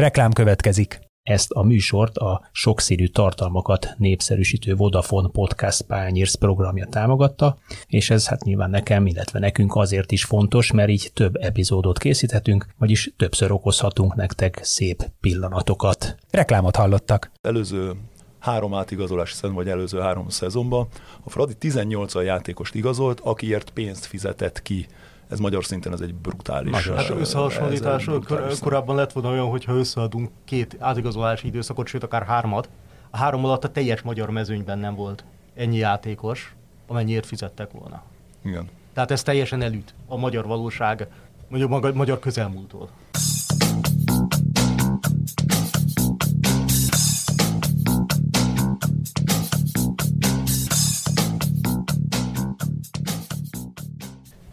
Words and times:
Reklám 0.00 0.32
következik. 0.32 1.00
Ezt 1.22 1.50
a 1.50 1.62
műsort 1.62 2.16
a 2.16 2.48
sokszínű 2.52 3.06
tartalmakat 3.06 3.94
népszerűsítő 3.96 4.74
Vodafone 4.74 5.28
Podcast 5.28 5.82
Pányérsz 5.82 6.34
programja 6.34 6.86
támogatta, 6.86 7.58
és 7.86 8.10
ez 8.10 8.28
hát 8.28 8.44
nyilván 8.44 8.70
nekem, 8.70 9.06
illetve 9.06 9.38
nekünk 9.38 9.76
azért 9.76 10.12
is 10.12 10.24
fontos, 10.24 10.72
mert 10.72 10.88
így 10.88 11.10
több 11.14 11.36
epizódot 11.36 11.98
készíthetünk, 11.98 12.66
vagyis 12.78 13.12
többször 13.16 13.52
okozhatunk 13.52 14.14
nektek 14.14 14.60
szép 14.62 15.10
pillanatokat. 15.20 16.16
Reklámot 16.30 16.76
hallottak. 16.76 17.30
Előző 17.40 17.92
három 18.38 18.74
átigazolási 18.74 19.34
szezon, 19.34 19.54
vagy 19.54 19.68
előző 19.68 20.00
három 20.00 20.28
szezonban 20.28 20.88
a 21.24 21.30
Fradi 21.30 21.54
18 21.54 22.14
a 22.14 22.22
játékost 22.22 22.74
igazolt, 22.74 23.20
akiért 23.20 23.70
pénzt 23.70 24.04
fizetett 24.04 24.62
ki 24.62 24.86
ez 25.30 25.38
magyar 25.38 25.64
szinten 25.64 25.92
ez 25.92 26.00
egy 26.00 26.14
brutális. 26.14 26.70
Magyar. 26.70 26.96
Hát 26.96 27.10
összehasonlítás, 27.10 28.04
kor, 28.04 28.52
korábban 28.60 28.96
lett 28.96 29.12
volna 29.12 29.30
olyan, 29.30 29.48
hogyha 29.48 29.74
összeadunk 29.74 30.30
két 30.44 30.76
átigazolási 30.78 31.46
időszakot, 31.46 31.86
sőt 31.86 32.02
akár 32.02 32.22
hármat, 32.22 32.68
a 33.10 33.16
három 33.16 33.44
alatt 33.44 33.64
a 33.64 33.68
teljes 33.68 34.02
magyar 34.02 34.30
mezőnyben 34.30 34.78
nem 34.78 34.94
volt 34.94 35.24
ennyi 35.54 35.76
játékos, 35.76 36.54
amennyiért 36.86 37.26
fizettek 37.26 37.70
volna. 37.70 38.02
Igen. 38.44 38.68
Tehát 38.92 39.10
ez 39.10 39.22
teljesen 39.22 39.62
elüt 39.62 39.94
a 40.06 40.16
magyar 40.16 40.46
valóság, 40.46 41.06
magyar, 41.48 41.94
magyar 41.94 42.18
közelmúltól. 42.18 42.88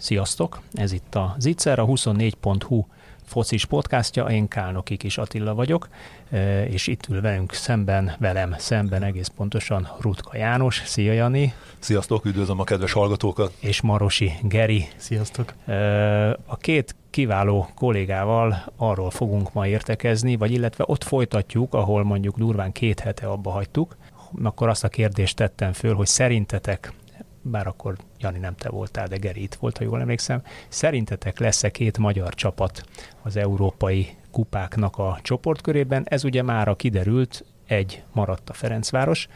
Sziasztok! 0.08 0.62
Ez 0.74 0.92
itt 0.92 1.16
a 1.16 1.36
Zicser, 1.38 1.80
a 1.80 1.86
24.hu 1.86 2.86
focis 3.26 3.66
podcastja, 3.66 4.26
én 4.26 4.48
Kálnoki 4.48 4.98
is 5.02 5.18
Attila 5.18 5.54
vagyok, 5.54 5.88
e, 6.32 6.66
és 6.66 6.88
itt 6.88 7.08
ül 7.10 7.22
velünk 7.22 7.54
szemben, 7.54 8.16
velem 8.20 8.56
szemben 8.58 9.04
egész 9.04 9.28
pontosan 9.28 9.88
Rutka 10.00 10.38
János. 10.38 10.82
Szia 10.86 11.12
Jani! 11.12 11.54
Sziasztok, 11.80 12.26
üdvözlöm 12.26 12.60
a 12.60 12.64
kedves 12.64 12.92
hallgatókat! 12.92 13.54
És 13.60 13.82
Marosi 13.82 14.32
Geri. 14.42 14.88
Sziasztok! 14.96 15.54
E, 15.66 16.30
a 16.46 16.58
két 16.58 16.96
kiváló 17.10 17.70
kollégával 17.76 18.64
arról 18.76 19.10
fogunk 19.10 19.54
ma 19.54 19.68
értekezni, 19.68 20.36
vagy 20.36 20.52
illetve 20.52 20.84
ott 20.88 21.04
folytatjuk, 21.04 21.74
ahol 21.74 22.04
mondjuk 22.04 22.38
durván 22.38 22.72
két 22.72 23.00
hete 23.00 23.28
abba 23.28 23.52
hagytuk, 23.52 23.96
akkor 24.44 24.70
azt 24.70 24.84
a 24.84 24.90
kérdést 24.90 25.36
tettem 25.36 25.74
föl, 25.74 25.96
hogy 25.96 26.08
szerintetek 26.08 26.94
bár 27.42 27.68
akkor 27.68 27.96
Jani 28.20 28.40
nem 28.40 28.56
te 28.56 28.70
voltál, 28.70 29.08
de 29.08 29.18
Geri 29.18 29.42
itt 29.42 29.54
volt, 29.54 29.78
ha 29.78 29.84
jól 29.84 30.02
emlékszem. 30.02 30.42
Szerintetek 30.68 31.40
lesz-e 31.40 31.70
két 31.70 31.98
magyar 31.98 32.34
csapat 32.34 32.84
az 33.22 33.36
európai 33.36 34.08
kupáknak 34.32 34.98
a 34.98 35.20
csoportkörében? 35.22 36.04
Ez 36.10 36.24
ugye 36.24 36.42
már 36.42 36.68
a 36.68 36.76
kiderült, 36.76 37.46
egy 37.68 38.04
maradt 38.12 38.50
a 38.50 38.54
Ferencváros 38.54 39.28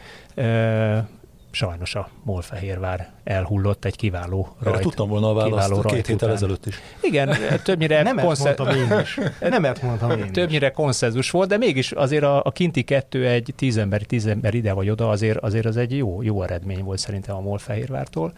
sajnos 1.51 1.95
a 1.95 2.09
Molfehérvár 2.23 3.09
elhullott 3.23 3.85
egy 3.85 3.95
kiváló 3.95 4.55
rajt. 4.59 4.75
Erre 4.75 4.83
tudtam 4.83 5.09
volna 5.09 5.29
a 5.29 5.33
választ 5.33 5.85
két 5.85 6.07
héttel 6.07 6.31
ezelőtt 6.31 6.65
is. 6.65 6.79
Igen, 7.01 7.35
többnyire... 7.63 8.03
Nem 8.03 8.17
konsze... 8.17 8.43
mondtam 8.43 8.67
én 8.67 8.99
is. 8.99 9.19
Nem 9.39 9.73
mondtam 9.81 10.11
én 10.11 10.31
Többnyire 10.31 10.67
is. 10.67 10.73
konszenzus 10.73 11.31
volt, 11.31 11.49
de 11.49 11.57
mégis 11.57 11.91
azért 11.91 12.23
a, 12.23 12.43
a 12.43 12.51
kinti 12.51 12.83
kettő 12.83 13.27
egy 13.27 13.53
tíz 13.55 13.77
ember, 13.77 14.01
tíz 14.01 14.25
ember 14.25 14.53
ide 14.53 14.73
vagy 14.73 14.89
oda, 14.89 15.09
azért, 15.09 15.37
azért 15.37 15.65
az 15.65 15.77
egy 15.77 15.97
jó, 15.97 16.21
jó 16.21 16.43
eredmény 16.43 16.83
volt 16.83 16.99
szerintem 16.99 17.35
a 17.35 17.41
Molfehérvártól. 17.41 18.33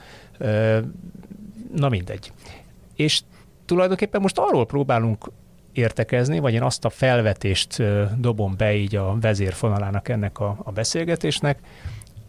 Na 1.76 1.90
mindegy. 1.90 2.32
És 2.96 3.22
tulajdonképpen 3.66 4.22
most 4.22 4.38
arról 4.38 4.66
próbálunk 4.66 5.32
értekezni, 5.74 6.40
vagy 6.40 6.54
én 6.54 6.62
azt 6.62 6.86
a 6.86 6.90
felvetést 6.90 7.84
dobom 8.18 8.54
be 8.58 8.76
így 8.76 8.96
a 8.96 9.18
vezérfonalának 9.22 10.10
ennek 10.10 10.40
a, 10.40 10.58
a 10.64 10.72
beszélgetésnek, 10.72 11.60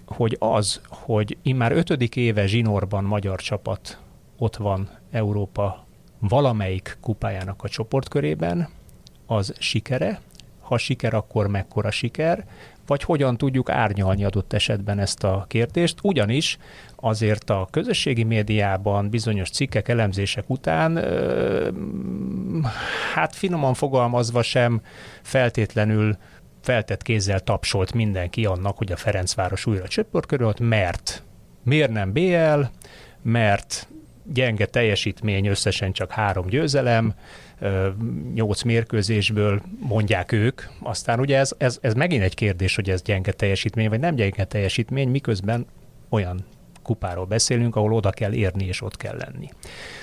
hogy 0.06 0.36
az, 0.38 0.80
hogy 0.88 1.36
immár 1.42 1.72
ötödik 1.72 2.16
éve 2.16 2.46
zsinórban 2.46 3.04
magyar 3.04 3.40
csapat 3.40 3.98
ott 4.38 4.56
van 4.56 4.88
Európa 5.10 5.86
valamelyik 6.18 6.96
kupájának 7.00 7.62
a 7.62 7.68
csoportkörében, 7.68 8.68
az 9.26 9.54
sikere, 9.58 10.20
ha 10.60 10.78
siker, 10.78 11.14
akkor 11.14 11.46
mekkora 11.46 11.90
siker, 11.90 12.44
vagy 12.86 13.02
hogyan 13.02 13.36
tudjuk 13.36 13.70
árnyalni 13.70 14.24
adott 14.24 14.52
esetben 14.52 14.98
ezt 14.98 15.24
a 15.24 15.44
kérdést, 15.48 15.98
ugyanis 16.02 16.58
azért 16.96 17.50
a 17.50 17.68
közösségi 17.70 18.22
médiában 18.22 19.10
bizonyos 19.10 19.50
cikkek, 19.50 19.88
elemzések 19.88 20.50
után, 20.50 20.96
hát 23.14 23.34
finoman 23.34 23.74
fogalmazva 23.74 24.42
sem 24.42 24.80
feltétlenül 25.22 26.16
feltett 26.64 27.02
kézzel 27.02 27.40
tapsolt 27.40 27.92
mindenki 27.92 28.44
annak, 28.44 28.76
hogy 28.76 28.92
a 28.92 28.96
Ferencváros 28.96 29.66
újra 29.66 29.88
csöpörkörölt, 29.88 30.60
mert 30.60 31.22
miért 31.62 31.90
nem 31.90 32.12
BL, 32.12 32.60
mert 33.22 33.88
gyenge 34.32 34.66
teljesítmény, 34.66 35.46
összesen 35.46 35.92
csak 35.92 36.10
három 36.10 36.46
győzelem, 36.46 37.14
nyolc 38.34 38.62
mérkőzésből 38.62 39.62
mondják 39.80 40.32
ők. 40.32 40.62
Aztán 40.82 41.20
ugye 41.20 41.38
ez, 41.38 41.52
ez, 41.58 41.78
ez 41.80 41.94
megint 41.94 42.22
egy 42.22 42.34
kérdés, 42.34 42.74
hogy 42.74 42.90
ez 42.90 43.02
gyenge 43.02 43.32
teljesítmény, 43.32 43.88
vagy 43.88 44.00
nem 44.00 44.14
gyenge 44.14 44.44
teljesítmény, 44.44 45.08
miközben 45.08 45.66
olyan 46.08 46.44
kupáról 46.82 47.24
beszélünk, 47.24 47.76
ahol 47.76 47.92
oda 47.92 48.10
kell 48.10 48.32
érni, 48.32 48.66
és 48.66 48.82
ott 48.82 48.96
kell 48.96 49.16
lenni. 49.16 49.48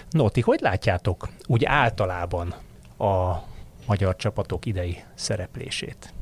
No, 0.10 0.30
ti 0.30 0.42
hogy 0.42 0.60
látjátok 0.62 1.30
úgy 1.46 1.66
általában 1.66 2.54
a 2.98 3.44
magyar 3.88 4.16
csapatok 4.16 4.66
idei 4.66 5.04
szereplését? 5.14 6.14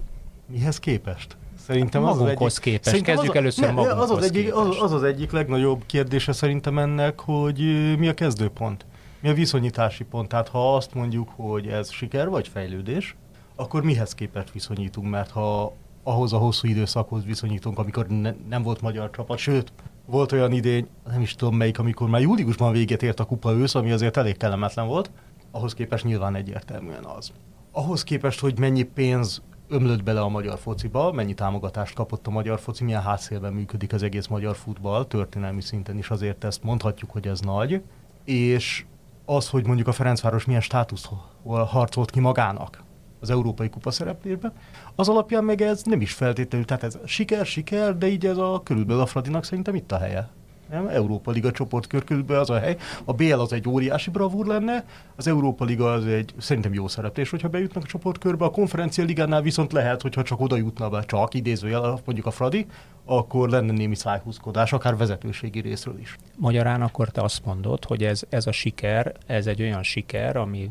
Mihez 0.52 0.80
képest? 0.80 1.38
Szerintem 1.58 2.04
az 2.04 2.22
az 2.22 2.28
egyik, 2.28 2.60
képest. 2.62 2.84
Szerintem 2.84 3.14
Kezdjük 3.14 3.34
az, 3.34 3.40
először 3.40 3.66
ne, 3.66 3.72
magunkhoz 3.72 4.10
az 4.10 4.18
az, 4.18 4.24
egyik, 4.24 4.56
az, 4.56 4.82
az 4.82 4.92
az 4.92 5.04
egyik 5.04 5.32
legnagyobb 5.32 5.86
kérdése 5.86 6.32
szerintem 6.32 6.80
ennek, 6.80 7.20
hogy 7.20 7.58
mi 7.98 8.08
a 8.08 8.14
kezdőpont? 8.14 8.86
Mi 9.22 9.30
a 9.30 9.34
viszonyítási 9.34 10.04
pont? 10.04 10.28
Tehát 10.28 10.48
ha 10.48 10.76
azt 10.76 10.94
mondjuk, 10.94 11.30
hogy 11.36 11.68
ez 11.68 11.92
siker 11.92 12.30
vagy 12.30 12.48
fejlődés, 12.48 13.16
akkor 13.56 13.84
mihez 13.84 14.16
képest 14.16 14.52
viszonyítunk? 14.52 15.10
Mert 15.10 15.32
ha 15.32 15.74
ahhoz 16.04 16.34
a 16.34 16.38
hosszú 16.38 16.68
időszakhoz 16.68 17.26
viszonyítunk, 17.26 17.80
amikor 17.80 18.08
ne, 18.08 18.34
nem 18.50 18.64
volt 18.64 18.82
magyar 18.82 19.10
csapat, 19.10 19.38
sőt, 19.38 19.72
volt 20.06 20.32
olyan 20.32 20.52
idény, 20.52 20.88
nem 21.12 21.22
is 21.22 21.36
tudom 21.36 21.56
melyik, 21.56 21.80
amikor 21.80 22.10
már 22.10 22.22
júliusban 22.22 22.72
véget 22.72 23.04
ért 23.04 23.20
a 23.20 23.26
kupa 23.26 23.52
ősz, 23.52 23.76
ami 23.76 23.92
azért 23.92 24.18
elég 24.18 24.38
kellemetlen 24.38 24.88
volt, 24.88 25.12
ahhoz 25.52 25.74
képest 25.74 26.04
nyilván 26.04 26.36
egyértelműen 26.36 27.04
az. 27.04 27.32
Ahhoz 27.72 28.04
képest, 28.04 28.40
hogy 28.40 28.60
mennyi 28.60 28.84
pénz 28.84 29.42
ömlött 29.70 30.04
bele 30.04 30.22
a 30.22 30.28
magyar 30.28 30.60
fociba, 30.60 31.12
mennyi 31.12 31.34
támogatást 31.34 31.96
kapott 31.96 32.28
a 32.28 32.30
magyar 32.30 32.60
foci, 32.60 32.84
milyen 32.84 33.02
hátszélben 33.02 33.54
működik 33.54 33.94
az 33.94 34.04
egész 34.04 34.28
magyar 34.28 34.56
futball, 34.56 35.06
történelmi 35.06 35.62
szinten 35.62 35.98
is 35.98 36.10
azért 36.10 36.44
ezt 36.44 36.64
mondhatjuk, 36.64 37.12
hogy 37.12 37.28
ez 37.28 37.40
nagy, 37.40 37.82
és 38.26 38.86
az, 39.26 39.50
hogy 39.50 39.66
mondjuk 39.66 39.88
a 39.88 39.92
Ferencváros 39.92 40.46
milyen 40.46 40.62
státuszt 40.62 41.10
harcolt 41.46 42.12
ki 42.12 42.20
magának 42.20 42.84
az 43.20 43.30
Európai 43.30 43.70
Kupa 43.70 43.92
szereplésben, 43.92 44.54
az 44.96 45.10
alapján 45.10 45.44
meg 45.44 45.62
ez 45.62 45.84
nem 45.84 46.02
is 46.02 46.14
feltétlenül, 46.14 46.66
tehát 46.66 46.84
ez 46.84 46.98
siker, 47.06 47.46
siker, 47.46 47.98
de 47.98 48.08
így 48.08 48.26
ez 48.26 48.38
a 48.38 48.62
körülbelül 48.64 49.02
a 49.02 49.06
Fradinak 49.06 49.44
szerintem 49.44 49.76
itt 49.76 49.92
a 49.92 49.98
helye 49.98 50.30
nem? 50.70 50.88
Európa 50.88 51.32
Liga 51.32 51.52
csoportkör 51.52 52.04
körülbelül 52.04 52.42
az 52.42 52.50
a 52.50 52.60
hely. 52.60 52.78
A 53.06 53.14
BL 53.14 53.34
az 53.34 53.54
egy 53.54 53.70
óriási 53.70 54.10
bravúr 54.10 54.46
lenne, 54.46 54.86
az 55.16 55.28
Európa 55.28 55.66
Liga 55.66 55.92
az 55.92 56.06
egy 56.06 56.34
szerintem 56.38 56.74
jó 56.74 56.88
szereplés, 56.88 57.30
hogyha 57.30 57.48
bejutnak 57.48 57.84
a 57.84 57.88
csoportkörbe. 57.88 58.46
A 58.46 58.50
konferencia 58.50 59.04
ligánál 59.04 59.42
viszont 59.42 59.72
lehet, 59.72 60.02
hogyha 60.02 60.24
csak 60.24 60.40
oda 60.40 60.56
jutna 60.56 60.90
be, 60.90 61.04
csak 61.04 61.34
idézőjel, 61.34 62.00
mondjuk 62.06 62.26
a 62.28 62.32
Fradi, 62.32 62.66
akkor 63.06 63.50
lenne 63.50 63.72
némi 63.72 63.96
szájhúzkodás, 63.96 64.74
akár 64.74 64.98
vezetőségi 64.98 65.60
részről 65.60 66.00
is. 66.00 66.16
Magyarán 66.36 66.82
akkor 66.82 67.10
te 67.10 67.22
azt 67.22 67.46
mondod, 67.46 67.86
hogy 67.86 68.04
ez, 68.04 68.22
ez 68.30 68.48
a 68.48 68.52
siker, 68.52 69.14
ez 69.26 69.48
egy 69.48 69.62
olyan 69.62 69.84
siker, 69.84 70.36
ami 70.36 70.70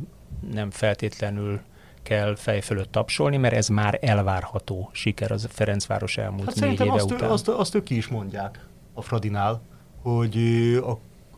nem 0.52 0.70
feltétlenül 0.70 1.60
kell 2.02 2.36
fej 2.36 2.60
fölött 2.60 2.92
tapsolni, 2.92 3.36
mert 3.36 3.54
ez 3.54 3.68
már 3.68 3.98
elvárható 4.02 4.90
siker 4.92 5.30
az 5.30 5.48
Ferencváros 5.50 6.16
elmúlt 6.16 6.44
hát 6.44 6.60
négy 6.60 6.80
éve 6.80 6.92
azt, 6.92 7.10
után. 7.10 7.30
Azt, 7.30 7.48
azt 7.48 7.74
ők 7.74 7.82
ki 7.82 7.96
is 7.96 8.08
mondják 8.08 8.66
a 8.94 9.02
Fradinál, 9.02 9.60
hogy 10.02 10.36
a, 10.82 10.90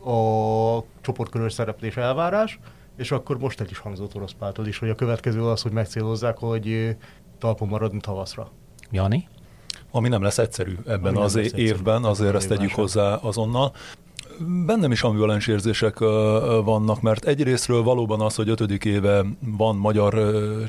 a 0.09 0.83
csoportkörös 1.01 1.53
szereplés 1.53 1.97
elvárás, 1.97 2.59
és 2.97 3.11
akkor 3.11 3.37
most 3.37 3.59
egy 3.61 3.71
is 3.71 3.77
hangzott 3.77 4.15
orosz 4.15 4.31
páltól 4.39 4.67
is, 4.67 4.77
hogy 4.77 4.89
a 4.89 4.95
következő 4.95 5.43
az, 5.43 5.61
hogy 5.61 5.71
megcélozzák, 5.71 6.37
hogy 6.37 6.95
talpon 7.37 7.67
maradni 7.67 7.99
tavaszra. 7.99 8.51
Jani? 8.91 9.27
Ami 9.91 10.07
nem 10.07 10.21
lesz 10.21 10.37
egyszerű 10.37 10.75
ebben 10.85 11.15
Ami 11.15 11.23
az 11.23 11.35
évben, 11.35 11.95
egyszerű. 11.95 12.09
azért 12.09 12.35
ezt 12.35 12.47
tegyük 12.47 12.71
hozzá 12.71 13.15
azonnal. 13.15 13.73
Bennem 14.65 14.91
is 14.91 15.03
ambivalens 15.03 15.47
érzések 15.47 15.99
vannak, 16.63 17.01
mert 17.01 17.25
egyrésztről 17.25 17.83
valóban 17.83 18.21
az, 18.21 18.35
hogy 18.35 18.49
ötödik 18.49 18.85
éve 18.85 19.25
van 19.39 19.75
magyar 19.75 20.15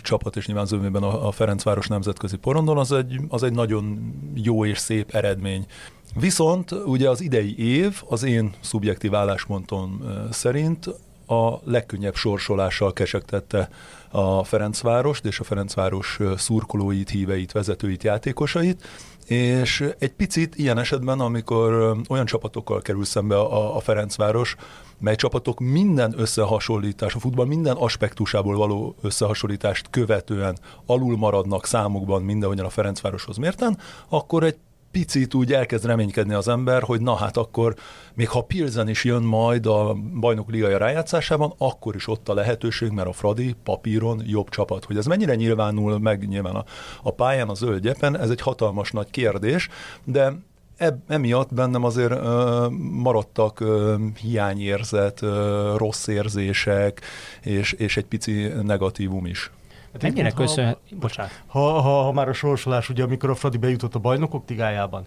csapat, 0.03 0.37
és 0.37 0.47
nyilván 0.47 0.67
zömében 0.67 1.03
a 1.03 1.31
Ferencváros 1.31 1.87
nemzetközi 1.87 2.37
porondon, 2.37 2.79
az 2.79 2.93
egy, 2.93 3.20
az 3.29 3.43
egy 3.43 3.53
nagyon 3.53 4.14
jó 4.35 4.64
és 4.64 4.79
szép 4.79 5.11
eredmény. 5.14 5.67
Viszont 6.14 6.70
ugye 6.70 7.09
az 7.09 7.20
idei 7.20 7.59
év 7.59 8.03
az 8.09 8.23
én 8.23 8.53
szubjektív 8.61 9.14
álláspontom 9.14 10.03
szerint 10.31 10.88
a 11.26 11.61
legkönnyebb 11.65 12.15
sorsolással 12.15 12.93
kesegtette 12.93 13.69
a 14.11 14.44
Ferencvárost 14.44 15.25
és 15.25 15.41
a 15.41 15.44
Ferencváros 15.44 16.19
szurkolóit, 16.37 17.11
híveit, 17.11 17.53
vezetőit, 17.53 18.03
játékosait, 18.03 18.87
és 19.26 19.84
egy 19.98 20.12
picit 20.12 20.56
ilyen 20.56 20.78
esetben, 20.78 21.20
amikor 21.20 21.96
olyan 22.08 22.26
csapatokkal 22.26 22.80
kerül 22.80 23.04
szembe 23.04 23.38
a, 23.38 23.76
a 23.76 23.80
Ferencváros, 23.80 24.56
mely 24.98 25.16
csapatok 25.16 25.60
minden 25.60 26.14
összehasonlítás, 26.16 27.14
a 27.14 27.19
futball 27.19 27.46
minden 27.46 27.76
aspektusából 27.76 28.56
való 28.56 28.94
összehasonlítást 29.02 29.90
követően 29.90 30.58
alul 30.86 31.16
maradnak 31.16 31.66
számukban 31.66 32.22
mindenhogyan 32.22 32.66
a 32.66 32.70
Ferencvároshoz 32.70 33.36
mérten, 33.36 33.78
akkor 34.08 34.44
egy 34.44 34.56
picit 34.93 35.35
úgy 35.35 35.53
elkezd 35.53 35.87
reménykedni 35.87 36.35
az 36.35 36.49
ember, 36.49 36.83
hogy 36.83 37.00
na 37.00 37.15
hát 37.15 37.37
akkor 37.37 37.75
még 38.15 38.29
ha 38.29 38.43
Pilsen 38.43 38.89
is 38.89 39.05
jön 39.05 39.23
majd 39.23 39.67
a 39.67 39.97
bajnok 40.21 40.50
ligaja 40.50 40.79
rájátszásában, 40.79 41.53
akkor 41.59 41.94
is 41.94 42.09
ott 42.09 42.29
a 42.29 42.35
lehetőség, 42.35 42.91
mert 42.91 43.09
a 43.09 43.12
Fradi 43.12 43.55
papíron 43.65 44.23
jobb 44.27 44.49
csapat. 44.49 44.85
Hogy 44.85 44.97
ez 44.97 45.06
mennyire 45.06 45.35
nyilvánul 45.35 45.99
meg 45.99 46.29
nyilván 46.29 46.55
a, 46.55 46.65
a 47.03 47.11
pályán, 47.11 47.49
a 47.49 47.55
zöld 47.55 47.83
gyepen, 47.83 48.19
ez 48.19 48.31
egy 48.31 48.41
hatalmas 48.41 48.91
nagy 48.91 49.11
kérdés, 49.11 49.69
de 50.05 50.33
eb, 50.77 50.99
emiatt 51.09 51.55
bennem 51.55 51.85
azért 51.85 52.11
ö, 52.11 52.67
maradtak 52.91 53.61
ö, 53.61 53.94
hiányérzet, 54.21 55.23
ö, 55.23 55.75
rossz 55.77 56.06
érzések, 56.06 57.00
és, 57.43 57.73
és 57.73 57.97
egy 57.97 58.06
pici 58.06 58.47
negatívum 58.62 59.27
is. 59.27 59.50
Hát 59.93 60.03
Mennyire 60.03 60.31
köszönhet... 60.31 60.79
Bocsánat. 61.00 61.43
Ha, 61.47 61.61
ha, 61.61 62.03
ha 62.03 62.12
már 62.12 62.29
a 62.29 62.33
sorsolás, 62.33 62.89
ugye 62.89 63.03
amikor 63.03 63.31
a 63.31 63.35
Fradi 63.35 63.56
bejutott 63.56 63.94
a 63.94 63.99
bajnokok 63.99 64.44
tigájában, 64.44 65.06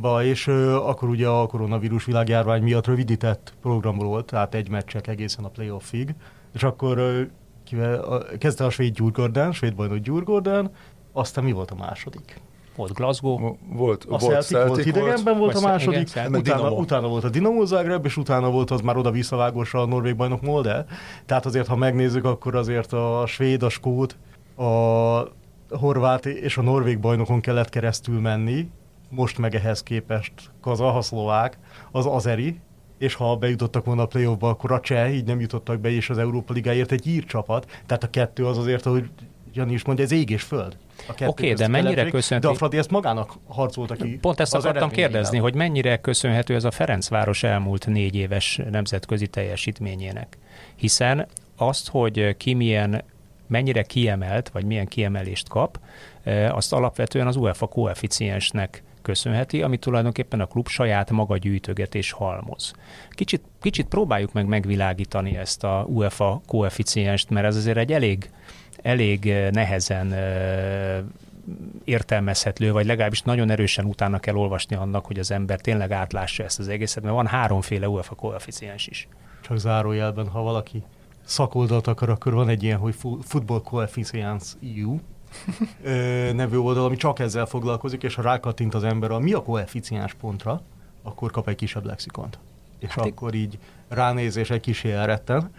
Ba, 0.00 0.24
és 0.24 0.46
ö, 0.46 0.76
akkor 0.76 1.08
ugye 1.08 1.28
a 1.28 1.46
koronavírus 1.46 2.04
világjárvány 2.04 2.62
miatt 2.62 2.86
rövidített 2.86 3.52
program 3.60 3.96
volt, 3.96 4.26
tehát 4.26 4.54
egy 4.54 4.68
meccsek 4.68 5.06
egészen 5.06 5.44
a 5.44 5.48
playoffig, 5.48 6.14
és 6.54 6.62
akkor 6.62 6.98
ö, 6.98 7.22
kivel, 7.64 8.00
a, 8.00 8.24
kezdte 8.38 8.64
a 8.64 8.70
svéd 8.70 8.94
Gyurgordán, 8.94 9.52
svéd 9.52 9.74
bajnok 9.74 9.98
Gyurgordán, 9.98 10.70
aztán 11.12 11.44
mi 11.44 11.52
volt 11.52 11.70
a 11.70 11.74
második? 11.74 12.40
Volt 12.78 12.92
Glasgow. 12.92 13.56
Volt, 13.72 14.04
a 14.04 14.08
volt 14.08 14.22
Celtic, 14.22 14.48
Celtic 14.48 14.68
volt 14.68 14.86
idegenben 14.86 15.38
volt, 15.38 15.52
volt 15.52 15.64
a 15.64 15.68
második, 15.68 16.10
igen, 16.10 16.34
utána, 16.34 16.70
utána 16.70 17.08
volt 17.08 17.24
a 17.24 17.28
Dinamo 17.28 17.64
Zagreb, 17.64 18.04
és 18.04 18.16
utána 18.16 18.50
volt 18.50 18.70
az 18.70 18.80
már 18.80 18.96
oda 18.96 19.10
visszavágós 19.10 19.74
a 19.74 19.86
norvég 19.86 20.16
bajnok 20.16 20.42
Molde. 20.42 20.86
Tehát 21.26 21.46
azért, 21.46 21.66
ha 21.66 21.76
megnézzük, 21.76 22.24
akkor 22.24 22.54
azért 22.54 22.92
a 22.92 23.24
svéd, 23.26 23.62
a 23.62 23.68
skót, 23.68 24.16
a 24.56 24.66
horvát 25.70 26.26
és 26.26 26.56
a 26.56 26.62
norvég 26.62 26.98
bajnokon 26.98 27.40
kellett 27.40 27.68
keresztül 27.68 28.20
menni, 28.20 28.68
most 29.10 29.38
meg 29.38 29.54
ehhez 29.54 29.82
képest 29.82 30.32
Kazah, 30.60 30.96
a 30.96 31.02
szlovák, 31.02 31.58
az 31.90 32.06
azeri, 32.06 32.60
és 32.98 33.14
ha 33.14 33.36
bejutottak 33.36 33.84
volna 33.84 34.02
a 34.02 34.06
playoffba, 34.06 34.48
akkor 34.48 34.72
a 34.72 34.80
cseh, 34.80 35.14
így 35.14 35.24
nem 35.24 35.40
jutottak 35.40 35.80
be, 35.80 35.90
és 35.90 36.10
az 36.10 36.18
Európa 36.18 36.52
Ligáért 36.52 36.92
egy 36.92 37.06
ír 37.06 37.24
csapat. 37.24 37.82
Tehát 37.86 38.04
a 38.04 38.10
kettő 38.10 38.46
az 38.46 38.58
azért, 38.58 38.86
ahogy 38.86 39.10
Jani 39.58 39.72
is 39.72 39.84
mondja, 39.84 40.04
ez 40.04 40.10
ég 40.10 40.30
és 40.30 40.42
föld. 40.42 40.76
Oké, 41.10 41.26
okay, 41.26 41.52
de 41.52 41.68
mennyire 41.68 42.10
köszönhető... 42.10 42.48
De 42.48 42.54
a 42.54 42.56
Fradi 42.56 42.78
ezt 42.78 42.90
magának 42.90 43.32
harcolta 43.46 43.94
ki. 43.94 44.18
Pont 44.20 44.40
ezt 44.40 44.54
akartam 44.54 44.90
kérdezni, 44.90 45.38
hogy 45.38 45.54
mennyire 45.54 45.96
köszönhető 45.96 46.54
ez 46.54 46.64
a 46.64 46.70
Ferencváros 46.70 47.42
elmúlt 47.42 47.86
négy 47.86 48.14
éves 48.14 48.60
nemzetközi 48.70 49.26
teljesítményének. 49.26 50.38
Hiszen 50.76 51.26
azt, 51.56 51.88
hogy 51.88 52.36
ki 52.36 52.54
milyen, 52.54 53.04
mennyire 53.46 53.82
kiemelt, 53.82 54.48
vagy 54.48 54.64
milyen 54.64 54.86
kiemelést 54.86 55.48
kap, 55.48 55.80
e, 56.22 56.54
azt 56.54 56.72
alapvetően 56.72 57.26
az 57.26 57.36
UEFA 57.36 57.66
koeficiensnek 57.66 58.82
köszönheti, 59.02 59.62
ami 59.62 59.76
tulajdonképpen 59.76 60.40
a 60.40 60.46
klub 60.46 60.68
saját 60.68 61.10
maga 61.10 61.36
gyűjtöget 61.36 61.94
és 61.94 62.10
halmoz. 62.10 62.72
Kicsit, 63.10 63.42
kicsit 63.60 63.86
próbáljuk 63.86 64.32
meg 64.32 64.46
megvilágítani 64.46 65.36
ezt 65.36 65.64
a 65.64 65.86
UEFA 65.88 66.40
koeficienst, 66.46 67.30
mert 67.30 67.46
ez 67.46 67.56
azért 67.56 67.76
egy 67.76 67.92
elég 67.92 68.30
elég 68.82 69.30
eh, 69.30 69.50
nehezen 69.50 70.12
eh, 70.12 70.98
értelmezhető, 71.84 72.72
vagy 72.72 72.86
legalábbis 72.86 73.22
nagyon 73.22 73.50
erősen 73.50 73.84
utána 73.84 74.18
kell 74.18 74.34
olvasni 74.34 74.76
annak, 74.76 75.06
hogy 75.06 75.18
az 75.18 75.30
ember 75.30 75.60
tényleg 75.60 75.90
átlássa 75.90 76.44
ezt 76.44 76.58
az 76.58 76.68
egészet, 76.68 77.02
mert 77.02 77.14
van 77.14 77.26
háromféle 77.26 77.88
UEFA 77.88 78.14
koeficiens 78.14 78.86
is. 78.86 79.08
Csak 79.40 79.58
zárójelben, 79.58 80.28
ha 80.28 80.42
valaki 80.42 80.82
szakoldalt 81.24 81.86
akar, 81.86 82.08
akkor 82.08 82.34
van 82.34 82.48
egy 82.48 82.62
ilyen, 82.62 82.78
hogy 82.78 82.94
Football 83.22 83.62
Coefficients 83.62 84.44
EU 84.76 84.98
nevű 86.32 86.56
oldal, 86.56 86.84
ami 86.84 86.96
csak 86.96 87.18
ezzel 87.18 87.46
foglalkozik, 87.46 88.02
és 88.02 88.14
ha 88.14 88.22
rákattint 88.22 88.74
az 88.74 88.84
ember 88.84 89.10
a 89.10 89.18
mi 89.18 89.32
a 89.32 89.42
koeficiens 89.42 90.14
pontra, 90.14 90.62
akkor 91.02 91.30
kap 91.30 91.48
egy 91.48 91.56
kisebb 91.56 91.84
lexikont. 91.84 92.38
És 92.78 92.94
hát 92.94 93.06
akkor 93.06 93.34
így 93.34 93.58
ránézés 93.88 94.50
egy 94.50 94.60
kis 94.60 94.84
elretten 94.84 95.50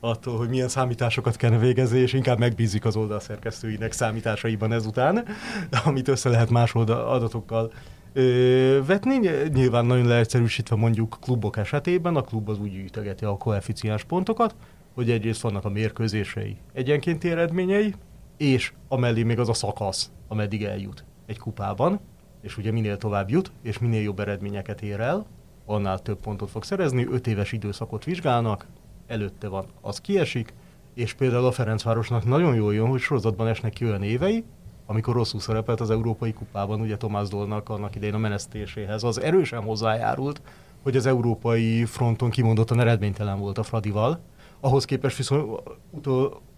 attól, 0.00 0.36
hogy 0.36 0.48
milyen 0.48 0.68
számításokat 0.68 1.36
kell 1.36 1.58
végezni, 1.58 1.98
és 1.98 2.12
inkább 2.12 2.38
megbízik 2.38 2.84
az 2.84 2.96
oldalszerkesztőinek 2.96 3.92
számításaiban 3.92 4.72
ezután, 4.72 5.24
amit 5.84 6.08
össze 6.08 6.28
lehet 6.28 6.50
más 6.50 6.74
adatokkal 6.74 7.72
ö, 8.12 8.80
vetni. 8.86 9.16
Nyilván 9.52 9.86
nagyon 9.86 10.06
leegyszerűsítve 10.06 10.76
mondjuk 10.76 11.16
klubok 11.20 11.56
esetében, 11.56 12.16
a 12.16 12.22
klub 12.22 12.48
az 12.48 12.58
úgy 12.58 12.70
gyűjtögeti 12.70 13.24
a 13.24 13.36
koeficiens 13.36 14.04
pontokat, 14.04 14.54
hogy 14.94 15.10
egyrészt 15.10 15.40
vannak 15.40 15.64
a 15.64 15.68
mérkőzései 15.70 16.56
egyenkénti 16.72 17.30
eredményei, 17.30 17.94
és 18.36 18.72
amellé 18.88 19.22
még 19.22 19.38
az 19.38 19.48
a 19.48 19.54
szakasz, 19.54 20.10
ameddig 20.28 20.64
eljut 20.64 21.04
egy 21.26 21.38
kupában, 21.38 22.00
és 22.42 22.56
ugye 22.56 22.72
minél 22.72 22.96
tovább 22.96 23.30
jut, 23.30 23.52
és 23.62 23.78
minél 23.78 24.02
jobb 24.02 24.20
eredményeket 24.20 24.82
ér 24.82 25.00
el, 25.00 25.26
annál 25.66 25.98
több 25.98 26.18
pontot 26.18 26.50
fog 26.50 26.64
szerezni, 26.64 27.06
5 27.10 27.26
éves 27.26 27.52
időszakot 27.52 28.04
vizsgálnak, 28.04 28.66
előtte 29.06 29.48
van, 29.48 29.64
az 29.80 30.00
kiesik, 30.00 30.54
és 30.94 31.12
például 31.12 31.46
a 31.46 31.52
Ferencvárosnak 31.52 32.24
nagyon 32.24 32.54
jól 32.54 32.74
jön, 32.74 32.88
hogy 32.88 33.00
sorozatban 33.00 33.46
esnek 33.46 33.72
ki 33.72 33.84
olyan 33.84 34.02
évei, 34.02 34.44
amikor 34.86 35.14
rosszul 35.14 35.40
szerepelt 35.40 35.80
az 35.80 35.90
Európai 35.90 36.32
Kupában, 36.32 36.80
ugye 36.80 36.96
Tomás 36.96 37.28
Dolnak 37.28 37.68
annak 37.68 37.94
idején 37.94 38.14
a 38.14 38.18
menesztéséhez. 38.18 39.02
Az 39.02 39.20
erősen 39.20 39.62
hozzájárult, 39.62 40.42
hogy 40.82 40.96
az 40.96 41.06
európai 41.06 41.84
fronton 41.84 42.30
kimondottan 42.30 42.80
eredménytelen 42.80 43.38
volt 43.38 43.58
a 43.58 43.62
Fradival, 43.62 44.20
ahhoz 44.60 44.84
képest 44.84 45.16
viszont 45.16 45.60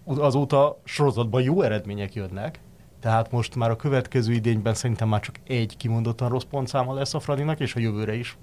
azóta 0.05 0.79
sorozatban 0.83 1.41
jó 1.41 1.61
eredmények 1.61 2.13
jönnek, 2.13 2.59
tehát 2.99 3.31
most 3.31 3.55
már 3.55 3.69
a 3.69 3.75
következő 3.75 4.33
idényben 4.33 4.73
szerintem 4.73 5.07
már 5.07 5.19
csak 5.19 5.39
egy 5.47 5.77
kimondottan 5.77 6.29
rossz 6.29 6.43
pontszáma 6.43 6.93
lesz 6.93 7.13
a 7.13 7.19
Fradinak, 7.19 7.59
és 7.59 7.75
a 7.75 7.79
jövőre 7.79 8.15
is 8.15 8.37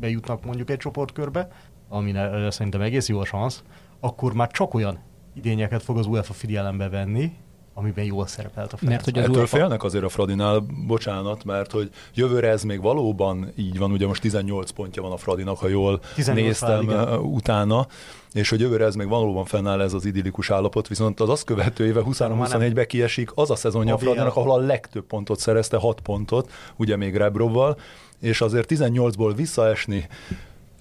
bejutnak 0.00 0.44
mondjuk 0.44 0.70
egy 0.70 0.76
csoportkörbe, 0.76 1.48
ami 1.88 2.14
szerintem 2.48 2.80
egész 2.80 3.08
jó 3.08 3.18
a 3.18 3.24
szansz, 3.24 3.62
akkor 4.00 4.32
már 4.32 4.50
csak 4.50 4.74
olyan 4.74 4.98
idényeket 5.34 5.82
fog 5.82 5.98
az 5.98 6.06
UEFA 6.06 6.32
figyelembe 6.32 6.88
venni, 6.88 7.32
amiben 7.78 8.04
jól 8.04 8.26
szerepelt 8.26 8.72
a 8.72 8.76
Ferenc. 8.76 8.90
Mert 8.90 9.04
hogy 9.04 9.18
az 9.18 9.24
Ettől 9.24 9.36
UEFA... 9.36 9.56
félnek 9.56 9.82
azért 9.84 10.04
a 10.04 10.08
Fradinál, 10.08 10.64
bocsánat, 10.86 11.44
mert 11.44 11.72
hogy 11.72 11.90
jövőre 12.14 12.48
ez 12.48 12.62
még 12.62 12.80
valóban 12.80 13.52
így 13.56 13.78
van, 13.78 13.92
ugye 13.92 14.06
most 14.06 14.20
18 14.20 14.70
pontja 14.70 15.02
van 15.02 15.12
a 15.12 15.16
Fradinak, 15.16 15.58
ha 15.58 15.68
jól 15.68 16.00
néztem 16.34 16.86
fál, 16.86 17.18
utána, 17.18 17.86
és 18.32 18.48
hogy 18.48 18.60
jövőre 18.60 18.84
ez 18.84 18.94
még 18.94 19.08
valóban 19.08 19.44
fennáll 19.44 19.80
ez 19.80 19.92
az 19.92 20.04
idillikus 20.04 20.50
állapot, 20.50 20.88
viszont 20.88 21.20
az 21.20 21.28
azt 21.28 21.44
követő 21.44 21.86
éve 21.86 22.02
23-21-be 22.04 22.86
kiesik 22.86 23.30
az 23.34 23.50
a 23.50 23.56
szezonja 23.56 23.92
a, 23.92 23.96
a 23.96 23.98
Fradinak, 23.98 24.36
ahol 24.36 24.52
a 24.52 24.66
legtöbb 24.66 25.04
pontot 25.04 25.38
szerezte, 25.38 25.76
6 25.76 26.00
pontot, 26.00 26.50
ugye 26.76 26.96
még 26.96 27.16
Rebrovval, 27.16 27.78
és 28.20 28.40
azért 28.40 28.70
18-ból 28.70 29.32
visszaesni 29.36 30.08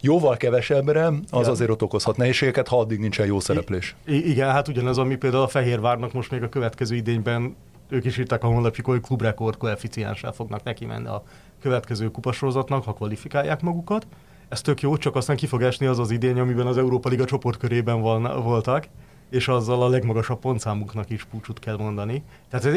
jóval 0.02 0.38
kevesebbre, 0.38 1.06
az 1.06 1.14
igen. 1.32 1.50
azért 1.50 1.70
ott 1.70 1.82
okozhat 1.84 2.18
nehézségeket, 2.18 2.68
ha 2.68 2.80
addig 2.80 3.00
nincsen 3.00 3.26
jó 3.26 3.40
szereplés. 3.40 3.96
I- 4.06 4.30
igen, 4.30 4.50
hát 4.50 4.68
ugyanez, 4.68 4.98
ami 4.98 5.16
például 5.16 5.44
a 5.44 5.48
Fehérvárnak 5.48 6.14
most 6.14 6.32
még 6.32 6.44
a 6.44 6.50
következő 6.50 6.96
idényben 6.96 7.56
ők 7.90 8.06
is 8.06 8.18
írták 8.18 8.44
a 8.44 8.48
honlapjuk, 8.48 8.86
hogy 8.86 9.02
klubrekord 9.02 9.58
koeficienssel 9.58 10.32
fognak 10.32 10.64
neki 10.64 10.86
menni 10.86 11.08
a 11.08 11.24
következő 11.62 12.12
kupasorozatnak, 12.12 12.84
ha 12.84 12.94
kvalifikálják 12.94 13.62
magukat. 13.62 14.08
Ez 14.50 14.62
tök 14.62 14.82
jó, 14.82 14.98
csak 14.98 15.16
aztán 15.16 15.36
ki 15.36 15.46
fog 15.48 15.62
esni 15.62 15.86
az 15.86 16.00
az 16.00 16.12
idény, 16.12 16.40
amiben 16.40 16.68
az 16.68 16.78
Európa 16.78 17.10
Liga 17.10 17.26
csoportkörében 17.26 18.02
voltak, 18.44 18.88
és 19.30 19.48
azzal 19.48 19.82
a 19.82 19.90
legmagasabb 19.90 20.40
pontszámuknak 20.40 21.10
is 21.10 21.24
púcsút 21.24 21.60
kell 21.60 21.78
mondani. 21.78 22.24
Tehát 22.50 22.66
ez, 22.66 22.74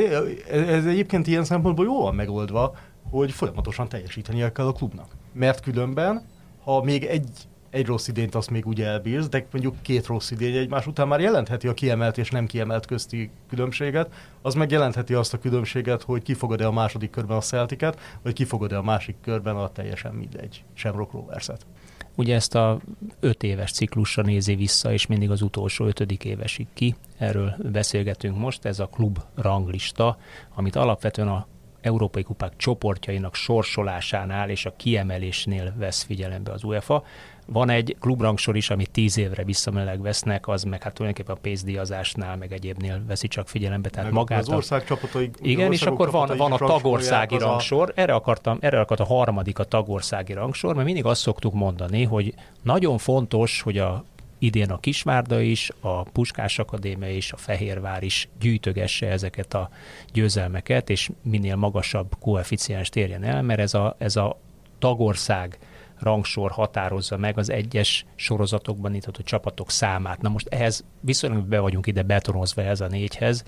ez, 0.50 0.68
ez 0.68 0.86
egyébként 0.86 1.26
ilyen 1.26 1.44
szempontból 1.44 1.84
jól 1.84 2.02
van 2.02 2.14
megoldva, 2.14 2.74
hogy 3.10 3.32
folyamatosan 3.32 3.88
teljesítenie 3.88 4.52
kell 4.52 4.66
a 4.66 4.72
klubnak. 4.72 5.16
Mert 5.32 5.60
különben 5.60 6.22
ha 6.64 6.82
még 6.82 7.04
egy, 7.04 7.28
egy 7.70 7.86
rossz 7.86 8.08
idényt 8.08 8.34
azt 8.34 8.50
még 8.50 8.66
úgy 8.66 8.80
elbírsz, 8.80 9.28
de 9.28 9.46
mondjuk 9.52 9.82
két 9.82 10.06
rossz 10.06 10.30
idény 10.30 10.56
egymás 10.56 10.86
után 10.86 11.08
már 11.08 11.20
jelentheti 11.20 11.68
a 11.68 11.74
kiemelt 11.74 12.18
és 12.18 12.30
nem 12.30 12.46
kiemelt 12.46 12.86
közti 12.86 13.30
különbséget, 13.48 14.12
az 14.42 14.54
meg 14.54 14.70
jelentheti 14.70 15.14
azt 15.14 15.34
a 15.34 15.38
különbséget, 15.38 16.02
hogy 16.02 16.22
kifogad-e 16.22 16.66
a 16.66 16.72
második 16.72 17.10
körben 17.10 17.36
a 17.36 17.40
Celticet, 17.40 17.98
vagy 18.22 18.32
kifogad-e 18.32 18.76
a 18.76 18.82
másik 18.82 19.16
körben 19.22 19.56
a 19.56 19.68
teljesen 19.68 20.14
mindegy 20.14 20.64
Shamrock 20.74 21.12
Rovers-et. 21.12 21.66
Ugye 22.14 22.34
ezt 22.34 22.54
a 22.54 22.80
öt 23.20 23.42
éves 23.42 23.72
ciklusra 23.72 24.22
nézi 24.22 24.54
vissza, 24.54 24.92
és 24.92 25.06
mindig 25.06 25.30
az 25.30 25.42
utolsó 25.42 25.84
ötödik 25.84 26.24
évesig 26.24 26.66
ki. 26.74 26.94
Erről 27.18 27.54
beszélgetünk 27.58 28.38
most, 28.38 28.64
ez 28.64 28.78
a 28.78 28.86
klub 28.86 29.18
ranglista, 29.34 30.18
amit 30.54 30.76
alapvetően 30.76 31.28
a 31.28 31.46
európai 31.80 32.22
kupák 32.22 32.52
csoportjainak 32.56 33.34
sorsolásánál 33.34 34.50
és 34.50 34.66
a 34.66 34.72
kiemelésnél 34.76 35.74
vesz 35.76 36.02
figyelembe 36.02 36.52
az 36.52 36.64
UEFA. 36.64 37.04
Van 37.46 37.70
egy 37.70 37.96
klubrangsor 38.00 38.56
is, 38.56 38.70
amit 38.70 38.90
tíz 38.90 39.18
évre 39.18 39.44
visszamenőleg 39.44 40.00
vesznek, 40.00 40.48
az 40.48 40.62
meg 40.62 40.82
hát 40.82 40.94
tulajdonképpen 40.94 41.36
a 41.36 41.40
pénzdíjazásnál, 41.42 42.36
meg 42.36 42.52
egyébnél 42.52 43.02
veszi 43.06 43.28
csak 43.28 43.48
figyelembe. 43.48 43.88
Tehát 43.88 44.04
meg 44.04 44.14
magát 44.18 44.40
az 44.40 44.48
ország 44.48 44.84
csapatai. 44.84 45.30
Igen, 45.40 45.72
és 45.72 45.82
akkor 45.82 46.10
van, 46.10 46.36
van 46.36 46.52
a 46.52 46.56
tagországi 46.56 47.38
rangsor, 47.38 47.92
erre 47.94 48.14
akartam, 48.14 48.58
erre 48.60 48.80
akart 48.80 49.00
a 49.00 49.04
harmadik 49.04 49.58
a 49.58 49.64
tagországi 49.64 50.32
rangsor, 50.32 50.74
mert 50.74 50.86
mindig 50.86 51.04
azt 51.04 51.20
szoktuk 51.20 51.54
mondani, 51.54 52.04
hogy 52.04 52.34
nagyon 52.62 52.98
fontos, 52.98 53.60
hogy 53.60 53.78
a 53.78 54.04
idén 54.40 54.70
a 54.70 54.80
Kisvárda 54.80 55.40
is, 55.40 55.70
a 55.80 56.02
Puskás 56.02 56.58
Akadémia 56.58 57.10
is, 57.10 57.32
a 57.32 57.36
Fehérvár 57.36 58.02
is 58.02 58.28
gyűjtögesse 58.40 59.06
ezeket 59.06 59.54
a 59.54 59.70
győzelmeket, 60.12 60.90
és 60.90 61.10
minél 61.22 61.56
magasabb 61.56 62.16
koeficiens 62.20 62.90
érjen 62.94 63.22
el, 63.22 63.42
mert 63.42 63.60
ez 63.60 63.74
a, 63.74 63.94
ez 63.98 64.16
a 64.16 64.38
tagország 64.78 65.58
rangsor 66.00 66.50
határozza 66.50 67.16
meg 67.16 67.38
az 67.38 67.50
egyes 67.50 68.04
sorozatokban 68.14 68.94
indított 68.94 69.24
csapatok 69.24 69.70
számát. 69.70 70.20
Na 70.20 70.28
most 70.28 70.48
ehhez 70.48 70.84
viszonylag 71.00 71.44
be 71.44 71.58
vagyunk 71.58 71.86
ide 71.86 72.02
betonozva 72.02 72.62
ez 72.62 72.80
a 72.80 72.86
négyhez, 72.86 73.44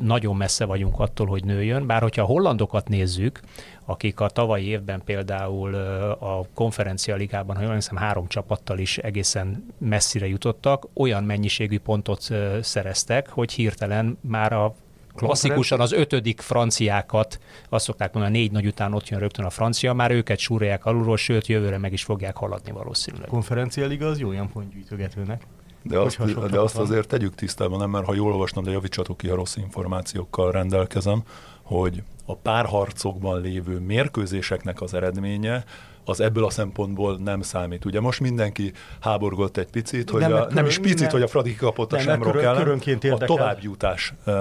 nagyon 0.00 0.36
messze 0.36 0.64
vagyunk 0.64 0.98
attól, 1.00 1.26
hogy 1.26 1.44
nőjön, 1.44 1.86
bár 1.86 2.02
hogyha 2.02 2.22
a 2.22 2.26
hollandokat 2.26 2.88
nézzük, 2.88 3.40
akik 3.84 4.20
a 4.20 4.28
tavalyi 4.28 4.66
évben 4.66 5.02
például 5.04 5.74
a 6.18 6.46
konferencia 6.54 7.16
ligában, 7.16 7.56
ha 7.56 7.62
jól 7.62 7.74
hiszem, 7.74 7.96
három 7.96 8.26
csapattal 8.28 8.78
is 8.78 8.98
egészen 8.98 9.66
messzire 9.78 10.26
jutottak, 10.26 10.86
olyan 10.94 11.24
mennyiségű 11.24 11.78
pontot 11.78 12.28
szereztek, 12.60 13.28
hogy 13.28 13.52
hirtelen 13.52 14.18
már 14.20 14.52
a 14.52 14.74
klasszikusan 15.14 15.80
az 15.80 15.92
ötödik 15.92 16.40
franciákat, 16.40 17.40
azt 17.68 17.84
szokták 17.84 18.12
mondani, 18.12 18.36
a 18.36 18.38
négy 18.40 18.52
nagy 18.52 18.66
után 18.66 18.92
ott 18.92 19.08
jön 19.08 19.20
rögtön 19.20 19.44
a 19.44 19.50
francia, 19.50 19.92
már 19.92 20.10
őket 20.10 20.38
súrolják 20.38 20.84
alulról, 20.84 21.16
sőt 21.16 21.46
jövőre 21.46 21.78
meg 21.78 21.92
is 21.92 22.04
fogják 22.04 22.36
haladni 22.36 22.72
valószínűleg. 22.72 23.28
A 23.28 23.30
konferencia 23.30 23.86
liga 23.86 24.06
az 24.06 24.18
jó 24.18 24.32
ilyen 24.32 24.50
pontgyűjtögetőnek. 24.52 25.42
De 25.82 25.98
azt, 25.98 26.50
de 26.50 26.58
azt 26.58 26.76
azért 26.76 27.08
tegyük 27.08 27.34
tisztában, 27.34 27.78
nem, 27.78 27.90
mert 27.90 28.06
ha 28.06 28.14
jól 28.14 28.32
olvastam, 28.32 28.64
de 28.64 28.70
javítsatok 28.70 29.16
ki, 29.16 29.28
a 29.28 29.34
rossz 29.34 29.56
információkkal 29.56 30.52
rendelkezem, 30.52 31.22
hogy 31.62 32.02
a 32.26 32.36
párharcokban 32.36 33.40
lévő 33.40 33.78
mérkőzéseknek 33.78 34.80
az 34.80 34.94
eredménye 34.94 35.64
az 36.10 36.20
ebből 36.20 36.44
a 36.44 36.50
szempontból 36.50 37.18
nem 37.24 37.42
számít. 37.42 37.84
Ugye 37.84 38.00
most 38.00 38.20
mindenki 38.20 38.72
háborgott 39.00 39.56
egy 39.56 39.70
picit, 39.70 40.10
hogy 40.10 40.20
nem, 40.20 40.32
a, 40.32 40.46
nem 40.50 40.66
is 40.66 40.78
picit, 40.78 41.00
nem, 41.00 41.10
hogy 41.10 41.22
a 41.22 41.26
Fradi 41.26 41.54
kapott 41.54 41.92
a 41.92 41.98
semrok 41.98 42.32
körön, 42.32 42.80
ellen, 42.84 43.12
a 43.12 43.16
továbbjutás 43.16 44.14
uh, 44.26 44.34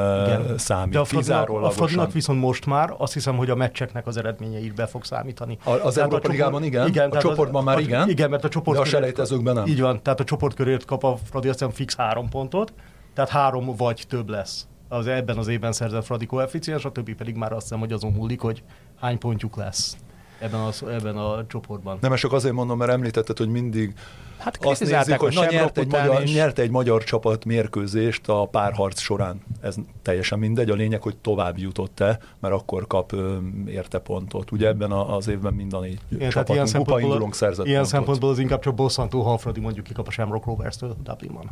számít. 0.56 0.94
De 0.94 1.00
a, 1.00 1.06
Fradinak, 1.06 1.50
a 1.50 1.70
Fradinak 1.70 2.12
viszont 2.12 2.40
most 2.40 2.66
már 2.66 2.94
azt 2.98 3.14
hiszem, 3.14 3.36
hogy 3.36 3.50
a 3.50 3.56
meccseknek 3.56 4.08
az 4.08 4.18
eredménye 4.18 4.60
így 4.60 4.74
be 4.74 4.86
fog 4.86 5.04
számítani. 5.04 5.58
A, 5.64 5.72
az 5.72 5.98
Európa 5.98 6.28
Ligában 6.28 6.64
igen, 6.64 6.88
igen, 6.88 7.10
a 7.10 7.18
csoportban 7.18 7.60
az, 7.60 7.74
már 7.74 7.80
igen, 7.80 8.10
igen, 8.10 8.30
mert 8.30 8.44
a 8.44 8.50
csoport 8.50 8.78
de 8.78 8.84
a 8.84 8.86
selejtezőkben 8.86 9.54
nem. 9.54 9.66
Így 9.66 9.82
van, 9.82 10.04
tehát 10.04 10.20
a 10.20 10.24
csoportkörért 10.24 10.86
kap 10.86 11.04
a 11.04 11.18
Fradi 11.30 11.48
azt 11.48 11.60
hiszem 11.60 11.74
fix 11.74 11.96
három 11.96 12.30
pontot, 12.30 12.74
tehát 13.14 13.30
három 13.30 13.76
vagy 13.76 14.04
több 14.08 14.30
lesz 14.30 14.68
az 14.90 15.08
ebben 15.08 15.38
az 15.38 15.48
évben 15.48 15.72
szerzett 15.72 16.06
Fradi 16.06 16.26
koeficiens, 16.26 16.86
a 16.86 16.92
többi 16.92 17.14
pedig 17.14 17.36
már 17.36 17.52
azt 17.52 17.62
hiszem, 17.62 17.80
hogy 17.80 17.92
azon 17.92 18.12
múlik, 18.12 18.40
hogy 18.40 18.64
hány 19.00 19.18
pontjuk 19.18 19.56
lesz 19.56 19.98
ebben 20.40 20.60
a, 20.60 20.90
ebben 20.90 21.18
a 21.18 21.46
csoportban. 21.48 21.98
Nem, 22.02 22.16
csak 22.16 22.34
azért 22.34 22.54
mondom, 22.54 22.78
mert 22.78 22.92
említetted, 22.92 23.38
hogy 23.38 23.50
mindig 23.50 23.94
hát 24.38 24.66
azt 24.66 24.80
nézik, 24.80 25.16
hogy 25.16 25.34
na, 25.34 25.46
nyert, 25.50 25.78
egy 25.78 25.92
magyar, 25.92 26.24
is. 26.24 26.34
nyert 26.34 26.60
egy 26.60 26.70
magyar 26.70 27.04
csapat 27.04 27.46
mérkőzést 27.46 28.28
a 28.30 28.46
párharc 28.46 29.00
során. 29.00 29.42
Ez 29.62 29.76
teljesen 30.02 30.40
mindegy, 30.40 30.70
a 30.70 30.76
lényeg, 30.76 31.02
hogy 31.02 31.18
tovább 31.18 31.58
jutott-e, 31.58 32.20
mert 32.40 32.54
akkor 32.54 32.88
kap 32.88 33.14
ö, 33.14 33.38
érte 33.68 34.00
pontot. 34.00 34.52
Ugye 34.52 34.68
ebben 34.68 34.92
az 34.92 35.28
évben 35.28 35.54
minden 35.54 35.80
négy 35.80 36.00
Igen, 36.10 36.30
csapatunk, 36.30 36.54
ilyen 36.54 36.66
szempontból, 36.66 37.30
szerzett 37.32 37.66
Ilyen 37.66 37.82
pontot. 37.82 37.98
szempontból 37.98 38.30
az 38.30 38.40
inkább 38.40 38.60
csak 38.60 38.76
bosszantó, 38.76 39.22
ha 39.22 39.38
Fradi 39.38 39.60
mondjuk 39.60 39.86
kikap 39.86 40.08
a 40.08 40.12
Shamrock 40.12 40.46
Rovers-től 40.46 40.96
Dublinban 41.04 41.50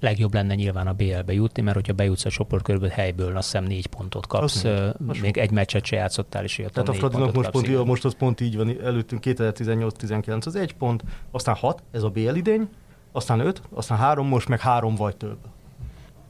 legjobb 0.00 0.34
lenne 0.34 0.54
nyilván 0.54 0.86
a 0.86 0.92
BL-be 0.92 1.32
jutni, 1.32 1.62
mert 1.62 1.76
hogyha 1.76 1.92
bejutsz 1.92 2.24
a 2.24 2.30
csoportkörből 2.30 2.88
helyből, 2.88 3.36
azt 3.36 3.50
hiszem 3.50 3.64
négy 3.64 3.86
pontot 3.86 4.26
kapsz. 4.26 4.64
Azt 4.64 5.20
még 5.20 5.36
egy 5.36 5.50
meccset 5.50 5.84
se 5.84 5.96
játszottál, 5.96 6.44
és 6.44 6.62
Tehát 6.72 6.88
a 6.88 6.92
Fradinak 6.92 7.34
most, 7.34 7.50
pont, 7.50 7.84
most 7.84 8.04
az 8.04 8.14
pont 8.14 8.40
így 8.40 8.56
van, 8.56 8.82
előttünk 8.82 9.22
2018-19 9.26 10.46
az 10.46 10.56
egy 10.56 10.74
pont, 10.74 11.04
aztán 11.30 11.54
hat, 11.54 11.82
ez 11.90 12.02
a 12.02 12.08
BL 12.08 12.34
idény, 12.34 12.68
aztán 13.12 13.40
öt, 13.40 13.62
aztán 13.74 13.98
három, 13.98 14.26
most 14.26 14.48
meg 14.48 14.60
három 14.60 14.94
vagy 14.94 15.16
több 15.16 15.38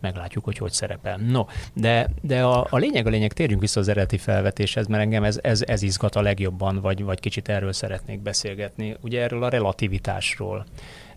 meglátjuk, 0.01 0.45
hogy 0.45 0.59
hogy 0.59 0.73
szerepel. 0.73 1.17
No, 1.17 1.45
de, 1.75 2.11
de 2.23 2.43
a, 2.43 2.67
a 2.71 2.77
lényeg 2.77 3.07
a 3.07 3.11
lényeg, 3.11 3.33
térjünk 3.33 3.61
vissza 3.61 3.81
az 3.81 3.89
eredeti 3.89 4.19
felvetéshez, 4.19 4.87
mert 4.87 5.03
engem 5.03 5.25
ez, 5.25 5.39
ez, 5.43 5.63
ez 5.67 5.83
izgat 5.83 6.17
a 6.17 6.23
legjobban, 6.23 6.81
vagy, 6.81 7.05
vagy 7.05 7.21
kicsit 7.21 7.49
erről 7.49 7.73
szeretnék 7.73 8.21
beszélgetni, 8.21 8.97
ugye 9.01 9.23
erről 9.23 9.43
a 9.43 9.49
relativitásról. 9.49 10.67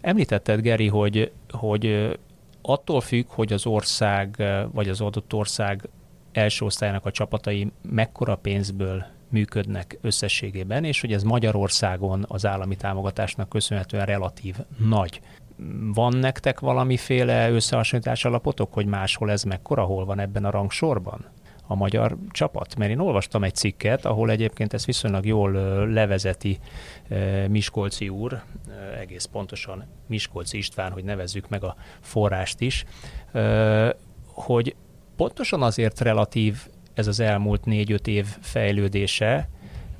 Említetted, 0.01 0.61
Geri, 0.61 0.87
hogy, 0.87 1.31
hogy 1.49 2.17
attól 2.65 3.01
függ, 3.01 3.25
hogy 3.27 3.53
az 3.53 3.65
ország, 3.65 4.43
vagy 4.71 4.89
az 4.89 5.01
adott 5.01 5.33
ország 5.33 5.89
első 6.31 6.65
osztályának 6.65 7.05
a 7.05 7.11
csapatai 7.11 7.71
mekkora 7.81 8.35
pénzből 8.35 9.05
működnek 9.29 9.97
összességében, 10.01 10.83
és 10.83 11.01
hogy 11.01 11.13
ez 11.13 11.23
Magyarországon 11.23 12.25
az 12.27 12.45
állami 12.45 12.75
támogatásnak 12.75 13.49
köszönhetően 13.49 14.05
relatív 14.05 14.55
nagy. 14.77 15.21
Van 15.93 16.17
nektek 16.17 16.59
valamiféle 16.59 17.49
összehasonlítás 17.49 18.25
alapotok, 18.25 18.73
hogy 18.73 18.85
máshol 18.85 19.31
ez 19.31 19.43
mekkora, 19.43 19.83
hol 19.83 20.05
van 20.05 20.19
ebben 20.19 20.45
a 20.45 20.51
rangsorban? 20.51 21.25
A 21.67 21.75
magyar 21.75 22.17
csapat? 22.31 22.75
Mert 22.75 22.91
én 22.91 22.99
olvastam 22.99 23.43
egy 23.43 23.55
cikket, 23.55 24.05
ahol 24.05 24.29
egyébként 24.29 24.73
ezt 24.73 24.85
viszonylag 24.85 25.25
jól 25.25 25.51
levezeti 25.91 26.59
Miskolci 27.47 28.09
úr, 28.09 28.41
egész 28.99 29.25
pontosan 29.25 29.85
Miskolci 30.07 30.57
István, 30.57 30.91
hogy 30.91 31.03
nevezzük 31.03 31.49
meg 31.49 31.63
a 31.63 31.75
forrást 32.01 32.61
is, 32.61 32.85
hogy 34.25 34.75
pontosan 35.15 35.61
azért 35.61 35.99
relatív 35.99 36.67
ez 36.93 37.07
az 37.07 37.19
elmúlt 37.19 37.65
négy-öt 37.65 38.07
év 38.07 38.25
fejlődése, 38.25 39.49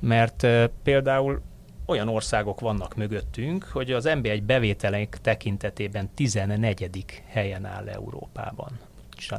mert 0.00 0.46
például 0.82 1.42
olyan 1.86 2.08
országok 2.08 2.60
vannak 2.60 2.94
mögöttünk, 2.94 3.64
hogy 3.64 3.92
az 3.92 4.04
NB1 4.08 4.42
bevételek 4.46 5.18
tekintetében 5.22 6.10
14. 6.14 7.22
helyen 7.26 7.64
áll 7.64 7.88
Európában 7.88 8.78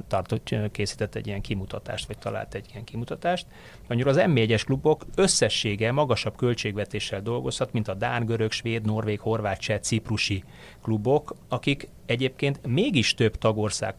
tartott, 0.08 0.54
készített 0.72 1.16
egy 1.16 1.28
ilyen 1.28 1.42
kimutatást, 1.42 2.08
vagy 2.08 2.18
talált 2.18 2.54
egy 2.54 2.66
ilyen 2.72 2.84
kimutatást. 2.84 3.46
Mondjuk 3.88 4.10
az 4.10 4.18
M4-es 4.20 4.62
klubok 4.66 5.06
összessége 5.16 5.92
magasabb 5.92 6.36
költségvetéssel 6.36 7.22
dolgozhat, 7.22 7.74
mint 7.74 7.88
a 7.88 7.94
Dán, 7.94 8.26
Görög, 8.26 8.52
Svéd, 8.52 8.86
Norvég, 8.86 9.20
Horvát, 9.20 9.60
Cseh, 9.60 9.80
Ciprusi 9.80 10.44
klubok, 10.82 11.36
akik 11.50 11.90
egyébként 12.06 12.68
mégis 12.68 13.14
több 13.14 13.38
tagország 13.38 13.96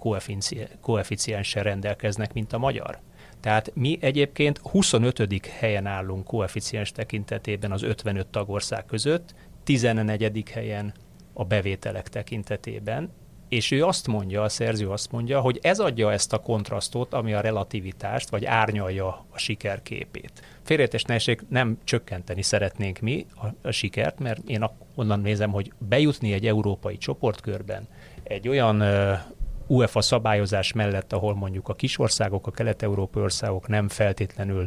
koeficienssel 0.81 1.63
rendelkeznek, 1.63 2.33
mint 2.33 2.53
a 2.53 2.59
magyar. 2.59 2.99
Tehát 3.41 3.71
mi 3.75 3.99
egyébként 4.01 4.59
25. 4.59 5.47
helyen 5.47 5.87
állunk 5.87 6.25
koeficiens 6.25 6.93
tekintetében 6.93 7.73
az 7.73 7.83
55 7.83 8.27
tagország 8.27 8.85
között, 8.85 9.35
14. 9.65 10.43
helyen 10.51 10.95
a 11.33 11.45
bevételek 11.45 12.09
tekintetében, 12.09 13.11
és 13.49 13.71
ő 13.71 13.85
azt 13.85 14.07
mondja, 14.07 14.43
a 14.43 14.49
szerző 14.49 14.89
azt 14.89 15.13
mondja, 15.13 15.41
hogy 15.41 15.59
ez 15.63 15.79
adja 15.79 16.13
ezt 16.13 16.33
a 16.33 16.39
kontrasztot, 16.39 17.15
ami 17.15 17.35
a 17.35 17.41
relativitást, 17.41 18.29
vagy 18.29 18.45
árnyalja 18.45 19.07
a 19.07 19.39
sikerképét. 19.39 20.43
Félreértés 20.63 21.03
nehézség 21.03 21.41
nem 21.49 21.79
csökkenteni 21.85 22.43
szeretnénk 22.43 22.99
mi 22.99 23.27
a, 23.35 23.47
a 23.69 23.71
sikert, 23.71 24.19
mert 24.19 24.49
én 24.49 24.71
onnan 24.95 25.21
nézem, 25.21 25.51
hogy 25.51 25.73
bejutni 25.79 26.33
egy 26.33 26.47
európai 26.47 26.99
csoportkörben 26.99 27.89
egy 28.23 28.49
olyan 28.49 28.81
uh, 28.81 29.19
UEFA 29.67 30.01
szabályozás 30.01 30.73
mellett, 30.73 31.13
ahol 31.13 31.35
mondjuk 31.35 31.69
a 31.69 31.75
kisországok, 31.75 32.47
a 32.47 32.51
kelet-európai 32.51 33.23
országok 33.23 33.69
nem 33.69 33.89
feltétlenül 33.89 34.67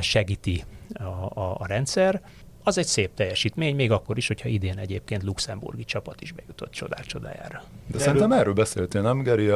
segíti 0.00 0.64
a, 0.92 1.02
a, 1.40 1.56
a 1.58 1.66
rendszer, 1.66 2.20
az 2.68 2.78
egy 2.78 2.86
szép 2.86 3.14
teljesítmény, 3.14 3.74
még 3.74 3.90
akkor 3.90 4.16
is, 4.16 4.26
hogyha 4.26 4.48
idén 4.48 4.78
egyébként 4.78 5.22
luxemburgi 5.22 5.84
csapat 5.84 6.20
is 6.20 6.32
bejutott 6.32 6.70
csodák 6.70 7.04
csodájára. 7.04 7.62
De, 7.86 7.96
de 7.96 7.98
szerintem 7.98 8.32
erről 8.32 8.52
beszéltél, 8.52 9.02
nem 9.02 9.22
Geri, 9.22 9.48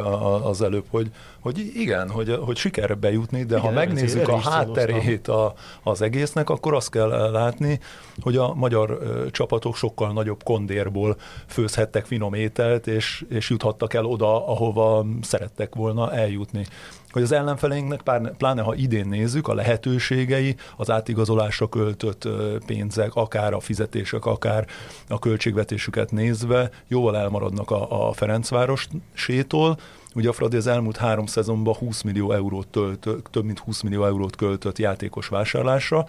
az 0.43 0.61
előbb, 0.61 0.85
hogy, 0.89 1.11
hogy 1.39 1.71
igen, 1.75 2.09
hogy, 2.09 2.37
hogy 2.41 2.57
sikerre 2.57 2.93
bejutni, 2.93 3.43
de 3.43 3.57
igen, 3.57 3.59
ha 3.59 3.71
megnézzük 3.71 4.27
a 4.27 4.37
hátterét 4.37 5.27
a, 5.27 5.53
az 5.83 6.01
egésznek, 6.01 6.49
akkor 6.49 6.73
azt 6.73 6.89
kell 6.89 7.31
látni, 7.31 7.79
hogy 8.21 8.37
a 8.37 8.53
magyar 8.53 8.99
csapatok 9.31 9.75
sokkal 9.75 10.13
nagyobb 10.13 10.43
kondérból 10.43 11.17
főzhettek 11.47 12.05
finom 12.05 12.33
ételt, 12.33 12.87
és, 12.87 13.25
és 13.29 13.49
juthattak 13.49 13.93
el 13.93 14.05
oda, 14.05 14.47
ahova 14.47 15.05
szerettek 15.21 15.75
volna 15.75 16.13
eljutni 16.13 16.65
hogy 17.13 17.21
az 17.21 17.31
ellenfeleinknek, 17.31 18.01
pláne 18.37 18.61
ha 18.61 18.75
idén 18.75 19.07
nézzük, 19.07 19.47
a 19.47 19.53
lehetőségei, 19.53 20.55
az 20.77 20.89
átigazolásra 20.89 21.69
költött 21.69 22.27
pénzek, 22.65 23.15
akár 23.15 23.53
a 23.53 23.59
fizetések, 23.59 24.25
akár 24.25 24.67
a 25.07 25.19
költségvetésüket 25.19 26.11
nézve 26.11 26.69
jóval 26.87 27.17
elmaradnak 27.17 27.71
a, 27.71 28.07
a 28.07 28.13
Ferencváros 28.13 28.87
sétól, 29.13 29.77
Ugye 30.15 30.29
a 30.29 30.33
Fradi 30.33 30.55
az 30.55 30.67
elmúlt 30.67 30.97
három 30.97 31.25
szezonban 31.25 31.73
20 31.73 32.01
millió 32.01 32.31
eurót 32.31 32.67
tölt, 32.67 33.07
több 33.31 33.43
mint 33.43 33.59
20 33.59 33.81
millió 33.81 34.05
eurót 34.05 34.35
költött 34.35 34.77
játékos 34.77 35.27
vásárlásra, 35.27 36.05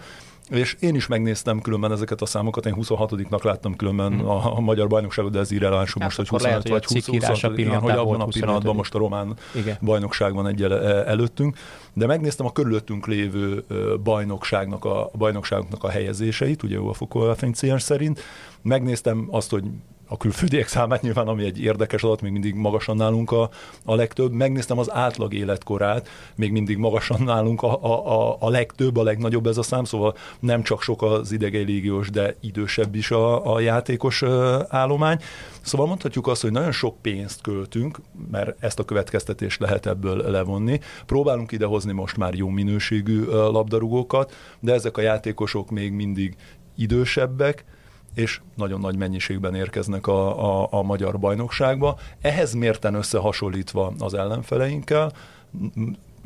és 0.49 0.75
én 0.79 0.95
is 0.95 1.07
megnéztem 1.07 1.61
különben 1.61 1.91
ezeket 1.91 2.21
a 2.21 2.25
számokat, 2.25 2.65
én 2.65 2.75
26-nak 2.77 3.43
láttam 3.43 3.75
különben 3.75 4.13
hmm. 4.13 4.27
a, 4.27 4.57
a 4.57 4.59
magyar 4.59 4.87
bajnokságot, 4.87 5.31
de 5.31 5.39
ez 5.39 5.51
irreleváns, 5.51 5.93
hogy 5.93 6.01
most, 6.01 6.15
hogy 6.15 6.27
25 6.27 6.51
lehet, 6.51 6.69
vagy 6.69 6.85
20, 6.85 7.05
20, 7.05 7.25
20 7.25 7.43
igen, 7.57 7.79
hogy 7.79 7.91
abban 7.91 8.21
a 8.21 8.25
pillanatban 8.25 8.75
most 8.75 8.95
a 8.95 8.97
román 8.97 9.33
igen. 9.55 9.77
bajnokság 9.81 10.33
van 10.33 10.47
egy 10.47 10.63
előttünk, 11.05 11.57
de 11.93 12.05
megnéztem 12.05 12.45
a 12.45 12.51
körülöttünk 12.51 13.07
lévő 13.07 13.63
bajnokságnak 14.03 14.85
a, 14.85 15.03
a 15.03 15.11
bajnokságoknak 15.17 15.83
a 15.83 15.89
helyezéseit, 15.89 16.63
ugye 16.63 16.77
a 16.77 16.93
Fokó 16.93 17.33
szerint, 17.77 18.21
megnéztem 18.61 19.27
azt, 19.31 19.51
hogy 19.51 19.63
a 20.07 20.17
külföldiek 20.17 20.67
számát 20.67 21.01
nyilván, 21.01 21.27
ami 21.27 21.45
egy 21.45 21.61
érdekes 21.61 22.03
adat, 22.03 22.21
még 22.21 22.31
mindig 22.31 22.55
magasan 22.55 22.95
nálunk 22.95 23.31
a, 23.31 23.49
a 23.85 23.95
legtöbb. 23.95 24.31
Megnéztem 24.31 24.79
az 24.79 24.91
átlag 24.93 25.33
életkorát, 25.33 26.09
még 26.35 26.51
mindig 26.51 26.77
magasan 26.77 27.21
nálunk 27.23 27.63
a, 27.63 27.83
a, 27.83 28.37
a 28.39 28.49
legtöbb, 28.49 28.97
a 28.97 29.03
legnagyobb 29.03 29.47
ez 29.47 29.57
a 29.57 29.63
szám, 29.63 29.83
szóval 29.83 30.15
nem 30.39 30.63
csak 30.63 30.81
sok 30.81 31.01
az 31.01 31.31
idegei 31.31 31.63
légiós, 31.63 32.09
de 32.09 32.35
idősebb 32.39 32.95
is 32.95 33.11
a, 33.11 33.53
a 33.53 33.59
játékos 33.59 34.23
állomány. 34.67 35.19
Szóval 35.61 35.87
mondhatjuk 35.87 36.27
azt, 36.27 36.41
hogy 36.41 36.51
nagyon 36.51 36.71
sok 36.71 37.01
pénzt 37.01 37.41
költünk, 37.41 37.99
mert 38.31 38.63
ezt 38.63 38.79
a 38.79 38.85
következtetést 38.85 39.59
lehet 39.59 39.85
ebből 39.85 40.31
levonni. 40.31 40.79
Próbálunk 41.05 41.51
idehozni 41.51 41.91
most 41.91 42.17
már 42.17 42.33
jó 42.33 42.49
minőségű 42.49 43.23
labdarúgókat, 43.25 44.33
de 44.59 44.73
ezek 44.73 44.97
a 44.97 45.01
játékosok 45.01 45.69
még 45.69 45.91
mindig 45.91 46.35
idősebbek, 46.75 47.65
és 48.15 48.41
nagyon 48.55 48.79
nagy 48.79 48.97
mennyiségben 48.97 49.55
érkeznek 49.55 50.07
a, 50.07 50.61
a, 50.61 50.67
a 50.71 50.81
magyar 50.81 51.19
bajnokságba. 51.19 51.97
Ehhez 52.21 52.53
mérten 52.53 52.93
összehasonlítva 52.93 53.93
az 53.99 54.13
ellenfeleinkkel, 54.13 55.11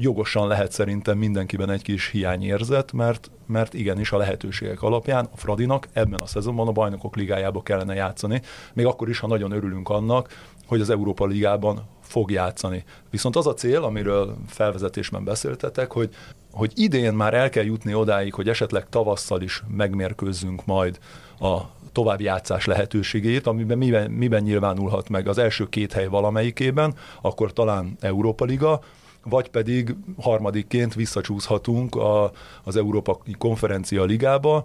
jogosan 0.01 0.48
lehet 0.48 0.72
szerintem 0.72 1.18
mindenkiben 1.18 1.70
egy 1.70 1.82
kis 1.82 2.10
hiányérzet, 2.10 2.91
mert, 2.91 3.32
mert 3.46 3.74
igenis 3.74 4.12
a 4.12 4.18
lehetőségek 4.18 4.82
alapján 4.82 5.29
a 5.32 5.38
Fradinak 5.38 5.88
ebben 5.94 6.20
a 6.20 6.25
szezonban 6.25 6.68
a 6.68 6.72
bajnokok 6.72 7.15
ligájába 7.15 7.62
kellene 7.62 7.94
játszani, 7.94 8.41
még 8.74 8.86
akkor 8.86 9.10
is, 9.10 9.20
ha 9.20 9.27
nagyon 9.27 9.51
örülünk 9.51 9.89
annak, 9.89 10.29
hogy 10.68 10.82
az 10.82 10.89
Európa 10.89 11.25
Ligában 11.25 11.88
fog 12.01 12.32
játszani. 12.32 12.84
Viszont 13.10 13.36
az 13.36 13.48
a 13.48 13.53
cél, 13.53 13.84
amiről 13.84 14.38
felvezetésben 14.48 15.24
beszéltetek, 15.24 15.91
hogy, 15.91 16.10
hogy 16.51 16.72
idén 16.75 17.13
már 17.13 17.34
el 17.34 17.50
kell 17.50 17.63
jutni 17.63 17.94
odáig, 17.94 18.34
hogy 18.34 18.50
esetleg 18.50 18.89
tavasszal 18.89 19.41
is 19.41 19.63
megmérkőzzünk 19.68 20.65
majd 20.65 21.00
a 21.39 21.58
további 21.91 22.24
játszás 22.24 22.65
lehetőségét, 22.65 23.48
amiben 23.48 23.77
miben, 23.77 24.12
miben 24.12 24.44
nyilvánulhat 24.44 25.10
meg 25.10 25.27
az 25.27 25.38
első 25.38 25.70
két 25.70 25.94
hely 25.94 26.08
valamelyikében, 26.08 26.96
akkor 27.22 27.53
talán 27.53 27.98
Európa 28.00 28.46
Liga, 28.46 28.82
vagy 29.24 29.50
pedig 29.50 29.96
harmadikként 30.22 30.94
visszacsúszhatunk 30.94 31.96
a, 31.96 32.32
az 32.64 32.76
Európa 32.76 33.20
Konferencia 33.38 34.04
Ligába, 34.04 34.64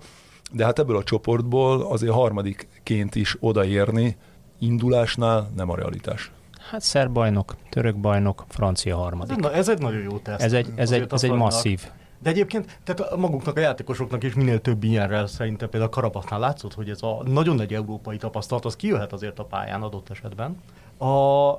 de 0.53 0.65
hát 0.65 0.79
ebből 0.79 0.97
a 0.97 1.03
csoportból 1.03 1.83
azért 1.83 2.13
harmadikként 2.13 3.15
is 3.15 3.37
odaérni 3.41 4.17
indulásnál 4.59 5.51
nem 5.57 5.71
a 5.71 5.77
realitás. 5.77 6.31
Hát 6.71 6.81
szerb 6.81 7.13
bajnok, 7.13 7.57
török 7.71 7.97
bajnok, 7.97 8.45
francia 8.49 8.97
harmadik. 8.97 9.37
Na, 9.37 9.53
ez 9.53 9.69
egy 9.69 9.79
nagyon 9.79 10.03
jó 10.03 10.19
teszt. 10.19 10.43
Ez 10.43 10.53
egy, 10.53 10.69
ez 10.75 10.91
egy, 10.91 11.07
ez 11.11 11.25
egy 11.25 11.31
masszív 11.31 11.81
de 12.25 12.31
egyébként, 12.31 12.79
tehát 12.85 13.17
maguknak 13.17 13.57
a 13.57 13.61
játékosoknak 13.61 14.23
is 14.23 14.35
minél 14.35 14.61
több 14.61 14.85
ilyenre 14.85 15.27
szerintem 15.27 15.69
például 15.69 15.93
a 15.93 15.95
Karabaknál 15.95 16.41
látszott, 16.41 16.75
hogy 16.75 16.91
ez 16.91 17.03
a 17.03 17.23
nagyon 17.25 17.57
nagy 17.57 17.75
európai 17.75 18.17
tapasztalat, 18.17 18.65
az 18.65 18.77
kijöhet 18.77 19.13
azért 19.13 19.39
a 19.39 19.45
pályán 19.45 19.83
adott 19.83 20.11
esetben. 20.11 20.61
A, 20.99 21.53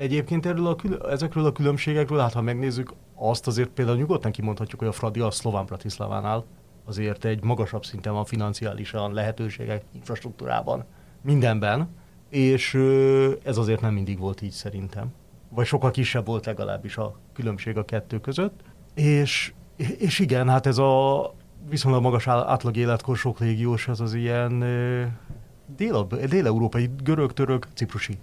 egyébként 0.00 0.46
erről 0.46 0.66
a, 0.66 0.76
ezekről 1.08 1.44
a 1.44 1.52
különbségekről, 1.52 2.18
hát 2.18 2.32
ha 2.32 2.40
megnézzük, 2.40 2.92
azt 3.14 3.46
azért 3.46 3.68
például 3.68 3.96
nyugodtan 3.96 4.30
kimondhatjuk, 4.30 4.80
hogy 4.80 4.88
a 4.88 4.92
Fradi 4.92 5.20
a 5.20 5.30
szlován 5.30 5.64
Bratislavánál 5.64 6.44
azért 6.84 7.24
egy 7.24 7.42
magasabb 7.42 7.84
szinten 7.84 8.12
van 8.12 8.24
financiálisan, 8.24 9.12
lehetőségek, 9.12 9.82
infrastruktúrában, 9.92 10.84
mindenben, 11.22 11.88
és 12.28 12.74
ez 13.42 13.56
azért 13.56 13.80
nem 13.80 13.94
mindig 13.94 14.18
volt 14.18 14.42
így 14.42 14.50
szerintem. 14.50 15.12
Vagy 15.48 15.66
sokkal 15.66 15.90
kisebb 15.90 16.26
volt 16.26 16.46
legalábbis 16.46 16.96
a 16.96 17.18
különbség 17.32 17.76
a 17.76 17.84
kettő 17.84 18.20
között. 18.20 18.60
És 18.94 19.52
és 19.98 20.18
igen, 20.18 20.48
hát 20.48 20.66
ez 20.66 20.78
a 20.78 21.34
viszonylag 21.68 22.02
magas 22.02 22.26
átlag 22.26 22.76
életkor 22.76 23.16
sok 23.16 23.38
légiós, 23.38 23.88
az 23.88 24.00
az 24.00 24.14
ilyen 24.14 24.58
dél- 25.76 26.28
dél-európai, 26.28 26.90
görög, 27.02 27.32
török, 27.32 27.66
ciprusi. 27.74 28.18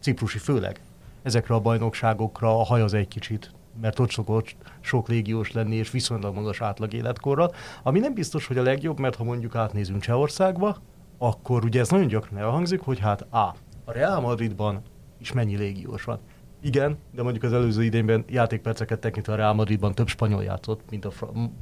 Ciprusi 0.00 0.38
főleg. 0.38 0.80
Ezekre 1.22 1.54
a 1.54 1.60
bajnokságokra 1.60 2.60
a 2.60 2.64
haj 2.64 2.82
az 2.82 2.94
egy 2.94 3.08
kicsit, 3.08 3.52
mert 3.80 3.98
ott 3.98 4.10
szokott 4.10 4.56
sok 4.80 5.08
légiós 5.08 5.52
lenni, 5.52 5.76
és 5.76 5.90
viszonylag 5.90 6.34
magas 6.34 6.60
átlag 6.60 6.92
életkorral, 6.92 7.52
ami 7.82 7.98
nem 7.98 8.14
biztos, 8.14 8.46
hogy 8.46 8.58
a 8.58 8.62
legjobb, 8.62 8.98
mert 8.98 9.16
ha 9.16 9.24
mondjuk 9.24 9.54
átnézünk 9.54 10.00
Csehországba, 10.00 10.76
akkor 11.18 11.64
ugye 11.64 11.80
ez 11.80 11.88
nagyon 11.88 12.06
gyakran 12.06 12.38
elhangzik, 12.38 12.80
hogy 12.80 12.98
hát 12.98 13.20
A. 13.20 13.54
A 13.84 13.92
Real 13.92 14.20
Madridban 14.20 14.82
is 15.18 15.32
mennyi 15.32 15.56
légiós 15.56 16.04
van. 16.04 16.18
Igen, 16.62 16.98
de 17.14 17.22
mondjuk 17.22 17.44
az 17.44 17.52
előző 17.52 17.84
idényben 17.84 18.24
játékperceket 18.28 19.00
tekintve 19.00 19.32
a 19.32 19.36
Real 19.36 19.54
Madridban 19.54 19.94
több 19.94 20.08
spanyol 20.08 20.42
játszott, 20.42 20.80
mint 20.90 21.04
a, 21.04 21.12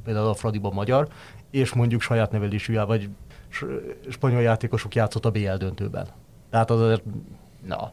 például 0.05 0.29
a 0.29 0.35
Fradiban 0.35 0.73
magyar, 0.73 1.09
és 1.51 1.73
mondjuk 1.73 2.01
saját 2.01 2.31
nevelésű, 2.31 2.75
vagy 2.75 3.09
spanyol 4.09 4.43
játékosok 4.43 4.95
játszott 4.95 5.25
a 5.25 5.31
BL 5.31 5.55
döntőben. 5.59 6.07
Tehát 6.51 6.71
az 6.71 7.01
na, 7.67 7.93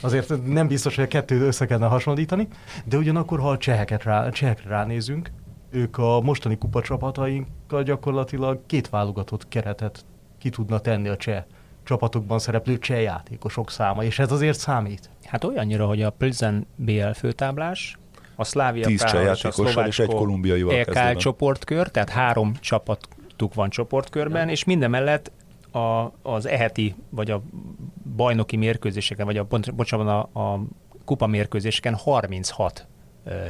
azért 0.00 0.46
nem 0.46 0.66
biztos, 0.66 0.94
hogy 0.94 1.04
a 1.04 1.08
kettőt 1.08 1.42
össze 1.42 1.66
kellene 1.66 1.86
hasonlítani, 1.86 2.48
de 2.84 2.96
ugyanakkor, 2.96 3.40
ha 3.40 3.50
a 3.50 3.58
cseheket 3.58 4.02
rá, 4.02 4.28
csehekre 4.28 4.68
ránézünk, 4.68 5.30
ők 5.70 5.98
a 5.98 6.20
mostani 6.20 6.58
kupacsapatainkkal 6.58 7.82
gyakorlatilag 7.82 8.60
két 8.66 8.88
válogatott 8.88 9.48
keretet 9.48 10.04
ki 10.38 10.50
tudna 10.50 10.78
tenni 10.78 11.08
a 11.08 11.16
cseh 11.16 11.44
csapatokban 11.84 12.38
szereplő 12.38 12.78
cseh 12.78 13.02
játékosok 13.02 13.70
száma, 13.70 14.04
és 14.04 14.18
ez 14.18 14.32
azért 14.32 14.58
számít. 14.58 15.10
Hát 15.24 15.44
olyannyira, 15.44 15.86
hogy 15.86 16.02
a 16.02 16.10
Plzen 16.10 16.66
BL 16.76 17.10
főtáblás, 17.10 17.98
a 18.36 18.44
Szlávia 18.44 18.86
Tíz 18.86 19.10
Praha 19.10 19.32
és 19.32 19.44
a 19.44 19.86
és 19.86 19.98
egy 19.98 20.08
kolumbiaival 20.08 20.74
EKL 20.74 21.18
csoportkör, 21.18 21.88
tehát 21.88 22.08
három 22.08 22.54
csapatuk 22.60 23.54
van 23.54 23.70
csoportkörben, 23.70 24.46
ja. 24.46 24.52
és 24.52 24.64
minden 24.64 24.90
mellett 24.90 25.32
a, 25.72 26.12
az 26.22 26.46
eheti, 26.46 26.94
vagy 27.10 27.30
a 27.30 27.42
bajnoki 28.16 28.56
mérkőzéseken, 28.56 29.26
vagy 29.26 29.36
a, 29.36 29.46
bocsánat, 29.74 30.28
a, 30.32 30.40
a 30.40 30.60
kupa 31.04 31.26
mérkőzéseken 31.26 31.94
36 31.94 32.86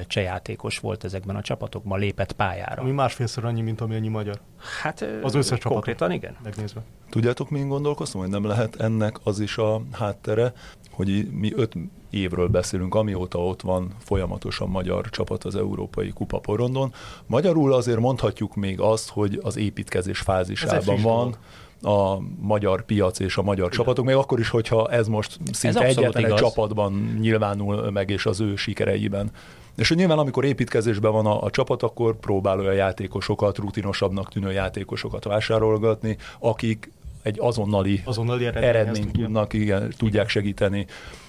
cseh 0.07 0.25
játékos 0.25 0.79
volt 0.79 1.05
ezekben 1.05 1.37
a 1.37 1.43
csapatokban, 1.43 1.99
lépett 1.99 2.33
pályára. 2.33 2.83
Ami 2.83 2.91
másfélszer 2.91 3.45
annyi, 3.45 3.61
mint 3.61 3.81
amennyi 3.81 4.09
magyar. 4.09 4.41
Hát 4.83 5.07
az 5.23 5.35
összes 5.35 5.59
konkrétan 5.59 6.13
igen. 6.13 6.37
Megnézve. 6.43 6.83
Tudjátok, 7.11 7.51
mi 7.51 7.61
gondolkoztam, 7.61 8.21
hogy 8.21 8.31
nem 8.31 8.45
lehet 8.45 8.81
ennek 8.81 9.17
az 9.23 9.41
is 9.41 9.59
a 9.59 9.83
háttere, 9.93 10.53
hogy 10.91 11.29
mi 11.33 11.53
öt 11.55 11.75
évről 12.11 12.49
beszélünk, 12.49 12.95
amióta 12.95 13.45
ott 13.45 13.61
van 13.61 13.95
folyamatosan 13.99 14.69
magyar 14.69 15.11
csapat 15.11 15.45
az 15.45 15.57
Európai 15.57 16.11
Kupa 16.11 16.39
porondon. 16.39 16.93
Magyarul 17.27 17.73
azért 17.73 18.01
mondhatjuk 18.01 18.55
még 18.55 18.81
azt, 18.81 19.09
hogy 19.09 19.41
az 19.43 19.57
építkezés 19.57 20.19
fázisában 20.19 21.03
van. 21.03 21.37
A 21.83 22.19
magyar 22.41 22.85
piac 22.85 23.19
és 23.19 23.37
a 23.37 23.43
magyar 23.43 23.67
Igen. 23.67 23.79
csapatok, 23.79 24.05
még 24.05 24.15
akkor 24.15 24.39
is, 24.39 24.49
hogyha 24.49 24.91
ez 24.91 25.09
most 25.09 25.39
szinte 25.53 25.81
ez 25.81 25.97
egyetlen 25.97 26.25
egy 26.25 26.35
csapatban 26.35 27.17
nyilvánul 27.21 27.91
meg, 27.91 28.11
és 28.11 28.27
az 28.27 28.41
ő 28.41 28.57
sikereiben. 28.57 29.31
És 29.77 29.89
hogy 29.89 29.97
nyilván, 29.97 30.19
amikor 30.19 30.45
építkezésben 30.45 31.13
van 31.13 31.27
a, 31.27 31.43
a 31.43 31.51
csapat, 31.51 31.83
akkor 31.83 32.19
próbál 32.19 32.59
olyan 32.59 32.75
játékosokat, 32.75 33.59
rutinosabbnak 33.59 34.29
tűnő 34.29 34.53
játékosokat 34.53 35.25
vásárolgatni, 35.25 36.17
akik 36.39 36.91
egy 37.23 37.37
azonnali, 37.41 38.03
azonnali 38.05 38.45
eredményt 38.45 39.13
tudnak, 39.13 39.53
igen, 39.53 39.95
tudják 39.97 40.29
segíteni 40.29 40.87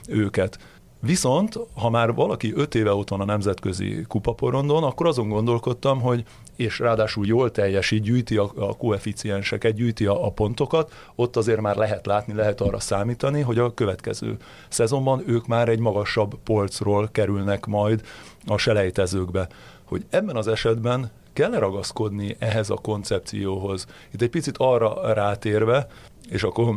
őket. 0.08 0.60
Viszont, 1.02 1.60
ha 1.74 1.90
már 1.90 2.14
valaki 2.14 2.54
öt 2.56 2.76
éve 2.76 2.94
ott 2.94 3.10
van 3.10 3.22
a 3.22 3.26
nemzetközi 3.26 4.06
kupaporondon, 4.08 4.84
akkor 4.84 5.08
azon 5.08 5.30
gondolkodtam, 5.30 6.02
hogy 6.02 6.24
és 6.60 6.80
ráadásul 6.80 7.26
jól 7.26 7.52
teljesít, 7.52 8.02
gyűjti 8.02 8.38
a, 8.38 8.52
a 8.56 8.78
koeficienseket, 8.78 9.74
gyűjti 9.74 10.06
a, 10.06 10.26
a 10.26 10.32
pontokat, 10.32 10.94
ott 11.16 11.36
azért 11.36 11.62
már 11.62 11.76
lehet 11.76 12.06
látni, 12.06 12.34
lehet 12.34 12.62
arra 12.62 12.80
számítani, 12.80 13.42
hogy 13.42 13.60
a 13.60 13.74
következő 13.74 14.38
szezonban 14.70 15.24
ők 15.26 15.48
már 15.48 15.70
egy 15.70 15.80
magasabb 15.80 16.40
polcról 16.44 17.10
kerülnek 17.12 17.66
majd 17.66 18.02
a 18.48 18.58
selejtezőkbe. 18.58 19.48
Hogy 19.84 20.06
ebben 20.10 20.36
az 20.36 20.48
esetben 20.48 21.12
kell 21.34 21.52
ragaszkodni 21.52 22.36
ehhez 22.40 22.70
a 22.70 22.76
koncepcióhoz. 22.76 23.86
Itt 24.12 24.22
egy 24.22 24.30
picit 24.30 24.58
arra 24.58 25.14
rátérve, 25.14 25.88
és 26.30 26.44
akkor 26.44 26.76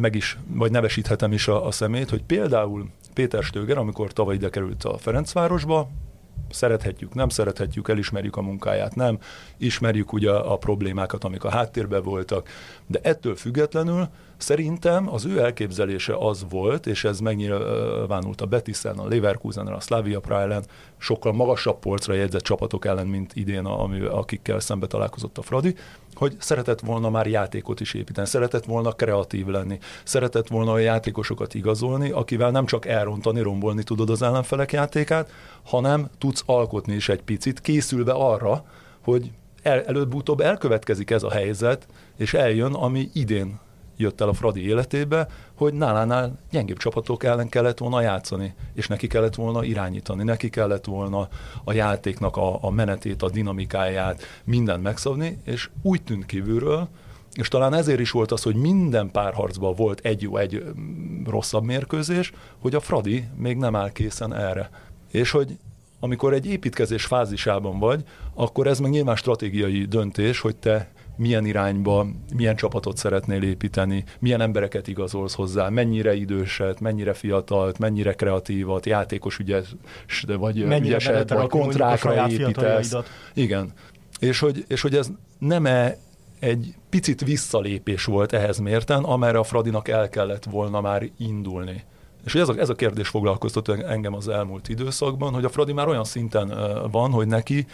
meg 0.00 0.14
is, 0.14 0.38
vagy 0.46 0.70
nevesíthetem 0.70 1.32
is 1.32 1.48
a, 1.48 1.66
a 1.66 1.70
szemét, 1.70 2.10
hogy 2.10 2.22
például 2.22 2.86
Péter 3.14 3.42
Stöger, 3.42 3.78
amikor 3.78 4.12
tavaly 4.12 4.34
ide 4.34 4.48
került 4.48 4.84
a 4.84 4.98
Ferencvárosba, 4.98 5.88
szerethetjük, 6.50 7.14
nem 7.14 7.28
szerethetjük, 7.28 7.88
elismerjük 7.88 8.36
a 8.36 8.42
munkáját, 8.42 8.94
nem, 8.94 9.18
ismerjük 9.56 10.12
ugye 10.12 10.30
a 10.30 10.56
problémákat, 10.56 11.24
amik 11.24 11.44
a 11.44 11.50
háttérben 11.50 12.02
voltak, 12.02 12.48
de 12.86 12.98
ettől 13.02 13.36
függetlenül 13.36 14.08
Szerintem 14.40 15.12
az 15.12 15.24
ő 15.24 15.40
elképzelése 15.40 16.16
az 16.16 16.46
volt, 16.48 16.86
és 16.86 17.04
ez 17.04 17.20
megnyilvánult 17.20 18.40
a 18.40 18.46
Betisen, 18.46 18.98
a 18.98 19.08
Leverkusen, 19.08 19.66
a 19.66 19.80
Slavia 19.80 20.20
Praha 20.20 20.60
sokkal 20.98 21.32
magasabb 21.32 21.78
polcra 21.78 22.14
jegyzett 22.14 22.42
csapatok 22.42 22.84
ellen, 22.84 23.06
mint 23.06 23.34
idén, 23.34 23.64
ami, 23.64 24.00
akikkel 24.00 24.60
szembe 24.60 24.86
találkozott 24.86 25.38
a 25.38 25.42
Fradi, 25.42 25.74
hogy 26.14 26.36
szeretett 26.38 26.80
volna 26.80 27.10
már 27.10 27.26
játékot 27.26 27.80
is 27.80 27.94
építeni, 27.94 28.26
szeretett 28.26 28.64
volna 28.64 28.92
kreatív 28.92 29.46
lenni, 29.46 29.78
szeretett 30.04 30.48
volna 30.48 30.72
a 30.72 30.78
játékosokat 30.78 31.54
igazolni, 31.54 32.10
akivel 32.10 32.50
nem 32.50 32.66
csak 32.66 32.86
elrontani, 32.86 33.40
rombolni 33.40 33.82
tudod 33.82 34.10
az 34.10 34.22
ellenfelek 34.22 34.72
játékát, 34.72 35.30
hanem 35.64 36.08
tudsz 36.18 36.42
alkotni 36.46 36.94
is 36.94 37.08
egy 37.08 37.22
picit, 37.22 37.60
készülve 37.60 38.12
arra, 38.12 38.64
hogy 39.04 39.30
el, 39.62 39.82
előbb-utóbb 39.82 40.40
elkövetkezik 40.40 41.10
ez 41.10 41.22
a 41.22 41.30
helyzet, 41.30 41.86
és 42.16 42.34
eljön, 42.34 42.74
ami 42.74 43.08
idén 43.12 43.58
jött 44.00 44.20
el 44.20 44.28
a 44.28 44.32
Fradi 44.32 44.66
életébe, 44.66 45.28
hogy 45.54 45.74
nálánál 45.74 46.38
gyengébb 46.50 46.76
csapatok 46.76 47.24
ellen 47.24 47.48
kellett 47.48 47.78
volna 47.78 48.00
játszani, 48.00 48.54
és 48.74 48.86
neki 48.86 49.06
kellett 49.06 49.34
volna 49.34 49.64
irányítani, 49.64 50.22
neki 50.24 50.50
kellett 50.50 50.84
volna 50.84 51.28
a 51.64 51.72
játéknak 51.72 52.36
a, 52.36 52.64
a 52.64 52.70
menetét, 52.70 53.22
a 53.22 53.30
dinamikáját, 53.30 54.22
mindent 54.44 54.82
megszabni, 54.82 55.38
és 55.44 55.70
úgy 55.82 56.02
tűnt 56.02 56.26
kívülről, 56.26 56.88
és 57.32 57.48
talán 57.48 57.74
ezért 57.74 58.00
is 58.00 58.10
volt 58.10 58.32
az, 58.32 58.42
hogy 58.42 58.54
minden 58.54 59.10
párharcban 59.10 59.74
volt 59.74 60.00
egy 60.00 60.22
jó, 60.22 60.36
egy 60.36 60.64
mm, 60.78 61.24
rosszabb 61.24 61.64
mérkőzés, 61.64 62.32
hogy 62.58 62.74
a 62.74 62.80
Fradi 62.80 63.28
még 63.36 63.56
nem 63.56 63.76
áll 63.76 63.92
készen 63.92 64.34
erre. 64.34 64.70
És 65.10 65.30
hogy 65.30 65.58
amikor 66.00 66.32
egy 66.32 66.46
építkezés 66.46 67.04
fázisában 67.04 67.78
vagy, 67.78 68.04
akkor 68.34 68.66
ez 68.66 68.78
meg 68.78 68.90
nyilván 68.90 69.16
stratégiai 69.16 69.84
döntés, 69.84 70.40
hogy 70.40 70.56
te 70.56 70.90
milyen 71.20 71.46
irányba, 71.46 72.06
milyen 72.34 72.56
csapatot 72.56 72.96
szeretnél 72.96 73.42
építeni, 73.42 74.04
milyen 74.18 74.40
embereket 74.40 74.88
igazolsz 74.88 75.34
hozzá, 75.34 75.68
mennyire 75.68 76.14
időset, 76.14 76.80
mennyire 76.80 77.12
fiatalt, 77.12 77.78
mennyire 77.78 78.12
kreatívat, 78.12 78.86
játékos 78.86 79.38
ügyes, 79.38 79.74
vagy 80.26 80.64
mennyire 80.64 80.78
ügyeset, 80.78 81.30
vagy 81.30 81.48
kontrákra 81.48 82.28
építesz. 82.28 82.94
Igen. 83.34 83.72
És 84.20 84.38
hogy, 84.38 84.64
és 84.68 84.80
hogy 84.80 84.94
ez 84.94 85.10
nem-e 85.38 85.96
egy 86.38 86.74
picit 86.90 87.24
visszalépés 87.24 88.04
volt 88.04 88.32
ehhez 88.32 88.58
mérten, 88.58 89.02
amerre 89.02 89.38
a 89.38 89.42
Fradinak 89.42 89.88
el 89.88 90.08
kellett 90.08 90.44
volna 90.44 90.80
már 90.80 91.08
indulni. 91.18 91.84
És 92.24 92.34
ez 92.34 92.48
a, 92.48 92.54
ez 92.58 92.68
a 92.68 92.74
kérdés 92.74 93.08
foglalkoztat 93.08 93.68
engem 93.68 94.14
az 94.14 94.28
elmúlt 94.28 94.68
időszakban, 94.68 95.32
hogy 95.32 95.44
a 95.44 95.48
Fradi 95.48 95.72
már 95.72 95.88
olyan 95.88 96.04
szinten 96.04 96.52
van, 96.90 97.10
hogy 97.10 97.26
neki 97.26 97.66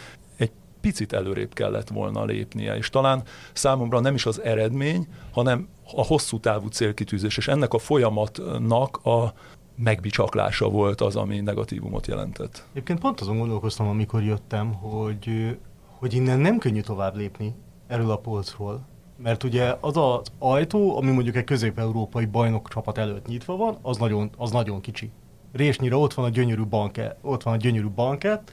picit 0.81 1.13
előrébb 1.13 1.53
kellett 1.53 1.89
volna 1.89 2.25
lépnie, 2.25 2.75
és 2.75 2.89
talán 2.89 3.23
számomra 3.53 3.99
nem 3.99 4.13
is 4.13 4.25
az 4.25 4.41
eredmény, 4.41 5.07
hanem 5.31 5.67
a 5.95 6.05
hosszú 6.05 6.39
távú 6.39 6.67
célkitűzés, 6.67 7.37
és 7.37 7.47
ennek 7.47 7.73
a 7.73 7.77
folyamatnak 7.77 9.05
a 9.05 9.33
megbicsaklása 9.75 10.69
volt 10.69 11.01
az, 11.01 11.15
ami 11.15 11.39
negatívumot 11.39 12.07
jelentett. 12.07 12.65
Egyébként 12.71 12.99
pont 12.99 13.21
azon 13.21 13.37
gondolkoztam, 13.37 13.87
amikor 13.87 14.23
jöttem, 14.23 14.73
hogy, 14.73 15.57
hogy 15.99 16.13
innen 16.13 16.39
nem 16.39 16.57
könnyű 16.57 16.81
tovább 16.81 17.15
lépni 17.15 17.55
erről 17.87 18.11
a 18.11 18.17
polcról, 18.17 18.85
mert 19.17 19.43
ugye 19.43 19.75
az 19.79 19.97
az 19.97 20.31
ajtó, 20.39 20.97
ami 20.97 21.11
mondjuk 21.11 21.35
egy 21.35 21.43
közép-európai 21.43 22.25
bajnok 22.25 22.69
csapat 22.69 22.97
előtt 22.97 23.27
nyitva 23.27 23.55
van, 23.55 23.77
az 23.81 23.97
nagyon, 23.97 24.29
az 24.37 24.51
nagyon 24.51 24.81
kicsi. 24.81 25.11
Résnyire 25.51 25.95
ott 25.95 26.13
van 26.13 26.25
a 26.25 26.29
gyönyörű 26.29 26.65
banket, 26.65 27.17
ott 27.21 27.43
van 27.43 27.53
a 27.53 27.57
gyönyörű 27.57 27.87
banket, 27.87 28.51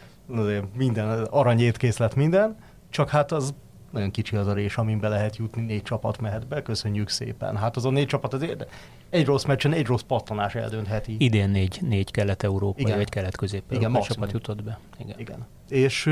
minden, 0.76 1.24
aranyétkészlet 1.24 2.14
minden, 2.14 2.56
csak 2.90 3.08
hát 3.08 3.32
az 3.32 3.54
nagyon 3.90 4.10
kicsi 4.10 4.36
az 4.36 4.46
a 4.46 4.52
rés, 4.52 4.76
amin 4.76 5.00
be 5.00 5.08
lehet 5.08 5.36
jutni, 5.36 5.62
négy 5.62 5.82
csapat 5.82 6.20
mehet 6.20 6.46
be, 6.46 6.62
köszönjük 6.62 7.08
szépen. 7.08 7.56
Hát 7.56 7.76
az 7.76 7.84
a 7.84 7.90
négy 7.90 8.06
csapat 8.06 8.34
azért 8.34 8.66
egy 9.10 9.26
rossz 9.26 9.44
meccsen 9.44 9.72
egy 9.72 9.86
rossz 9.86 10.00
pattanás 10.00 10.54
eldöntheti. 10.54 11.16
Idén 11.18 11.50
négy, 11.50 11.78
négy 11.80 12.10
kelet-európai, 12.10 12.92
vagy 12.92 13.08
kelet-közép-európai 13.08 14.02
csapat 14.02 14.32
jutott 14.32 14.62
be. 14.62 14.78
Igen. 14.98 15.18
Igen. 15.18 15.46
És 15.68 16.06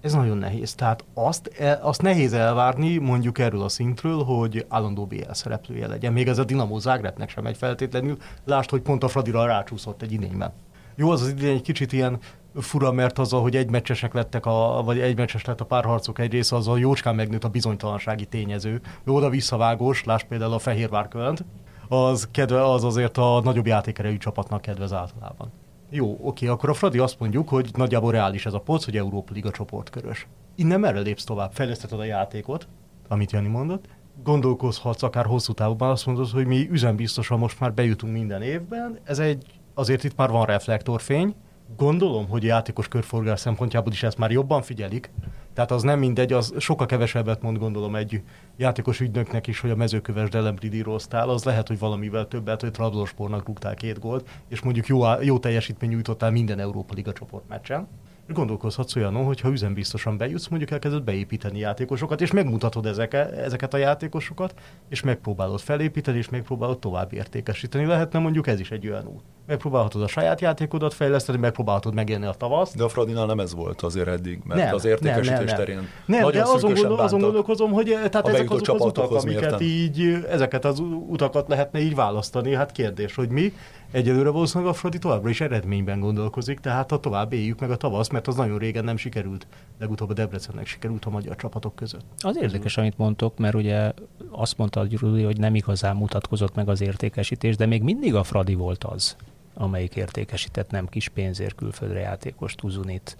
ez 0.00 0.12
nagyon 0.12 0.36
nehéz. 0.36 0.74
Tehát 0.74 1.04
azt, 1.14 1.46
e, 1.58 1.78
azt 1.82 2.02
nehéz 2.02 2.32
elvárni 2.32 2.96
mondjuk 2.96 3.38
erről 3.38 3.62
a 3.62 3.68
szintről, 3.68 4.22
hogy 4.22 4.66
állandó 4.68 5.06
BL 5.06 5.32
szereplője 5.32 5.86
legyen. 5.86 6.12
Még 6.12 6.28
ez 6.28 6.38
a 6.38 6.44
Dinamo 6.44 6.78
Zágrebnek 6.78 7.30
sem 7.30 7.46
egy 7.46 7.56
feltétlenül. 7.56 8.16
Lásd, 8.44 8.70
hogy 8.70 8.80
pont 8.80 9.02
a 9.02 9.08
Fradira 9.08 9.46
rácsúszott 9.46 10.02
egy 10.02 10.12
idényben. 10.12 10.52
Jó, 10.94 11.10
az 11.10 11.22
az 11.22 11.28
idény 11.28 11.54
egy 11.54 11.62
kicsit 11.62 11.92
ilyen 11.92 12.18
fura, 12.54 12.92
mert 12.92 13.18
az, 13.18 13.30
hogy 13.30 13.56
egy 13.56 13.70
meccsesek 13.70 14.14
lettek, 14.14 14.46
a, 14.46 14.82
vagy 14.84 15.00
egy 15.00 15.16
meccses 15.16 15.44
lett 15.44 15.60
a 15.60 15.64
párharcok 15.64 16.18
egy 16.18 16.32
része, 16.32 16.56
az 16.56 16.68
a 16.68 16.76
jócskán 16.76 17.14
megnőtt 17.14 17.44
a 17.44 17.48
bizonytalansági 17.48 18.26
tényező. 18.26 18.80
Oda 19.06 19.28
visszavágós, 19.28 20.04
láss 20.04 20.22
például 20.28 20.52
a 20.52 20.58
Fehérvár 20.58 21.08
költ, 21.08 21.44
az, 21.88 22.28
kedve, 22.30 22.64
az 22.64 22.84
azért 22.84 23.18
a 23.18 23.40
nagyobb 23.44 23.66
játékerejű 23.66 24.16
csapatnak 24.16 24.60
kedvez 24.60 24.92
általában. 24.92 25.52
Jó, 25.90 26.18
oké, 26.22 26.46
akkor 26.46 26.68
a 26.68 26.74
Fradi 26.74 26.98
azt 26.98 27.20
mondjuk, 27.20 27.48
hogy 27.48 27.70
nagyjából 27.74 28.12
reális 28.12 28.46
ez 28.46 28.54
a 28.54 28.60
poc, 28.60 28.84
hogy 28.84 28.96
Európa 28.96 29.32
Liga 29.32 29.50
csoportkörös. 29.50 30.26
Innen 30.54 30.80
merre 30.80 31.00
lépsz 31.00 31.24
tovább? 31.24 31.52
Fejleszteted 31.52 31.98
a 31.98 32.04
játékot, 32.04 32.68
amit 33.08 33.32
Jani 33.32 33.48
mondott, 33.48 33.84
gondolkozhatsz 34.22 35.02
akár 35.02 35.24
hosszú 35.24 35.52
távban, 35.52 35.90
azt 35.90 36.06
mondod, 36.06 36.30
hogy 36.30 36.46
mi 36.46 36.68
üzembiztosan 36.70 37.38
most 37.38 37.60
már 37.60 37.74
bejutunk 37.74 38.12
minden 38.12 38.42
évben, 38.42 38.98
ez 39.04 39.18
egy, 39.18 39.46
azért 39.74 40.04
itt 40.04 40.16
már 40.16 40.30
van 40.30 40.46
reflektorfény, 40.46 41.34
Gondolom, 41.76 42.28
hogy 42.28 42.44
a 42.44 42.46
játékos 42.46 42.88
körforgás 42.88 43.40
szempontjából 43.40 43.92
is 43.92 44.02
ezt 44.02 44.18
már 44.18 44.30
jobban 44.30 44.62
figyelik. 44.62 45.10
Tehát 45.54 45.70
az 45.70 45.82
nem 45.82 45.98
mindegy, 45.98 46.32
az 46.32 46.54
sokkal 46.58 46.86
kevesebbet 46.86 47.42
mond 47.42 47.58
gondolom 47.58 47.96
egy 47.96 48.22
játékos 48.56 49.00
ügynöknek 49.00 49.46
is, 49.46 49.60
hogy 49.60 49.70
a 49.70 49.76
mezőköves 49.76 50.28
delemridíroztál, 50.28 51.28
az 51.28 51.44
lehet, 51.44 51.68
hogy 51.68 51.78
valamivel 51.78 52.28
többet, 52.28 52.60
hogy 52.60 52.70
Trabzonspornak 52.70 53.46
rúgtál 53.46 53.74
két 53.74 53.98
gólt, 53.98 54.28
és 54.48 54.60
mondjuk 54.60 54.86
jó, 54.86 55.02
jó 55.20 55.38
teljesítmény 55.38 55.90
nyújtottál 55.90 56.30
minden 56.30 56.58
Európa 56.58 56.94
Liga 56.94 57.12
csoportmeccsen 57.12 57.88
gondolkozhatsz 58.32 58.96
olyanon, 58.96 59.24
hogyha 59.24 59.50
üzembiztosan 59.50 60.16
bejutsz, 60.16 60.48
mondjuk 60.48 60.70
elkezded 60.70 61.02
beépíteni 61.02 61.58
játékosokat, 61.58 62.20
és 62.20 62.30
megmutatod 62.30 62.86
ezeket, 62.86 63.32
ezeket 63.32 63.74
a 63.74 63.76
játékosokat, 63.76 64.54
és 64.88 65.02
megpróbálod 65.02 65.60
felépíteni, 65.60 66.18
és 66.18 66.28
megpróbálod 66.28 66.78
tovább 66.78 67.12
értékesíteni. 67.12 67.84
Lehetne 67.84 68.18
mondjuk 68.18 68.46
ez 68.46 68.60
is 68.60 68.70
egy 68.70 68.88
olyan 68.88 69.06
út. 69.06 69.22
Megpróbálhatod 69.46 70.02
a 70.02 70.06
saját 70.06 70.40
játékodat 70.40 70.94
fejleszteni, 70.94 71.38
megpróbálhatod 71.38 71.94
megélni 71.94 72.26
a 72.26 72.32
tavaszt. 72.32 72.76
De 72.76 72.84
a 72.84 72.88
Fradinál 72.88 73.26
nem 73.26 73.40
ez 73.40 73.54
volt 73.54 73.82
azért 73.82 74.08
eddig, 74.08 74.40
mert 74.44 74.60
nem, 74.60 74.74
az 74.74 74.84
értékesítés 74.84 75.28
nem, 75.28 75.44
nem, 75.44 75.56
terén 75.56 75.88
nem, 76.06 76.20
nagyon 76.20 76.42
de 76.42 76.50
azon, 76.50 76.74
gondol, 76.74 76.98
azon 76.98 77.20
gondolkozom, 77.20 77.72
hogy 77.72 77.90
eh, 77.90 78.08
tehát 78.08 78.28
ezek 78.28 78.50
azok 78.50 78.68
az 78.68 78.86
utak, 78.86 79.10
amiket 79.10 79.40
mérten. 79.40 79.60
így, 79.60 80.24
ezeket 80.30 80.64
az 80.64 80.78
utakat 81.08 81.48
lehetne 81.48 81.80
így 81.80 81.94
választani. 81.94 82.54
Hát 82.54 82.72
kérdés, 82.72 83.14
hogy 83.14 83.28
mi 83.28 83.52
Egyelőre 83.92 84.28
valószínűleg 84.28 84.72
a 84.72 84.76
Fradi 84.76 84.98
továbbra 84.98 85.28
is 85.28 85.40
eredményben 85.40 86.00
gondolkozik, 86.00 86.60
tehát 86.60 86.90
ha 86.90 87.00
tovább 87.00 87.32
éljük 87.32 87.60
meg 87.60 87.70
a 87.70 87.76
tavasz, 87.76 88.08
mert 88.08 88.26
az 88.26 88.36
nagyon 88.36 88.58
régen 88.58 88.84
nem 88.84 88.96
sikerült. 88.96 89.46
Legutóbb 89.78 90.10
a 90.10 90.12
Debrecennek 90.12 90.66
sikerült 90.66 91.04
a 91.04 91.10
magyar 91.10 91.36
csapatok 91.36 91.74
között. 91.74 92.04
Az 92.18 92.36
érdekes, 92.40 92.76
amit 92.76 92.98
mondtok, 92.98 93.38
mert 93.38 93.54
ugye 93.54 93.92
azt 94.30 94.58
mondta 94.58 94.86
Gyuri, 94.86 95.22
hogy 95.22 95.38
nem 95.38 95.54
igazán 95.54 95.96
mutatkozott 95.96 96.54
meg 96.54 96.68
az 96.68 96.80
értékesítés, 96.80 97.56
de 97.56 97.66
még 97.66 97.82
mindig 97.82 98.14
a 98.14 98.22
Fradi 98.22 98.54
volt 98.54 98.84
az, 98.84 99.16
amelyik 99.54 99.96
értékesített 99.96 100.70
nem 100.70 100.88
kis 100.88 101.08
pénzért 101.08 101.54
külföldre 101.54 101.98
játékos 101.98 102.54
Tuzunit, 102.54 103.16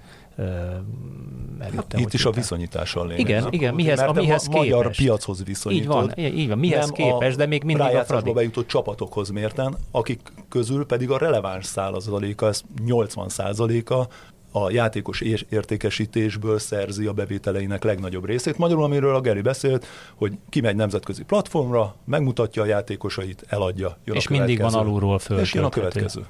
Hát 1.61 1.95
itt 1.97 2.13
is 2.13 2.25
a 2.25 2.31
viszonyítás 2.31 2.95
a 2.95 3.05
lényeg. 3.05 3.19
Igen, 3.19 3.43
nem? 3.43 3.53
igen 3.53 3.75
mihez, 3.75 4.01
a 4.01 4.13
mihez 4.13 4.47
a 4.51 4.57
magyar 4.57 4.91
piachoz 4.91 5.45
viszonyítod. 5.45 5.83
Így 5.83 6.17
van, 6.17 6.35
így 6.35 6.49
van 6.49 6.59
mihez 6.59 6.91
nem 6.91 6.95
képes, 6.95 7.37
de 7.37 7.47
még 7.47 7.65
mindig 7.65 7.95
a 7.95 8.05
Fradi. 8.05 8.33
bejutott 8.33 8.67
csapatokhoz 8.67 9.31
mérten, 9.31 9.77
akik 9.91 10.21
közül 10.49 10.87
pedig 10.87 11.11
a 11.11 11.19
releváns 11.19 11.65
százaléka, 11.65 12.47
ez 12.47 12.63
80 12.85 13.29
százaléka 13.29 14.09
a 14.53 14.71
játékos 14.71 15.21
értékesítésből 15.49 16.59
szerzi 16.59 17.07
a 17.07 17.13
bevételeinek 17.13 17.85
legnagyobb 17.85 18.25
részét. 18.25 18.59
Magyarul, 18.59 18.85
amiről 18.85 19.15
a 19.15 19.21
Geri 19.21 19.41
beszélt, 19.41 19.87
hogy 20.15 20.39
kimegy 20.49 20.77
nemzetközi 20.77 21.23
platformra, 21.23 21.95
megmutatja 22.05 22.63
a 22.63 22.67
játékosait, 22.67 23.45
eladja. 23.49 23.97
Jön 24.05 24.17
és 24.17 24.27
a 24.27 24.31
mindig 24.31 24.61
van 24.61 24.75
alulról 24.75 25.19
föl. 25.19 25.39
És 25.39 25.55
jön 25.55 25.65
a 25.65 25.69
következő. 25.69 26.27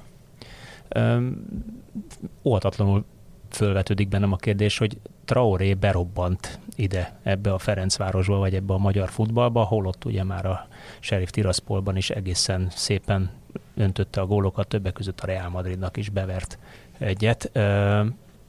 Öm, 0.89 1.45
óhatatlanul 2.43 3.05
fölvetődik 3.55 4.07
bennem 4.07 4.31
a 4.31 4.35
kérdés, 4.35 4.77
hogy 4.77 4.97
Traoré 5.25 5.73
berobbant 5.73 6.59
ide, 6.75 7.19
ebbe 7.23 7.53
a 7.53 7.57
Ferencvárosba, 7.57 8.37
vagy 8.37 8.55
ebbe 8.55 8.73
a 8.73 8.77
magyar 8.77 9.09
futballba, 9.09 9.63
holott 9.63 10.05
ugye 10.05 10.23
már 10.23 10.45
a 10.45 10.67
Sheriff 10.99 11.29
Tiraspolban 11.29 11.97
is 11.97 12.09
egészen 12.09 12.67
szépen 12.69 13.31
öntötte 13.75 14.21
a 14.21 14.25
gólokat, 14.25 14.67
többek 14.67 14.93
között 14.93 15.19
a 15.19 15.25
Real 15.25 15.49
Madridnak 15.49 15.97
is 15.97 16.09
bevert 16.09 16.59
egyet. 16.97 17.51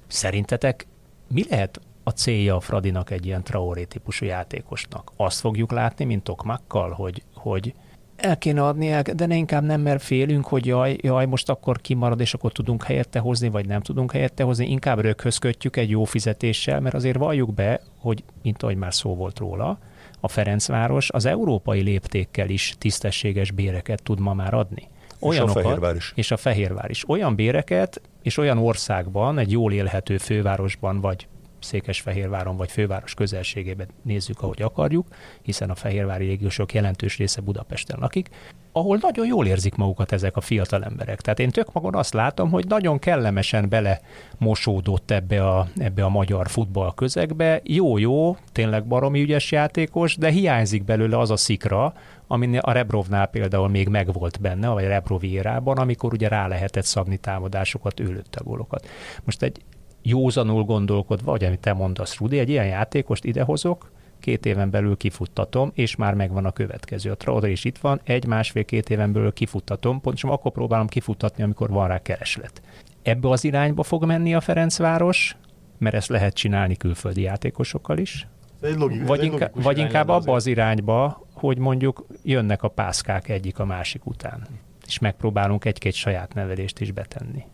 Szerintetek 0.06 0.86
mi 1.28 1.44
lehet 1.48 1.80
a 2.02 2.10
célja 2.10 2.56
a 2.56 2.60
Fradinak 2.60 3.10
egy 3.10 3.26
ilyen 3.26 3.42
Traoré 3.42 3.84
típusú 3.84 4.24
játékosnak? 4.24 5.12
Azt 5.16 5.40
fogjuk 5.40 5.70
látni, 5.70 6.04
mint 6.04 6.22
Tokmakkal, 6.22 6.90
hogy, 6.90 7.22
hogy 7.34 7.74
el 8.16 8.38
kéne 8.38 8.64
adni, 8.64 8.88
el, 8.90 9.02
de 9.02 9.26
ne 9.26 9.36
inkább 9.36 9.64
nem, 9.64 9.80
mert 9.80 10.02
félünk, 10.02 10.46
hogy 10.46 10.66
jaj, 10.66 10.96
jaj, 11.00 11.26
most 11.26 11.50
akkor 11.50 11.80
kimarad, 11.80 12.20
és 12.20 12.34
akkor 12.34 12.52
tudunk 12.52 12.82
helyette 12.82 13.18
hozni, 13.18 13.48
vagy 13.48 13.66
nem 13.66 13.80
tudunk 13.80 14.12
helyette 14.12 14.42
hozni, 14.42 14.66
inkább 14.66 14.98
röghöz 14.98 15.38
kötjük 15.38 15.76
egy 15.76 15.90
jó 15.90 16.04
fizetéssel, 16.04 16.80
mert 16.80 16.94
azért 16.94 17.18
valljuk 17.18 17.54
be, 17.54 17.80
hogy, 17.98 18.24
mint 18.42 18.62
ahogy 18.62 18.76
már 18.76 18.94
szó 18.94 19.14
volt 19.14 19.38
róla, 19.38 19.78
a 20.20 20.28
Ferencváros 20.28 21.10
az 21.10 21.26
európai 21.26 21.80
léptékkel 21.80 22.48
is 22.48 22.74
tisztességes 22.78 23.50
béreket 23.50 24.02
tud 24.02 24.20
ma 24.20 24.34
már 24.34 24.54
adni. 24.54 24.88
Olyanokat, 25.20 25.56
és 25.56 25.62
a 25.62 25.68
Fehérvár 25.68 25.96
is. 25.96 26.12
És 26.14 26.30
a 26.30 26.36
Fehérvár 26.36 26.90
is. 26.90 27.08
Olyan 27.08 27.34
béreket, 27.34 28.00
és 28.22 28.36
olyan 28.36 28.58
országban, 28.58 29.38
egy 29.38 29.50
jól 29.50 29.72
élhető 29.72 30.18
fővárosban, 30.18 31.00
vagy 31.00 31.26
Székesfehérváron 31.64 32.56
vagy 32.56 32.70
főváros 32.70 33.14
közelségében 33.14 33.88
nézzük, 34.02 34.42
ahogy 34.42 34.62
akarjuk, 34.62 35.06
hiszen 35.42 35.70
a 35.70 35.74
fehérvári 35.74 36.26
régiósok 36.26 36.74
jelentős 36.74 37.16
része 37.16 37.40
Budapesten 37.40 37.98
lakik, 38.00 38.28
ahol 38.76 38.98
nagyon 39.00 39.26
jól 39.26 39.46
érzik 39.46 39.74
magukat 39.74 40.12
ezek 40.12 40.36
a 40.36 40.40
fiatal 40.40 40.84
emberek. 40.84 41.20
Tehát 41.20 41.38
én 41.38 41.50
tök 41.50 41.72
magon 41.72 41.94
azt 41.94 42.14
látom, 42.14 42.50
hogy 42.50 42.66
nagyon 42.66 42.98
kellemesen 42.98 43.68
bele 43.68 44.00
mosódott 44.38 45.10
ebbe 45.10 45.48
a, 45.48 45.68
ebbe 45.76 46.04
a 46.04 46.08
magyar 46.08 46.48
futball 46.48 46.92
közegbe. 46.94 47.60
Jó-jó, 47.64 48.36
tényleg 48.52 48.86
baromi 48.86 49.22
ügyes 49.22 49.52
játékos, 49.52 50.16
de 50.16 50.30
hiányzik 50.30 50.84
belőle 50.84 51.18
az 51.18 51.30
a 51.30 51.36
szikra, 51.36 51.92
ami 52.26 52.58
a 52.58 52.72
Rebrovnál 52.72 53.26
például 53.26 53.68
még 53.68 53.88
megvolt 53.88 54.40
benne, 54.40 54.68
vagy 54.68 54.84
a 54.84 54.88
Rebrovi 54.88 55.32
érában, 55.32 55.76
amikor 55.76 56.12
ugye 56.12 56.28
rá 56.28 56.46
lehetett 56.46 56.84
szabni 56.84 57.16
támadásokat, 57.16 58.00
ő 58.00 58.22
a 58.36 58.42
gólokat. 58.42 58.88
Most 59.24 59.42
egy 59.42 59.60
józanul 60.04 60.64
gondolkodva, 60.64 61.30
vagy 61.30 61.44
amit 61.44 61.60
te 61.60 61.72
mondasz, 61.72 62.18
Rudi, 62.18 62.38
egy 62.38 62.48
ilyen 62.48 62.66
játékost 62.66 63.24
idehozok, 63.24 63.90
két 64.20 64.46
éven 64.46 64.70
belül 64.70 64.96
kifuttatom, 64.96 65.70
és 65.74 65.96
már 65.96 66.14
megvan 66.14 66.44
a 66.44 66.52
következő. 66.52 67.10
A 67.10 67.16
Traore 67.16 67.48
is 67.48 67.64
itt 67.64 67.78
van, 67.78 68.00
egy, 68.04 68.26
másfél-két 68.26 68.90
éven 68.90 69.12
belül 69.12 69.32
kifuttatom, 69.32 70.00
pontosan 70.00 70.30
akkor 70.30 70.52
próbálom 70.52 70.86
kifuttatni, 70.86 71.42
amikor 71.42 71.70
van 71.70 71.88
rá 71.88 71.98
kereslet. 71.98 72.62
Ebbe 73.02 73.28
az 73.28 73.44
irányba 73.44 73.82
fog 73.82 74.04
menni 74.04 74.34
a 74.34 74.40
Ferencváros, 74.40 75.36
mert 75.78 75.94
ezt 75.94 76.08
lehet 76.08 76.34
csinálni 76.34 76.76
külföldi 76.76 77.22
játékosokkal 77.22 77.98
is. 77.98 78.26
egy 78.60 78.76
logik, 78.76 79.06
vagy, 79.06 79.24
inká, 79.24 79.50
vagy 79.54 79.78
inkább 79.78 80.08
abba 80.08 80.32
az 80.32 80.46
irányba, 80.46 81.26
hogy 81.32 81.58
mondjuk 81.58 82.06
jönnek 82.22 82.62
a 82.62 82.68
pászkák 82.68 83.28
egyik 83.28 83.58
a 83.58 83.64
másik 83.64 84.06
után, 84.06 84.46
és 84.86 84.98
megpróbálunk 84.98 85.64
egy-két 85.64 85.94
saját 85.94 86.34
nevelést 86.34 86.80
is 86.80 86.92
betenni. 86.92 87.44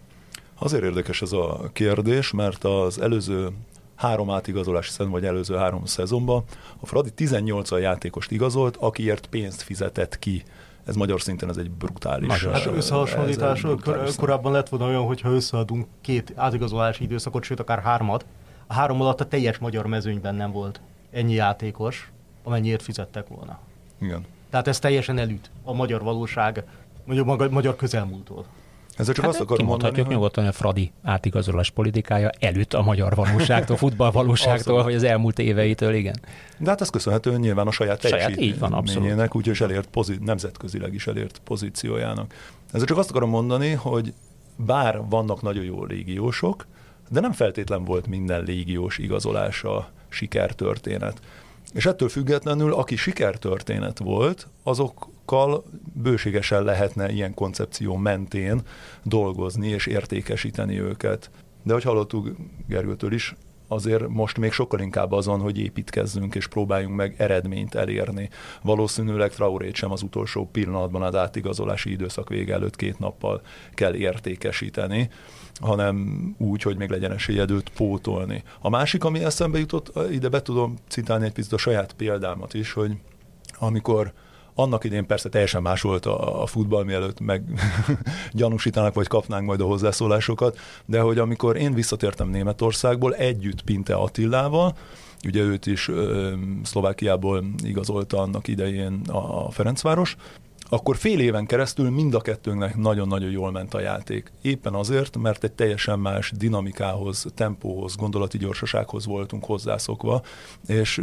Azért 0.62 0.82
érdekes 0.82 1.22
ez 1.22 1.32
a 1.32 1.70
kérdés, 1.72 2.30
mert 2.30 2.64
az 2.64 3.00
előző 3.00 3.48
három 3.94 4.30
átigazolási 4.30 4.90
szezon, 4.90 5.12
vagy 5.12 5.24
előző 5.24 5.56
három 5.56 5.84
szezonban 5.84 6.44
a 6.80 6.86
Fradi 6.86 7.10
18 7.10 7.70
a 7.70 7.78
játékost 7.78 8.30
igazolt, 8.30 8.76
akiért 8.76 9.26
pénzt 9.26 9.62
fizetett 9.62 10.18
ki. 10.18 10.42
Ez 10.84 10.94
magyar 10.94 11.20
szinten 11.20 11.48
ez 11.48 11.56
egy 11.56 11.70
brutális. 11.70 12.28
Magyar. 12.28 12.52
Hát 12.52 12.66
összehasonlítás, 12.66 13.60
kor, 13.60 14.10
korábban 14.16 14.52
lett 14.52 14.68
volna 14.68 14.86
olyan, 14.86 15.02
hogyha 15.02 15.30
összeadunk 15.30 15.86
két 16.00 16.32
átigazolási 16.36 17.04
időszakot, 17.04 17.44
sőt 17.44 17.60
akár 17.60 17.82
hármat, 17.82 18.24
a 18.66 18.72
három 18.74 19.00
alatt 19.00 19.20
a 19.20 19.28
teljes 19.28 19.58
magyar 19.58 19.86
mezőnyben 19.86 20.34
nem 20.34 20.52
volt 20.52 20.80
ennyi 21.10 21.32
játékos, 21.32 22.10
amennyiért 22.44 22.82
fizettek 22.82 23.28
volna. 23.28 23.58
Igen. 24.00 24.24
Tehát 24.50 24.68
ez 24.68 24.78
teljesen 24.78 25.18
elüt 25.18 25.50
a 25.64 25.72
magyar 25.72 26.02
valóság, 26.02 26.64
mondjuk 27.04 27.40
a 27.40 27.48
magyar 27.50 27.76
közelmúltól. 27.76 28.44
Ezzel 29.00 29.14
csak 29.14 29.24
hát 29.24 29.34
azt 29.34 29.42
akarom 29.42 29.66
mondani, 29.66 30.00
hogy... 30.00 30.10
nyugodtan, 30.10 30.46
a 30.46 30.52
Fradi 30.52 30.92
átigazolás 31.02 31.70
politikája 31.70 32.30
előtt 32.38 32.74
a 32.74 32.82
magyar 32.82 33.14
valóságtól, 33.14 33.76
futball 33.86 34.10
valóságtól, 34.10 34.82
vagy 34.82 34.94
az 34.94 35.02
elmúlt 35.02 35.38
éveitől, 35.38 35.94
igen. 35.94 36.20
De 36.58 36.70
hát 36.70 36.80
ez 36.80 36.90
köszönhető 36.90 37.36
nyilván 37.36 37.66
a 37.66 37.70
saját, 37.70 38.04
abszolút. 38.72 39.02
úgyhogy 39.34 39.56
elért 39.60 39.86
pozit, 39.86 40.24
nemzetközileg 40.24 40.94
is 40.94 41.06
elért 41.06 41.40
pozíciójának. 41.44 42.34
Ezzel 42.72 42.86
csak 42.86 42.98
azt 42.98 43.10
akarom 43.10 43.30
mondani, 43.30 43.70
hogy 43.70 44.12
bár 44.56 45.00
vannak 45.08 45.42
nagyon 45.42 45.64
jó 45.64 45.84
légiósok, 45.84 46.66
de 47.08 47.20
nem 47.20 47.32
feltétlen 47.32 47.84
volt 47.84 48.06
minden 48.06 48.44
légiós 48.44 48.98
igazolása 48.98 49.88
sikertörténet. 50.08 51.20
És 51.72 51.86
ettől 51.86 52.08
függetlenül, 52.08 52.72
aki 52.72 52.96
sikertörténet 52.96 53.98
volt, 53.98 54.46
azokkal 55.32 55.64
bőségesen 55.94 56.62
lehetne 56.62 57.10
ilyen 57.10 57.34
koncepció 57.34 57.96
mentén 57.96 58.60
dolgozni 59.02 59.68
és 59.68 59.86
értékesíteni 59.86 60.80
őket. 60.80 61.30
De 61.62 61.72
hogy 61.72 61.82
hallottuk 61.82 62.30
Gergőtől 62.68 63.12
is, 63.12 63.34
azért 63.68 64.08
most 64.08 64.38
még 64.38 64.52
sokkal 64.52 64.80
inkább 64.80 65.12
azon, 65.12 65.40
hogy 65.40 65.58
építkezzünk 65.58 66.34
és 66.34 66.46
próbáljunk 66.46 66.96
meg 66.96 67.14
eredményt 67.18 67.74
elérni. 67.74 68.28
Valószínűleg 68.62 69.30
Traorét 69.30 69.74
sem 69.74 69.90
az 69.90 70.02
utolsó 70.02 70.48
pillanatban 70.52 71.02
az 71.02 71.14
átigazolási 71.14 71.90
időszak 71.90 72.28
vége 72.28 72.54
előtt 72.54 72.76
két 72.76 72.98
nappal 72.98 73.40
kell 73.74 73.94
értékesíteni, 73.94 75.10
hanem 75.60 76.34
úgy, 76.38 76.62
hogy 76.62 76.76
még 76.76 76.90
legyen 76.90 77.12
esélyed 77.12 77.50
őt 77.50 77.68
pótolni. 77.68 78.42
A 78.60 78.68
másik, 78.68 79.04
ami 79.04 79.24
eszembe 79.24 79.58
jutott, 79.58 79.92
ide 80.10 80.28
be 80.28 80.42
tudom 80.42 80.76
citálni 80.88 81.24
egy 81.24 81.32
picit 81.32 81.52
a 81.52 81.58
saját 81.58 81.92
példámat 81.92 82.54
is, 82.54 82.72
hogy 82.72 82.92
amikor 83.58 84.12
annak 84.60 84.84
idén 84.84 85.06
persze 85.06 85.28
teljesen 85.28 85.62
más 85.62 85.82
volt 85.82 86.06
a, 86.06 86.42
a 86.42 86.46
futball, 86.46 86.84
mielőtt 86.84 87.20
meg 87.20 87.42
gyanúsítanak, 88.32 88.94
vagy 88.94 89.06
kapnánk 89.06 89.46
majd 89.46 89.60
a 89.60 89.64
hozzászólásokat, 89.64 90.58
de 90.86 91.00
hogy 91.00 91.18
amikor 91.18 91.56
én 91.56 91.74
visszatértem 91.74 92.28
Németországból 92.28 93.14
együtt 93.14 93.62
Pinte 93.62 93.94
Attillával, 93.94 94.76
ugye 95.24 95.42
őt 95.42 95.66
is 95.66 95.88
ö, 95.88 96.32
Szlovákiából 96.62 97.44
igazolta 97.64 98.18
annak 98.18 98.48
idején 98.48 99.00
a 99.08 99.50
Ferencváros, 99.50 100.16
akkor 100.72 100.96
fél 100.96 101.20
éven 101.20 101.46
keresztül 101.46 101.90
mind 101.90 102.14
a 102.14 102.20
kettőnknek 102.20 102.76
nagyon-nagyon 102.76 103.30
jól 103.30 103.50
ment 103.50 103.74
a 103.74 103.80
játék. 103.80 104.32
Éppen 104.42 104.74
azért, 104.74 105.16
mert 105.16 105.44
egy 105.44 105.52
teljesen 105.52 105.98
más 105.98 106.32
dinamikához, 106.36 107.26
tempóhoz, 107.34 107.96
gondolati 107.96 108.38
gyorsasághoz 108.38 109.06
voltunk 109.06 109.44
hozzászokva, 109.44 110.22
és 110.66 111.02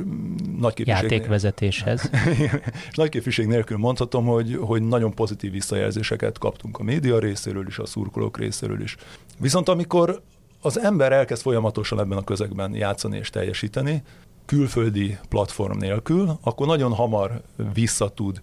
nagy 0.60 0.74
képviség... 0.74 1.12
Játékvezetéshez. 1.12 2.10
és 2.90 2.96
nagy 2.96 3.10
képviség 3.10 3.48
nélkül 3.48 3.78
mondhatom, 3.78 4.26
hogy, 4.26 4.58
hogy 4.62 4.82
nagyon 4.82 5.14
pozitív 5.14 5.52
visszajelzéseket 5.52 6.38
kaptunk 6.38 6.80
a 6.80 6.84
média 6.84 7.20
részéről 7.20 7.68
is, 7.68 7.78
a 7.78 7.86
szurkolók 7.86 8.38
részéről 8.38 8.82
is. 8.82 8.96
Viszont 9.40 9.70
amikor 9.70 10.22
az 10.62 10.80
ember 10.80 11.12
elkezd 11.12 11.42
folyamatosan 11.42 12.00
ebben 12.00 12.18
a 12.18 12.24
közegben 12.24 12.76
játszani 12.76 13.18
és 13.18 13.30
teljesíteni, 13.30 14.04
külföldi 14.46 15.18
platform 15.30 15.78
nélkül, 15.78 16.38
akkor 16.42 16.68
nagyon 16.68 16.94
hamar 16.94 17.42
visszatud 17.74 18.42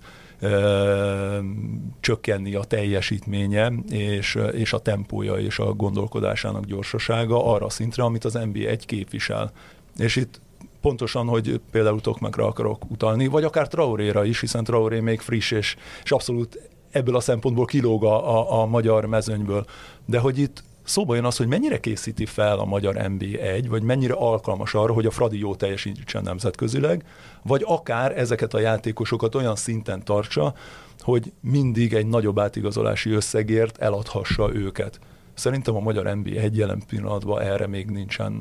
csökkenni 2.00 2.54
a 2.54 2.64
teljesítménye 2.64 3.72
és, 3.90 4.38
és 4.52 4.72
a 4.72 4.78
tempója 4.78 5.34
és 5.34 5.58
a 5.58 5.72
gondolkodásának 5.72 6.64
gyorsasága 6.64 7.52
arra 7.52 7.66
a 7.66 7.70
szintre, 7.70 8.02
amit 8.02 8.24
az 8.24 8.38
NBA 8.52 8.68
egy 8.68 8.86
képvisel. 8.86 9.52
És 9.96 10.16
itt 10.16 10.40
pontosan, 10.80 11.26
hogy 11.26 11.60
például 11.70 12.00
Tokmakra 12.00 12.46
akarok 12.46 12.90
utalni, 12.90 13.26
vagy 13.26 13.44
akár 13.44 13.68
Traoréra 13.68 14.24
is, 14.24 14.40
hiszen 14.40 14.64
Traoré 14.64 15.00
még 15.00 15.20
friss, 15.20 15.50
és, 15.50 15.76
és 16.04 16.12
abszolút 16.12 16.70
ebből 16.90 17.16
a 17.16 17.20
szempontból 17.20 17.64
kilóg 17.64 18.04
a, 18.04 18.38
a, 18.38 18.62
a 18.62 18.66
magyar 18.66 19.06
mezőnyből. 19.06 19.64
De 20.04 20.18
hogy 20.18 20.38
itt 20.38 20.64
szóba 20.84 21.14
jön 21.14 21.24
az, 21.24 21.36
hogy 21.36 21.46
mennyire 21.46 21.80
készíti 21.80 22.26
fel 22.26 22.58
a 22.58 22.64
magyar 22.64 22.94
NB1, 22.98 23.64
vagy 23.68 23.82
mennyire 23.82 24.14
alkalmas 24.14 24.74
arra, 24.74 24.92
hogy 24.92 25.06
a 25.06 25.10
Fradi 25.10 25.38
jó 25.38 25.54
teljesítsen 25.54 26.22
nemzetközileg, 26.22 27.04
vagy 27.42 27.62
akár 27.66 28.18
ezeket 28.18 28.54
a 28.54 28.58
játékosokat 28.58 29.34
olyan 29.34 29.56
szinten 29.56 30.04
tartsa, 30.04 30.54
hogy 31.00 31.32
mindig 31.40 31.94
egy 31.94 32.06
nagyobb 32.06 32.38
átigazolási 32.38 33.10
összegért 33.10 33.78
eladhassa 33.78 34.54
őket. 34.54 34.98
Szerintem 35.34 35.76
a 35.76 35.80
magyar 35.80 36.16
NBA 36.16 36.30
egy 36.30 36.56
jelen 36.56 36.82
pillanatban 36.88 37.40
erre 37.40 37.66
még 37.66 37.90
nincsen, 37.90 38.32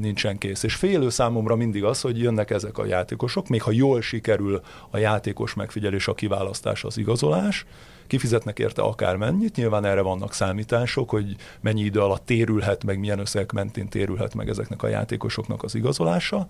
nincsen 0.00 0.38
kész. 0.38 0.62
És 0.62 0.74
félő 0.74 1.08
számomra 1.08 1.56
mindig 1.56 1.84
az, 1.84 2.00
hogy 2.00 2.18
jönnek 2.18 2.50
ezek 2.50 2.78
a 2.78 2.86
játékosok, 2.86 3.48
még 3.48 3.62
ha 3.62 3.70
jól 3.70 4.00
sikerül 4.00 4.60
a 4.90 4.98
játékos 4.98 5.54
megfigyelés, 5.54 6.08
a 6.08 6.14
kiválasztás, 6.14 6.84
az 6.84 6.98
igazolás, 6.98 7.66
kifizetnek 8.06 8.58
érte 8.58 8.82
akármennyit, 8.82 9.56
nyilván 9.56 9.84
erre 9.84 10.00
vannak 10.00 10.32
számítások, 10.32 11.10
hogy 11.10 11.36
mennyi 11.60 11.82
idő 11.82 12.00
alatt 12.00 12.26
térülhet 12.26 12.84
meg, 12.84 12.98
milyen 12.98 13.18
összegek 13.18 13.52
mentén 13.52 13.88
térülhet 13.88 14.34
meg 14.34 14.48
ezeknek 14.48 14.82
a 14.82 14.88
játékosoknak 14.88 15.62
az 15.62 15.74
igazolása, 15.74 16.48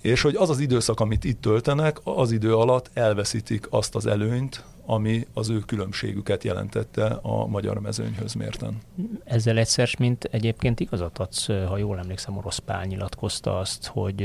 és 0.00 0.22
hogy 0.22 0.36
az 0.36 0.50
az 0.50 0.58
időszak, 0.58 1.00
amit 1.00 1.24
itt 1.24 1.40
töltenek, 1.40 1.96
az 2.04 2.32
idő 2.32 2.56
alatt 2.56 2.90
elveszítik 2.94 3.66
azt 3.70 3.94
az 3.94 4.06
előnyt, 4.06 4.64
ami 4.86 5.26
az 5.34 5.50
ő 5.50 5.58
különbségüket 5.58 6.44
jelentette 6.44 7.06
a 7.22 7.46
magyar 7.46 7.80
mezőnyhöz 7.80 8.34
mérten. 8.34 8.78
Ezzel 9.24 9.58
egyszer, 9.58 9.88
mint 9.98 10.24
egyébként 10.24 10.80
igazat 10.80 11.18
adsz, 11.18 11.46
ha 11.46 11.78
jól 11.78 11.98
emlékszem, 11.98 12.36
Orosz 12.36 12.58
Pál 12.58 12.84
nyilatkozta 12.84 13.58
azt, 13.58 13.86
hogy 13.86 14.22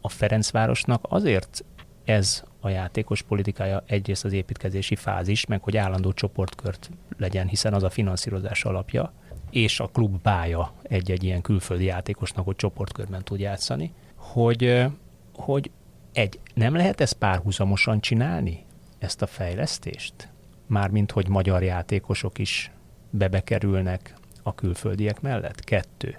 a 0.00 0.08
Ferencvárosnak 0.08 1.04
azért 1.08 1.64
ez 2.04 2.44
a 2.60 2.68
játékos 2.68 3.22
politikája 3.22 3.82
egyrészt 3.86 4.24
az 4.24 4.32
építkezési 4.32 4.96
fázis, 4.96 5.46
meg 5.46 5.62
hogy 5.62 5.76
állandó 5.76 6.12
csoportkört 6.12 6.90
legyen, 7.18 7.48
hiszen 7.48 7.74
az 7.74 7.82
a 7.82 7.90
finanszírozás 7.90 8.64
alapja, 8.64 9.12
és 9.50 9.80
a 9.80 9.86
klub 9.86 10.22
bája 10.22 10.72
egy-egy 10.82 11.24
ilyen 11.24 11.40
külföldi 11.40 11.84
játékosnak, 11.84 12.44
hogy 12.44 12.56
csoportkörben 12.56 13.24
tud 13.24 13.40
játszani, 13.40 13.92
hogy, 14.14 14.84
hogy 15.34 15.70
egy, 16.12 16.40
nem 16.54 16.74
lehet 16.76 17.00
ezt 17.00 17.14
párhuzamosan 17.14 18.00
csinálni? 18.00 18.64
ezt 19.04 19.22
a 19.22 19.26
fejlesztést? 19.26 20.28
Mármint, 20.66 21.10
hogy 21.10 21.28
magyar 21.28 21.62
játékosok 21.62 22.38
is 22.38 22.70
bebekerülnek 23.10 24.14
a 24.42 24.54
külföldiek 24.54 25.20
mellett? 25.20 25.60
Kettő. 25.60 26.18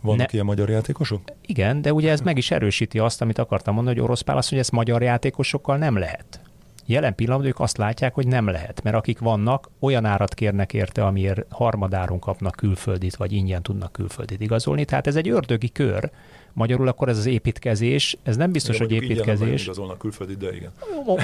Vannak 0.00 0.26
ne... 0.26 0.32
ilyen 0.32 0.44
magyar 0.44 0.68
játékosok? 0.68 1.20
Igen, 1.46 1.82
de 1.82 1.92
ugye 1.92 2.10
ez 2.10 2.20
meg 2.20 2.38
is 2.38 2.50
erősíti 2.50 2.98
azt, 2.98 3.20
amit 3.20 3.38
akartam 3.38 3.74
mondani, 3.74 3.96
hogy 3.96 4.04
orosz 4.04 4.20
pálasz, 4.20 4.48
hogy 4.48 4.58
ezt 4.58 4.72
magyar 4.72 5.02
játékosokkal 5.02 5.76
nem 5.76 5.96
lehet. 5.96 6.40
Jelen 6.86 7.14
pillanatban 7.14 7.48
ők 7.48 7.60
azt 7.60 7.76
látják, 7.76 8.14
hogy 8.14 8.26
nem 8.26 8.48
lehet, 8.48 8.82
mert 8.82 8.96
akik 8.96 9.18
vannak, 9.18 9.70
olyan 9.80 10.04
árat 10.04 10.34
kérnek 10.34 10.74
érte, 10.74 11.04
amiért 11.04 11.44
harmadáron 11.50 12.18
kapnak 12.18 12.54
külföldit, 12.54 13.16
vagy 13.16 13.32
ingyen 13.32 13.62
tudnak 13.62 13.92
külföldit 13.92 14.40
igazolni. 14.40 14.84
Tehát 14.84 15.06
ez 15.06 15.16
egy 15.16 15.28
ördögi 15.28 15.68
kör. 15.68 16.10
Magyarul 16.58 16.88
akkor 16.88 17.08
ez 17.08 17.18
az 17.18 17.26
építkezés, 17.26 18.16
ez 18.22 18.36
nem 18.36 18.52
biztos, 18.52 18.74
igen, 18.74 18.88
hogy 18.88 19.02
építkezés. 19.02 19.62
igazolnak 19.62 19.98
külföldit, 19.98 20.38
de 20.38 20.54
igen. 20.54 20.70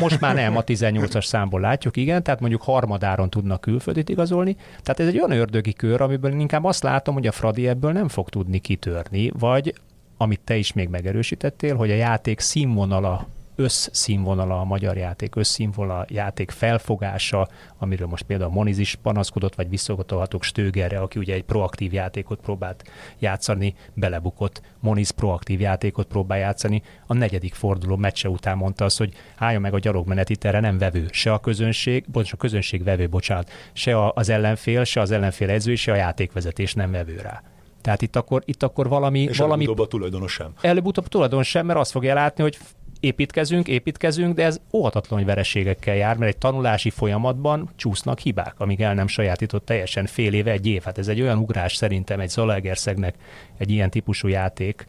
Most 0.00 0.20
már 0.20 0.34
nem, 0.34 0.56
a 0.56 0.64
18-as 0.64 1.24
számból 1.24 1.60
látjuk, 1.60 1.96
igen, 1.96 2.22
tehát 2.22 2.40
mondjuk 2.40 2.62
harmadáron 2.62 3.30
tudnak 3.30 3.60
külföldit 3.60 4.08
igazolni. 4.08 4.56
Tehát 4.82 5.00
ez 5.00 5.06
egy 5.06 5.18
olyan 5.18 5.30
ördögi 5.30 5.72
kör, 5.72 6.00
amiből 6.00 6.32
inkább 6.32 6.64
azt 6.64 6.82
látom, 6.82 7.14
hogy 7.14 7.26
a 7.26 7.32
Fradi 7.32 7.68
ebből 7.68 7.92
nem 7.92 8.08
fog 8.08 8.28
tudni 8.28 8.58
kitörni, 8.58 9.30
vagy 9.38 9.74
amit 10.16 10.40
te 10.44 10.56
is 10.56 10.72
még 10.72 10.88
megerősítettél, 10.88 11.76
hogy 11.76 11.90
a 11.90 11.94
játék 11.94 12.40
színvonala 12.40 13.26
összszínvonala 13.56 14.60
a 14.60 14.64
magyar 14.64 14.96
játék, 14.96 15.36
összszínvonala 15.36 16.04
játék 16.08 16.50
felfogása, 16.50 17.48
amiről 17.78 18.06
most 18.06 18.22
például 18.22 18.50
Moniz 18.50 18.78
is 18.78 18.94
panaszkodott, 19.02 19.54
vagy 19.54 19.68
visszagatolhatok 19.68 20.42
Stögerre, 20.42 20.98
aki 20.98 21.18
ugye 21.18 21.34
egy 21.34 21.44
proaktív 21.44 21.92
játékot 21.92 22.40
próbált 22.40 22.84
játszani, 23.18 23.74
belebukott. 23.94 24.62
Moniz 24.80 25.10
proaktív 25.10 25.60
játékot 25.60 26.06
próbál 26.06 26.38
játszani. 26.38 26.82
A 27.06 27.14
negyedik 27.14 27.54
forduló 27.54 27.96
meccse 27.96 28.28
után 28.28 28.56
mondta 28.56 28.84
azt, 28.84 28.98
hogy 28.98 29.12
álljon 29.36 29.60
meg 29.60 29.74
a 29.74 29.78
gyalogmenet 29.78 30.30
itt 30.30 30.44
erre 30.44 30.60
nem 30.60 30.78
vevő. 30.78 31.06
Se 31.10 31.32
a 31.32 31.38
közönség, 31.38 32.04
bocs, 32.12 32.32
a 32.32 32.36
közönség 32.36 32.84
vevő, 32.84 33.08
bocsánat, 33.08 33.50
se 33.72 34.08
az 34.08 34.28
ellenfél, 34.28 34.84
se 34.84 35.00
az 35.00 35.10
ellenfél 35.10 35.50
edző, 35.50 35.74
se 35.74 35.92
a 35.92 35.96
játékvezetés 35.96 36.74
nem 36.74 36.90
vevő 36.90 37.16
rá. 37.22 37.42
Tehát 37.80 38.02
itt 38.02 38.16
akkor, 38.16 38.42
itt 38.44 38.62
akkor 38.62 38.88
valami... 38.88 39.20
És 39.20 39.38
valami 39.38 39.62
előbb-utóbb 39.62 39.86
a 39.86 39.88
tulajdonos 39.88 40.32
sem. 40.32 40.52
Előbb-utóbb 40.60 41.04
a 41.04 41.08
tulajdonos 41.08 41.48
sem, 41.48 41.66
mert 41.66 41.78
azt 41.78 41.90
fogja 41.90 42.14
látni, 42.14 42.42
hogy 42.42 42.58
építkezünk, 43.04 43.68
építkezünk, 43.68 44.34
de 44.34 44.44
ez 44.44 44.60
óhatatlan, 44.72 45.24
vereségekkel 45.24 45.94
jár, 45.94 46.16
mert 46.16 46.32
egy 46.32 46.38
tanulási 46.38 46.90
folyamatban 46.90 47.70
csúsznak 47.76 48.18
hibák, 48.18 48.54
amíg 48.60 48.80
el 48.80 48.94
nem 48.94 49.06
sajátított 49.06 49.64
teljesen 49.64 50.06
fél 50.06 50.32
éve, 50.32 50.50
egy 50.50 50.66
év. 50.66 50.82
Hát 50.82 50.98
ez 50.98 51.08
egy 51.08 51.20
olyan 51.20 51.38
ugrás 51.38 51.74
szerintem 51.74 52.20
egy 52.20 52.28
Zalaegerszegnek 52.28 53.14
egy 53.58 53.70
ilyen 53.70 53.90
típusú 53.90 54.28
játék, 54.28 54.86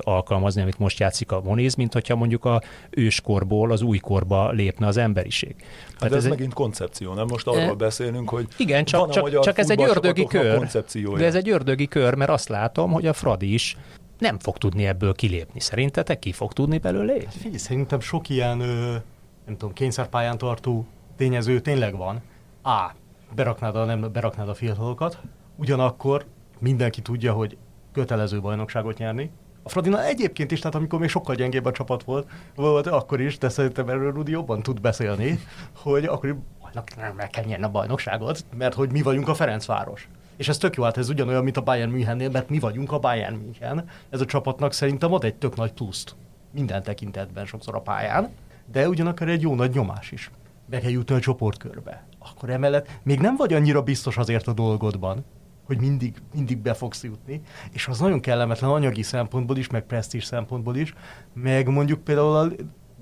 alkalmazni, 0.00 0.62
amit 0.62 0.78
most 0.78 0.98
játszik 0.98 1.32
a 1.32 1.40
Moniz, 1.44 1.74
mint 1.74 1.92
hogyha 1.92 2.16
mondjuk 2.16 2.44
a 2.44 2.62
őskorból 2.90 3.72
az 3.72 3.82
újkorba 3.82 4.50
lépne 4.50 4.86
az 4.86 4.96
emberiség. 4.96 5.54
Hát 6.00 6.10
ez, 6.10 6.16
ez 6.16 6.24
egy... 6.24 6.30
megint 6.30 6.54
koncepció, 6.54 7.14
nem? 7.14 7.26
Most 7.26 7.46
arról 7.46 7.62
e... 7.62 7.74
beszélünk, 7.74 8.28
hogy 8.28 8.46
Igen, 8.56 8.84
csak, 8.84 9.10
csak, 9.10 9.40
csak 9.40 9.58
ez 9.58 9.70
egy 9.70 9.82
ördögi 9.82 10.24
kör. 10.24 10.66
De 11.16 11.24
ez 11.24 11.34
egy 11.34 11.48
ördögi 11.48 11.86
kör, 11.86 12.14
mert 12.14 12.30
azt 12.30 12.48
látom, 12.48 12.92
hogy 12.92 13.06
a 13.06 13.12
Fradi 13.12 13.52
is 13.52 13.76
nem 14.20 14.38
fog 14.38 14.58
tudni 14.58 14.86
ebből 14.86 15.14
kilépni. 15.14 15.60
Szerintetek 15.60 16.18
ki 16.18 16.32
fog 16.32 16.52
tudni 16.52 16.78
belőle 16.78 17.12
lépni? 17.12 17.30
Figyelj, 17.30 17.56
szerintem 17.56 18.00
sok 18.00 18.28
ilyen, 18.28 18.58
nem 19.46 19.56
tudom, 19.56 19.72
kényszerpályán 19.72 20.38
tartó 20.38 20.86
tényező 21.16 21.60
tényleg 21.60 21.96
van. 21.96 22.20
A. 22.62 22.90
Beraknád 23.34 23.76
a, 23.76 23.84
nem, 23.84 24.12
beraknád 24.12 24.48
a 24.48 24.54
fiatalokat, 24.54 25.18
ugyanakkor 25.56 26.24
mindenki 26.58 27.02
tudja, 27.02 27.32
hogy 27.32 27.56
kötelező 27.92 28.40
bajnokságot 28.40 28.98
nyerni. 28.98 29.30
A 29.62 29.68
Fradina 29.68 30.04
egyébként 30.04 30.50
is, 30.50 30.58
tehát 30.58 30.74
amikor 30.74 30.98
még 30.98 31.08
sokkal 31.08 31.34
gyengébb 31.34 31.64
a 31.64 31.70
csapat 31.70 32.02
volt, 32.02 32.28
volt 32.54 32.86
akkor 32.86 33.20
is, 33.20 33.38
de 33.38 33.48
szerintem 33.48 33.88
erről 33.88 34.12
Rudi 34.12 34.30
jobban 34.30 34.62
tud 34.62 34.80
beszélni, 34.80 35.38
hogy 35.76 36.04
akkor 36.04 36.36
nem 36.96 37.14
meg 37.14 37.30
kell 37.30 37.44
nyerni 37.44 37.64
a 37.64 37.68
bajnokságot, 37.68 38.44
mert 38.56 38.74
hogy 38.74 38.92
mi 38.92 39.02
vagyunk 39.02 39.28
a 39.28 39.34
Ferencváros. 39.34 40.08
És 40.40 40.48
ez 40.48 40.58
tök 40.58 40.76
jó, 40.76 40.82
hát 40.82 40.96
ez 40.96 41.08
ugyanolyan, 41.08 41.44
mint 41.44 41.56
a 41.56 41.60
Bayern 41.60 41.90
Münchennél, 41.90 42.30
mert 42.30 42.48
mi 42.48 42.58
vagyunk 42.58 42.92
a 42.92 42.98
Bayern 42.98 43.36
München. 43.36 43.84
Ez 44.10 44.20
a 44.20 44.24
csapatnak 44.24 44.72
szerintem 44.72 45.12
ad 45.12 45.24
egy 45.24 45.34
tök 45.34 45.56
nagy 45.56 45.72
pluszt. 45.72 46.16
Minden 46.52 46.82
tekintetben 46.82 47.46
sokszor 47.46 47.74
a 47.74 47.80
pályán, 47.80 48.30
de 48.72 48.88
ugyanakkor 48.88 49.28
egy 49.28 49.42
jó 49.42 49.54
nagy 49.54 49.74
nyomás 49.74 50.10
is. 50.10 50.30
Be 50.66 50.78
kell 50.80 50.90
jutni 50.90 51.14
a 51.14 51.20
csoportkörbe. 51.20 52.04
Akkor 52.18 52.50
emellett 52.50 52.88
még 53.02 53.20
nem 53.20 53.36
vagy 53.36 53.52
annyira 53.52 53.82
biztos 53.82 54.16
azért 54.16 54.46
a 54.46 54.52
dolgodban, 54.52 55.24
hogy 55.64 55.80
mindig, 55.80 56.16
mindig 56.34 56.58
be 56.58 56.74
fogsz 56.74 57.02
jutni, 57.02 57.40
és 57.72 57.88
az 57.88 57.98
nagyon 57.98 58.20
kellemetlen 58.20 58.70
anyagi 58.70 59.02
szempontból 59.02 59.56
is, 59.56 59.68
meg 59.68 59.82
presztis 59.82 60.24
szempontból 60.24 60.76
is, 60.76 60.94
meg 61.32 61.68
mondjuk 61.68 62.04
például 62.04 62.36
a 62.36 62.48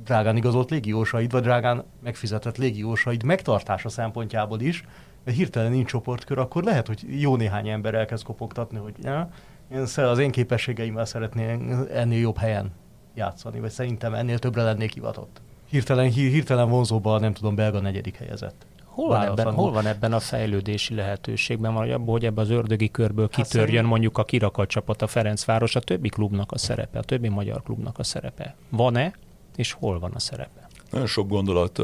drágán 0.05 0.37
igazolt 0.37 0.71
légiósaid, 0.71 1.31
vagy 1.31 1.43
drágán 1.43 1.85
megfizetett 2.03 2.57
légiósaid 2.57 3.23
megtartása 3.23 3.89
szempontjából 3.89 4.61
is, 4.61 4.85
hirtelen 5.31 5.71
nincs 5.71 5.89
csoportkör, 5.89 6.39
akkor 6.39 6.63
lehet, 6.63 6.87
hogy 6.87 7.21
jó 7.21 7.37
néhány 7.37 7.69
ember 7.69 7.95
elkezd 7.95 8.25
kopogtatni, 8.25 8.79
hogy 8.79 8.95
ja, 9.03 9.31
én 9.73 9.79
az 9.97 10.19
én 10.19 10.31
képességeimmel 10.31 11.05
szeretnék 11.05 11.61
ennél 11.93 12.21
jobb 12.21 12.37
helyen 12.37 12.73
játszani, 13.15 13.61
vagy 13.61 13.71
szerintem 13.71 14.15
ennél 14.15 14.39
többre 14.39 14.63
lennék 14.63 14.93
hivatott. 14.93 15.41
Hirtelen, 15.71 16.11
hirtelen 16.11 16.69
vonzóban, 16.69 17.21
nem 17.21 17.33
tudom, 17.33 17.55
belga 17.55 17.81
negyedik 17.81 18.17
helyezett. 18.17 18.67
Hol 18.85 19.09
van, 19.09 19.23
ebben, 19.23 19.55
hol 19.55 19.73
van 19.73 19.87
ebben 19.87 20.13
a 20.13 20.21
fejlődési 20.21 20.95
lehetőségben? 20.95 21.75
Vagy 21.75 21.91
abban, 21.91 22.09
hogy 22.09 22.25
ebben 22.25 22.45
az 22.45 22.51
ördögi 22.51 22.91
körből 22.91 23.29
hát 23.33 23.45
kitörjön 23.45 23.69
szerint... 23.69 23.89
mondjuk 23.89 24.19
a 24.19 24.25
kirakat 24.25 24.69
csapat, 24.69 25.03
a 25.03 25.07
Ferencváros, 25.07 25.77
a 25.77 25.81
többi 25.81 26.09
klubnak 26.09 26.53
a 26.53 26.59
szerepe, 26.59 26.99
a 26.99 27.03
többi 27.03 27.29
magyar 27.29 27.63
klubnak 27.63 27.99
a 27.99 28.05
szerepe. 28.05 28.55
Van-e, 28.69 29.13
és 29.57 29.73
hol 29.73 29.99
van 29.99 30.13
a 30.15 30.19
szerepe? 30.19 30.68
Nagyon 30.91 31.07
sok 31.07 31.29
gondolat 31.29 31.83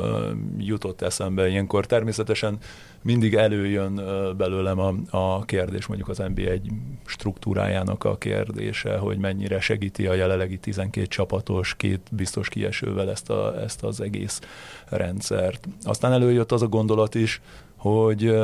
jutott 0.58 1.02
eszembe 1.02 1.48
ilyenkor. 1.48 1.86
Természetesen 1.86 2.58
mindig 3.02 3.34
előjön 3.34 3.94
belőlem 4.36 4.78
a, 4.78 4.94
a 5.10 5.44
kérdés, 5.44 5.86
mondjuk 5.86 6.08
az 6.08 6.18
NBA 6.18 6.42
egy 6.42 6.70
struktúrájának 7.04 8.04
a 8.04 8.18
kérdése, 8.18 8.96
hogy 8.96 9.18
mennyire 9.18 9.60
segíti 9.60 10.06
a 10.06 10.14
jelenlegi 10.14 10.58
12 10.58 11.06
csapatos, 11.06 11.74
két 11.74 12.00
biztos 12.10 12.48
kiesővel 12.48 13.10
ezt, 13.10 13.30
a, 13.30 13.60
ezt 13.62 13.82
az 13.82 14.00
egész 14.00 14.40
rendszert. 14.88 15.68
Aztán 15.82 16.12
előjött 16.12 16.52
az 16.52 16.62
a 16.62 16.68
gondolat 16.68 17.14
is, 17.14 17.40
hogy 17.76 18.34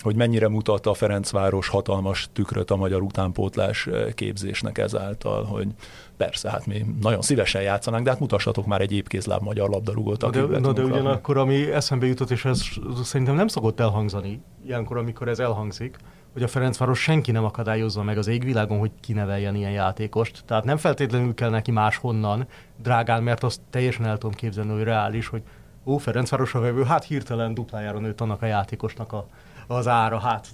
hogy 0.00 0.16
mennyire 0.16 0.48
mutatta 0.48 0.90
a 0.90 0.94
Ferencváros 0.94 1.68
hatalmas 1.68 2.28
tükröt 2.32 2.70
a 2.70 2.76
magyar 2.76 3.02
utánpótlás 3.02 3.88
képzésnek 4.14 4.78
ezáltal, 4.78 5.44
hogy 5.44 5.66
persze, 6.16 6.50
hát 6.50 6.66
mi 6.66 6.84
nagyon 7.00 7.22
szívesen 7.22 7.62
játszanánk, 7.62 8.04
de 8.04 8.10
hát 8.10 8.20
mutassatok 8.20 8.66
már 8.66 8.80
egy 8.80 8.92
épkézláb 8.92 9.42
magyar 9.42 9.68
labdarúgót. 9.68 10.20
Na 10.20 10.30
de, 10.30 10.58
na 10.58 10.72
de 10.72 10.82
ugyanakkor, 10.82 11.36
ami 11.36 11.72
eszembe 11.72 12.06
jutott, 12.06 12.30
és 12.30 12.44
ez 12.44 12.62
szerintem 13.02 13.34
nem 13.34 13.48
szokott 13.48 13.80
elhangzani, 13.80 14.40
ilyenkor, 14.66 14.96
amikor 14.96 15.28
ez 15.28 15.38
elhangzik, 15.38 15.96
hogy 16.32 16.42
a 16.42 16.48
Ferencváros 16.48 17.00
senki 17.00 17.30
nem 17.30 17.44
akadályozza 17.44 18.02
meg 18.02 18.18
az 18.18 18.26
égvilágon, 18.26 18.78
hogy 18.78 18.90
kineveljen 19.00 19.54
ilyen 19.54 19.70
játékost. 19.70 20.42
Tehát 20.46 20.64
nem 20.64 20.76
feltétlenül 20.76 21.34
kell 21.34 21.50
neki 21.50 21.70
máshonnan 21.70 22.46
drágán, 22.82 23.22
mert 23.22 23.42
azt 23.42 23.60
teljesen 23.70 24.04
el 24.04 24.18
tudom 24.18 24.34
képzelni, 24.34 24.72
hogy 24.72 24.82
reális, 24.82 25.28
hogy 25.28 25.42
ó, 25.84 25.96
Ferencváros 25.96 26.54
a 26.54 26.60
vevő, 26.60 26.84
hát 26.84 27.04
hirtelen 27.04 27.54
duplájára 27.54 27.98
nőtt 27.98 28.20
annak 28.20 28.42
a 28.42 28.46
játékosnak 28.46 29.12
a, 29.12 29.26
az 29.66 29.88
ára, 29.88 30.18
hát 30.18 30.48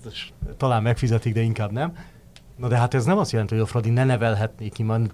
talán 0.57 0.83
megfizetik, 0.83 1.35
de 1.35 1.41
inkább 1.41 1.73
nem. 1.73 1.93
Na 2.57 2.69
de 2.69 2.77
hát 2.77 2.95
ez 2.95 3.05
nem 3.05 3.19
azt 3.19 3.31
jelenti, 3.31 3.55
hogy 3.55 3.63
a 3.63 3.67
Fradi 3.67 3.91
ne 3.91 4.05
nevelhetné 4.05 4.69
ki, 4.69 4.83
mert 4.83 5.13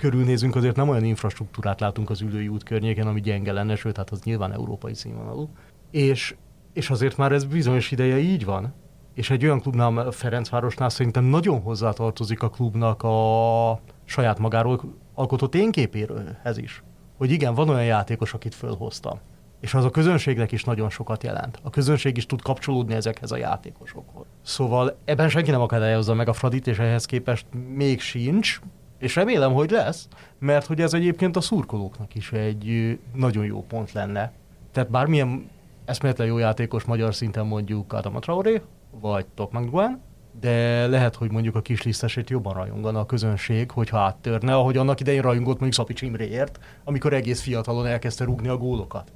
körülnézünk, 0.00 0.56
azért 0.56 0.76
nem 0.76 0.88
olyan 0.88 1.04
infrastruktúrát 1.04 1.80
látunk 1.80 2.10
az 2.10 2.20
ülői 2.20 2.48
út 2.48 2.62
környéken, 2.62 3.06
ami 3.06 3.20
gyenge 3.20 3.52
lenne, 3.52 3.76
sőt, 3.76 3.96
hát 3.96 4.10
az 4.10 4.22
nyilván 4.22 4.52
európai 4.52 4.94
színvonalú. 4.94 5.48
És, 5.90 6.34
és 6.72 6.90
azért 6.90 7.16
már 7.16 7.32
ez 7.32 7.44
bizonyos 7.44 7.90
ideje 7.90 8.18
így 8.18 8.44
van. 8.44 8.74
És 9.14 9.30
egy 9.30 9.44
olyan 9.44 9.60
klubnál, 9.60 10.10
Ferencvárosnál 10.10 10.88
szerintem 10.88 11.24
nagyon 11.24 11.60
hozzátartozik 11.60 12.42
a 12.42 12.48
klubnak 12.48 13.02
a 13.02 13.80
saját 14.04 14.38
magáról 14.38 14.80
alkotott 15.14 15.54
én 15.54 15.70
képéhez 15.70 16.56
is. 16.56 16.82
Hogy 17.16 17.30
igen, 17.30 17.54
van 17.54 17.68
olyan 17.68 17.84
játékos, 17.84 18.34
akit 18.34 18.54
fölhoztam 18.54 19.18
és 19.60 19.74
az 19.74 19.84
a 19.84 19.90
közönségnek 19.90 20.52
is 20.52 20.64
nagyon 20.64 20.90
sokat 20.90 21.22
jelent. 21.22 21.58
A 21.62 21.70
közönség 21.70 22.16
is 22.16 22.26
tud 22.26 22.42
kapcsolódni 22.42 22.94
ezekhez 22.94 23.30
a 23.30 23.36
játékosokhoz. 23.36 24.26
Szóval 24.42 24.96
ebben 25.04 25.28
senki 25.28 25.50
nem 25.50 25.60
akadályozza 25.60 26.14
meg 26.14 26.28
a 26.28 26.32
Fradit, 26.32 26.66
és 26.66 26.78
ehhez 26.78 27.04
képest 27.04 27.46
még 27.74 28.00
sincs, 28.00 28.60
és 29.00 29.14
remélem, 29.14 29.52
hogy 29.52 29.70
lesz, 29.70 30.08
mert 30.38 30.66
hogy 30.66 30.80
ez 30.80 30.94
egyébként 30.94 31.36
a 31.36 31.40
szurkolóknak 31.40 32.14
is 32.14 32.32
egy 32.32 32.98
nagyon 33.14 33.44
jó 33.44 33.64
pont 33.68 33.92
lenne. 33.92 34.32
Tehát 34.72 34.90
bármilyen 34.90 35.50
eszméletlen 35.84 36.26
jó 36.26 36.38
játékos 36.38 36.84
magyar 36.84 37.14
szinten 37.14 37.46
mondjuk 37.46 37.92
Adam 37.92 38.20
Traoré, 38.20 38.60
vagy 39.00 39.26
Tokmak 39.34 39.70
Guan, 39.70 40.00
de 40.40 40.86
lehet, 40.86 41.14
hogy 41.14 41.30
mondjuk 41.30 41.54
a 41.54 41.62
kis 41.62 41.82
lisztesét 41.82 42.30
jobban 42.30 42.54
rajongana 42.54 43.00
a 43.00 43.06
közönség, 43.06 43.70
hogyha 43.70 43.98
áttörne, 43.98 44.54
ahogy 44.54 44.76
annak 44.76 45.00
idején 45.00 45.22
rajongott 45.22 45.60
mondjuk 45.60 45.72
Szapics 45.72 46.02
Imréért, 46.02 46.60
amikor 46.84 47.12
egész 47.12 47.40
fiatalon 47.40 47.86
elkezdte 47.86 48.24
rúgni 48.24 48.48
a 48.48 48.56
gólokat 48.56 49.12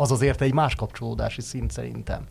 az 0.00 0.10
azért 0.10 0.40
egy 0.40 0.52
más 0.52 0.74
kapcsolódási 0.74 1.40
szint 1.40 1.70
szerintem. 1.70 2.26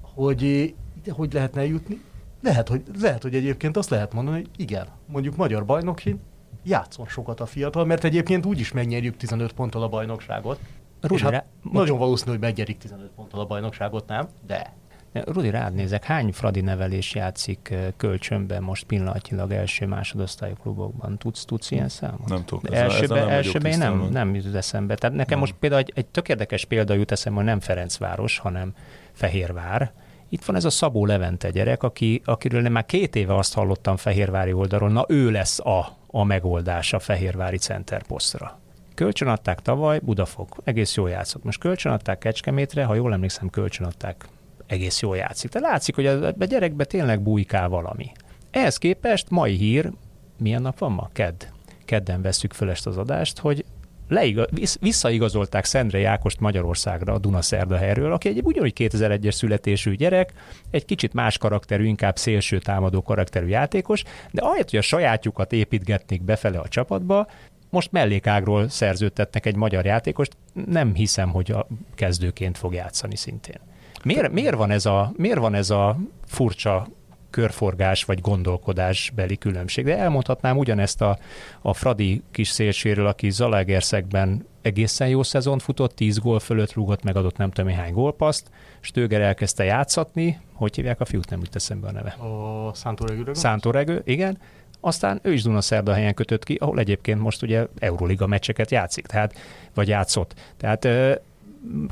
Hogy, 0.00 0.74
hogy 1.08 1.32
lehetne 1.32 1.66
jutni? 1.66 2.00
Lehet 2.44 2.68
hogy, 2.68 2.82
lehet, 3.00 3.22
hogy 3.22 3.34
egyébként 3.34 3.76
azt 3.76 3.90
lehet 3.90 4.12
mondani, 4.12 4.36
hogy 4.36 4.48
igen, 4.56 4.86
mondjuk 5.06 5.36
magyar 5.36 5.64
bajnoki 5.64 6.16
játszon 6.64 7.06
sokat 7.06 7.40
a 7.40 7.46
fiatal, 7.46 7.84
mert 7.84 8.04
egyébként 8.04 8.46
úgyis 8.46 8.72
megnyerjük 8.72 9.16
15 9.16 9.52
ponttal 9.52 9.82
a 9.82 9.88
bajnokságot. 9.88 10.58
Rudi, 11.00 11.22
hát 11.22 11.30
rá... 11.30 11.44
nagyon 11.72 11.98
valószínű, 11.98 12.30
hogy 12.30 12.40
megnyerik 12.40 12.78
15 12.78 13.10
ponttal 13.16 13.40
a 13.40 13.44
bajnokságot, 13.44 14.06
nem? 14.06 14.28
De. 14.46 14.72
Rudi, 15.12 15.50
rád 15.50 15.74
nézek, 15.74 16.04
hány 16.04 16.32
Fradi 16.32 16.60
nevelés 16.60 17.14
játszik 17.14 17.74
kölcsönben 17.96 18.62
most 18.62 18.84
pillanatilag 18.84 19.52
első 19.52 19.86
másodosztályú 19.86 20.54
klubokban? 20.54 21.18
Tudsz, 21.18 21.44
tudsz 21.44 21.70
ilyen 21.70 21.88
számot? 21.88 22.28
Nem 22.28 22.44
tudok. 22.44 22.64
Ezzel, 22.70 22.82
elsőbe, 22.82 23.14
ezzel 23.14 23.26
nem, 23.26 23.28
elsőbe 23.34 23.76
nem, 23.76 24.08
nem 24.10 24.34
jut 24.34 24.54
eszembe. 24.54 24.94
Tehát 24.94 25.16
nekem 25.16 25.38
nem. 25.38 25.38
most 25.38 25.54
például 25.60 25.80
egy, 25.80 25.92
egy 25.94 26.06
tök 26.06 26.28
érdekes 26.28 26.64
példa 26.64 26.94
jut 26.94 27.12
eszembe, 27.12 27.38
hogy 27.38 27.48
nem 27.48 27.60
Ferencváros, 27.60 28.38
hanem 28.38 28.74
Fehérvár. 29.12 29.92
Itt 30.34 30.44
van 30.44 30.56
ez 30.56 30.64
a 30.64 30.70
Szabó 30.70 31.06
Levente 31.06 31.50
gyerek, 31.50 31.82
aki, 31.82 32.22
akiről 32.24 32.60
nem 32.60 32.72
már 32.72 32.86
két 32.86 33.16
éve 33.16 33.34
azt 33.34 33.54
hallottam 33.54 33.96
Fehérvári 33.96 34.52
oldalról, 34.52 34.90
na 34.90 35.04
ő 35.08 35.30
lesz 35.30 35.58
a, 35.58 35.96
a 36.06 36.24
megoldás 36.24 36.92
a 36.92 36.98
Fehérvári 36.98 37.56
centerposztra. 37.56 38.60
Kölcsönadták 38.94 39.60
tavaly, 39.60 39.98
Budafok, 39.98 40.56
egész 40.64 40.96
jól 40.96 41.10
játszott. 41.10 41.44
Most 41.44 41.60
kölcsönadták 41.60 42.18
Kecskemétre, 42.18 42.84
ha 42.84 42.94
jól 42.94 43.12
emlékszem, 43.12 43.50
kölcsönadták, 43.50 44.28
egész 44.66 45.00
jól 45.00 45.16
játszik. 45.16 45.50
Tehát 45.50 45.70
látszik, 45.70 45.94
hogy 45.94 46.06
a, 46.06 46.26
a 46.26 46.44
gyerekbe 46.44 46.84
tényleg 46.84 47.22
bújkál 47.22 47.68
valami. 47.68 48.12
Ehhez 48.50 48.76
képest 48.76 49.30
mai 49.30 49.54
hír, 49.54 49.92
milyen 50.38 50.62
nap 50.62 50.78
van 50.78 50.92
ma? 50.92 51.10
Kedd. 51.12 51.42
Kedden 51.84 52.22
veszük 52.22 52.52
föl 52.52 52.70
ezt 52.70 52.86
az 52.86 52.96
adást, 52.96 53.38
hogy 53.38 53.64
leiga, 54.08 54.46
visszaigazolták 54.80 55.64
Szendre 55.64 56.08
Ákost 56.08 56.40
Magyarországra 56.40 57.12
a 57.12 57.18
Dunaszerda 57.18 57.76
helyről, 57.76 58.12
aki 58.12 58.28
egy 58.28 58.40
ugyanúgy 58.42 58.72
2001-es 58.76 59.32
születésű 59.32 59.94
gyerek, 59.94 60.32
egy 60.70 60.84
kicsit 60.84 61.12
más 61.12 61.38
karakterű, 61.38 61.84
inkább 61.84 62.16
szélső 62.16 62.58
támadó 62.58 63.02
karakterű 63.02 63.46
játékos, 63.46 64.02
de 64.30 64.42
ahelyett, 64.42 64.70
hogy 64.70 64.78
a 64.78 64.82
sajátjukat 64.82 65.52
építgetnék 65.52 66.22
befele 66.22 66.58
a 66.58 66.68
csapatba, 66.68 67.26
most 67.70 67.92
mellékágról 67.92 68.68
szerződtetnek 68.68 69.46
egy 69.46 69.56
magyar 69.56 69.84
játékost, 69.84 70.36
nem 70.66 70.94
hiszem, 70.94 71.30
hogy 71.30 71.50
a 71.50 71.66
kezdőként 71.94 72.58
fog 72.58 72.74
játszani 72.74 73.16
szintén. 73.16 73.58
Miért, 74.04 74.32
miért, 74.32 74.54
van, 74.54 74.70
ez 74.70 74.86
a, 74.86 75.12
miért 75.16 75.38
van 75.38 75.54
ez 75.54 75.70
a 75.70 75.98
furcsa 76.26 76.86
körforgás 77.34 78.04
vagy 78.04 78.20
gondolkodás 78.20 79.12
beli 79.14 79.36
különbség. 79.36 79.84
De 79.84 79.98
elmondhatnám 79.98 80.58
ugyanezt 80.58 81.02
a, 81.02 81.18
a 81.62 81.74
Fradi 81.74 82.22
kis 82.30 82.48
szélséről, 82.48 83.06
aki 83.06 83.30
Zalaegerszegben 83.30 84.46
egészen 84.62 85.08
jó 85.08 85.22
szezon 85.22 85.58
futott, 85.58 85.94
10 85.94 86.18
gól 86.18 86.40
fölött 86.40 86.72
rúgott, 86.72 87.02
megadott 87.02 87.36
nem 87.36 87.50
tudom 87.50 87.72
hány 87.72 87.92
gólpaszt, 87.92 88.50
Stöger 88.80 89.20
elkezdte 89.20 89.64
játszatni, 89.64 90.40
hogy 90.52 90.74
hívják 90.74 91.00
a 91.00 91.04
fiút, 91.04 91.30
nem 91.30 91.38
jut 91.38 91.54
eszembe 91.54 91.88
a 91.88 91.92
neve. 91.92 92.10
A 92.10 92.74
Szántóregő. 92.74 93.34
Szántóregő, 93.34 94.02
igen. 94.04 94.38
Aztán 94.80 95.20
ő 95.22 95.32
is 95.32 95.42
Dunaszerda 95.42 95.92
helyen 95.92 96.14
kötött 96.14 96.44
ki, 96.44 96.54
ahol 96.54 96.78
egyébként 96.78 97.20
most 97.20 97.42
ugye 97.42 97.66
Euroliga 97.78 98.26
meccseket 98.26 98.70
játszik, 98.70 99.06
tehát, 99.06 99.34
vagy 99.74 99.88
játszott. 99.88 100.34
Tehát 100.56 100.88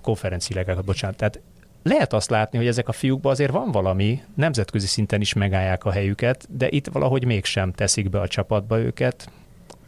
konferenciákat, 0.03 0.85
bocsánat. 0.85 1.17
Tehát 1.17 1.41
lehet 1.83 2.13
azt 2.13 2.31
látni, 2.31 2.59
hogy 2.59 2.67
ezek 2.67 2.89
a 2.89 2.93
fiúkban 2.93 3.33
azért 3.33 3.51
van 3.51 3.71
valami, 3.71 4.23
nemzetközi 4.35 4.87
szinten 4.87 5.21
is 5.21 5.33
megállják 5.33 5.85
a 5.85 5.91
helyüket, 5.91 6.47
de 6.51 6.69
itt 6.71 6.87
valahogy 6.87 7.25
mégsem 7.25 7.73
teszik 7.73 8.11
be 8.11 8.21
a 8.21 8.29
csapatba 8.29 8.79
őket. 8.79 9.31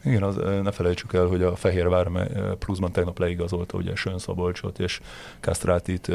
Igen, 0.03 0.23
az, 0.23 0.35
ne 0.63 0.71
felejtsük 0.71 1.13
el, 1.13 1.25
hogy 1.25 1.43
a 1.43 1.55
Fehérvár 1.55 2.07
pluszban 2.59 2.91
tegnap 2.91 3.19
leigazolta 3.19 3.77
ugye 3.77 3.95
Sön 3.95 4.17
Szabolcsot 4.17 4.79
és 4.79 4.99
Kastrátit 5.39 6.11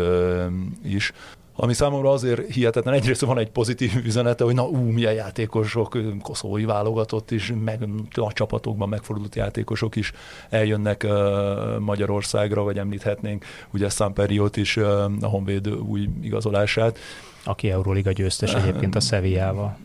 is, 0.84 1.12
ami 1.54 1.74
számomra 1.74 2.10
azért 2.10 2.52
hihetetlen. 2.52 2.94
Egyrészt 2.94 3.20
van 3.20 3.38
egy 3.38 3.50
pozitív 3.50 3.92
üzenete, 4.04 4.44
hogy 4.44 4.54
na 4.54 4.66
ú, 4.66 4.76
milyen 4.76 5.12
játékosok, 5.12 5.98
koszói 6.22 6.64
válogatott 6.64 7.30
is, 7.30 7.52
meg 7.64 7.88
a 8.14 8.32
csapatokban 8.32 8.88
megfordult 8.88 9.34
játékosok 9.34 9.96
is 9.96 10.12
eljönnek 10.48 11.06
uh, 11.08 11.78
Magyarországra, 11.78 12.62
vagy 12.62 12.78
említhetnénk 12.78 13.44
ugye 13.72 13.88
Samperiot 13.88 14.56
is, 14.56 14.76
uh, 14.76 15.04
a 15.20 15.26
Honvéd 15.26 15.68
új 15.68 16.08
igazolását. 16.22 16.98
Aki 17.44 17.70
Euróliga 17.70 18.12
győztes 18.12 18.54
egyébként 18.54 18.94
a 18.94 19.00
Sevillával. 19.00 19.78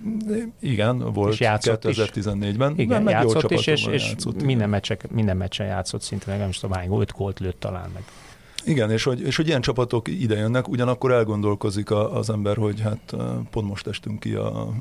Igen, 0.60 1.14
volt 1.14 1.36
2014-ben. 1.40 2.74
Igen, 2.78 3.04
meg 3.04 3.14
játszott 3.14 3.52
is, 3.52 3.68
és, 3.68 3.86
és 3.86 4.08
játszott, 4.08 4.44
minden, 4.44 4.70
meccsek, 4.70 5.12
minden 5.12 5.38
meccsen 5.38 5.68
játszott 5.68 6.02
szinte, 6.02 6.26
meg 6.30 6.40
nem 6.40 6.50
is 6.50 6.60
tudom 6.60 6.76
hány, 6.76 7.00
5 7.00 7.12
gólt 7.12 7.40
lőtt 7.40 7.60
talán 7.60 7.90
meg. 7.94 8.04
Igen, 8.68 8.92
és 8.92 9.04
hogy, 9.04 9.22
és 9.22 9.36
hogy 9.36 9.48
ilyen 9.48 9.62
csapatok 9.62 10.08
ide 10.08 10.36
jönnek, 10.36 10.68
ugyanakkor 10.68 11.12
elgondolkozik 11.12 11.92
a, 11.92 12.18
az 12.18 12.30
ember, 12.30 12.58
hogy 12.58 12.80
hát 12.80 13.16
pont 13.52 13.68
most 13.68 13.88
estünk 13.88 14.20
ki 14.20 14.34
a, 14.34 14.74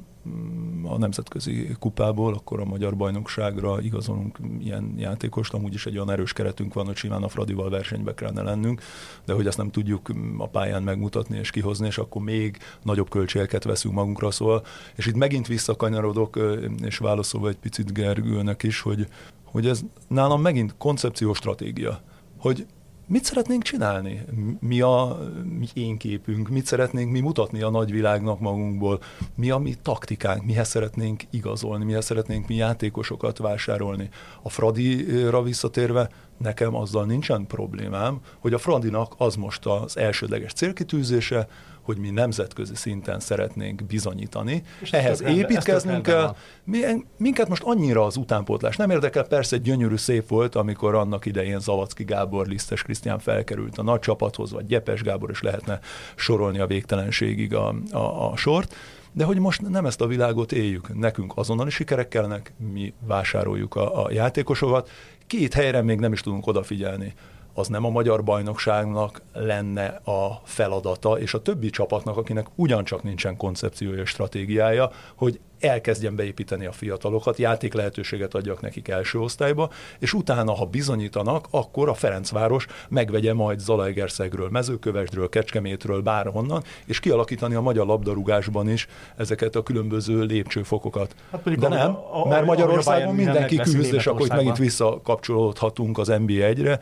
a 0.82 0.98
nemzetközi 0.98 1.76
kupából, 1.78 2.34
akkor 2.34 2.60
a 2.60 2.64
magyar 2.64 2.96
bajnokságra 2.96 3.80
igazolunk 3.80 4.38
ilyen 4.60 4.94
játékost, 4.96 5.54
amúgy 5.54 5.74
is 5.74 5.86
egy 5.86 5.94
olyan 5.94 6.10
erős 6.10 6.32
keretünk 6.32 6.74
van, 6.74 6.86
hogy 6.86 6.96
simán 6.96 7.22
a 7.22 7.28
Fradival 7.28 7.70
versenybe 7.70 8.14
kellene 8.14 8.42
lennünk, 8.42 8.82
de 9.24 9.32
hogy 9.32 9.46
ezt 9.46 9.58
nem 9.58 9.70
tudjuk 9.70 10.12
a 10.38 10.48
pályán 10.48 10.82
megmutatni 10.82 11.38
és 11.38 11.50
kihozni, 11.50 11.86
és 11.86 11.98
akkor 11.98 12.22
még 12.22 12.58
nagyobb 12.82 13.10
költségeket 13.10 13.64
veszünk 13.64 13.94
magunkra, 13.94 14.30
szóval, 14.30 14.64
és 14.96 15.06
itt 15.06 15.16
megint 15.16 15.46
visszakanyarodok, 15.46 16.38
és 16.82 16.98
válaszolva 16.98 17.48
egy 17.48 17.58
picit 17.58 17.92
Gergőnek 17.92 18.62
is, 18.62 18.80
hogy, 18.80 19.06
hogy 19.44 19.66
ez 19.66 19.80
nálam 20.08 20.40
megint 20.40 20.74
koncepciós 20.78 21.36
stratégia, 21.36 22.00
hogy 22.38 22.66
mit 23.06 23.24
szeretnénk 23.24 23.62
csinálni? 23.62 24.24
Mi 24.60 24.80
a 24.80 25.18
mi 25.58 25.68
én 25.72 25.96
képünk? 25.96 26.48
Mit 26.48 26.66
szeretnénk 26.66 27.10
mi 27.10 27.20
mutatni 27.20 27.62
a 27.62 27.70
nagyvilágnak 27.70 28.40
magunkból? 28.40 29.00
Mi 29.34 29.50
a 29.50 29.58
mi 29.58 29.74
taktikánk? 29.82 30.44
Mihez 30.44 30.68
szeretnénk 30.68 31.22
igazolni? 31.30 31.84
Mihez 31.84 32.04
szeretnénk 32.04 32.48
mi 32.48 32.54
játékosokat 32.54 33.38
vásárolni? 33.38 34.08
A 34.42 34.48
Fradira 34.48 35.42
visszatérve, 35.42 36.08
nekem 36.38 36.74
azzal 36.74 37.04
nincsen 37.04 37.46
problémám, 37.46 38.20
hogy 38.38 38.52
a 38.52 38.58
Fradinak 38.58 39.14
az 39.16 39.36
most 39.36 39.66
az 39.66 39.96
elsődleges 39.96 40.52
célkitűzése, 40.52 41.48
hogy 41.84 41.96
mi 41.96 42.10
nemzetközi 42.10 42.74
szinten 42.74 43.20
szeretnénk 43.20 43.84
bizonyítani. 43.84 44.62
És 44.80 44.92
Ehhez 44.92 45.22
építkeznünk 45.22 46.02
kell. 46.02 46.36
Mi, 46.64 46.80
minket 47.16 47.48
most 47.48 47.62
annyira 47.62 48.04
az 48.04 48.16
utánpótlás 48.16 48.76
nem 48.76 48.90
érdekel, 48.90 49.24
persze 49.24 49.56
gyönyörű 49.56 49.96
szép 49.96 50.28
volt, 50.28 50.54
amikor 50.54 50.94
annak 50.94 51.26
idején 51.26 51.60
Zavacki 51.60 52.04
Gábor, 52.04 52.46
Lisztes 52.46 52.82
Krisztián 52.82 53.18
felkerült 53.18 53.78
a 53.78 53.82
nagy 53.82 54.00
csapathoz, 54.00 54.52
vagy 54.52 54.66
Gyepes 54.66 55.02
Gábor 55.02 55.30
is 55.30 55.42
lehetne 55.42 55.80
sorolni 56.14 56.58
a 56.58 56.66
végtelenségig 56.66 57.54
a, 57.54 57.74
a, 57.90 58.30
a 58.30 58.36
sort. 58.36 58.74
De 59.12 59.24
hogy 59.24 59.38
most 59.38 59.68
nem 59.68 59.86
ezt 59.86 60.00
a 60.00 60.06
világot 60.06 60.52
éljük, 60.52 60.98
nekünk 60.98 61.32
azonnali 61.34 61.70
sikerek 61.70 62.08
kellnek, 62.08 62.52
mi 62.72 62.94
vásároljuk 63.06 63.74
a, 63.74 64.04
a 64.04 64.12
játékosokat, 64.12 64.90
két 65.26 65.54
helyre 65.54 65.82
még 65.82 65.98
nem 65.98 66.12
is 66.12 66.20
tudunk 66.20 66.46
odafigyelni 66.46 67.14
az 67.54 67.68
nem 67.68 67.84
a 67.84 67.90
magyar 67.90 68.24
bajnokságnak 68.24 69.22
lenne 69.32 69.86
a 70.04 70.40
feladata, 70.44 71.18
és 71.18 71.34
a 71.34 71.42
többi 71.42 71.70
csapatnak, 71.70 72.16
akinek 72.16 72.46
ugyancsak 72.54 73.02
nincsen 73.02 73.36
koncepciója 73.36 74.04
stratégiája, 74.04 74.90
hogy 75.14 75.40
elkezdjen 75.60 76.16
beépíteni 76.16 76.66
a 76.66 76.72
fiatalokat, 76.72 77.38
játék 77.38 77.74
lehetőséget 77.74 78.34
adjak 78.34 78.60
nekik 78.60 78.88
első 78.88 79.18
osztályba, 79.18 79.70
és 79.98 80.12
utána, 80.12 80.52
ha 80.52 80.64
bizonyítanak, 80.64 81.46
akkor 81.50 81.88
a 81.88 81.94
Ferencváros 81.94 82.66
megvegye 82.88 83.34
majd 83.34 83.58
Zalaegerszegről, 83.58 84.48
Mezőkövesdről, 84.50 85.28
Kecskemétről, 85.28 86.00
bárhonnan, 86.00 86.62
és 86.84 87.00
kialakítani 87.00 87.54
a 87.54 87.60
magyar 87.60 87.86
labdarúgásban 87.86 88.68
is 88.68 88.86
ezeket 89.16 89.56
a 89.56 89.62
különböző 89.62 90.22
lépcsőfokokat. 90.22 91.14
Hát 91.30 91.58
De 91.58 91.68
nem, 91.68 91.90
a, 91.90 92.22
a, 92.22 92.28
mert 92.28 92.46
Magyarországon 92.46 93.14
mindenki 93.14 93.56
küzd, 93.56 93.94
és 93.94 94.06
akkor 94.06 94.26
itt 94.26 94.32
megint 94.32 94.58
visszakapcsolódhatunk 94.58 95.98
az 95.98 96.08
NB1-re, 96.10 96.78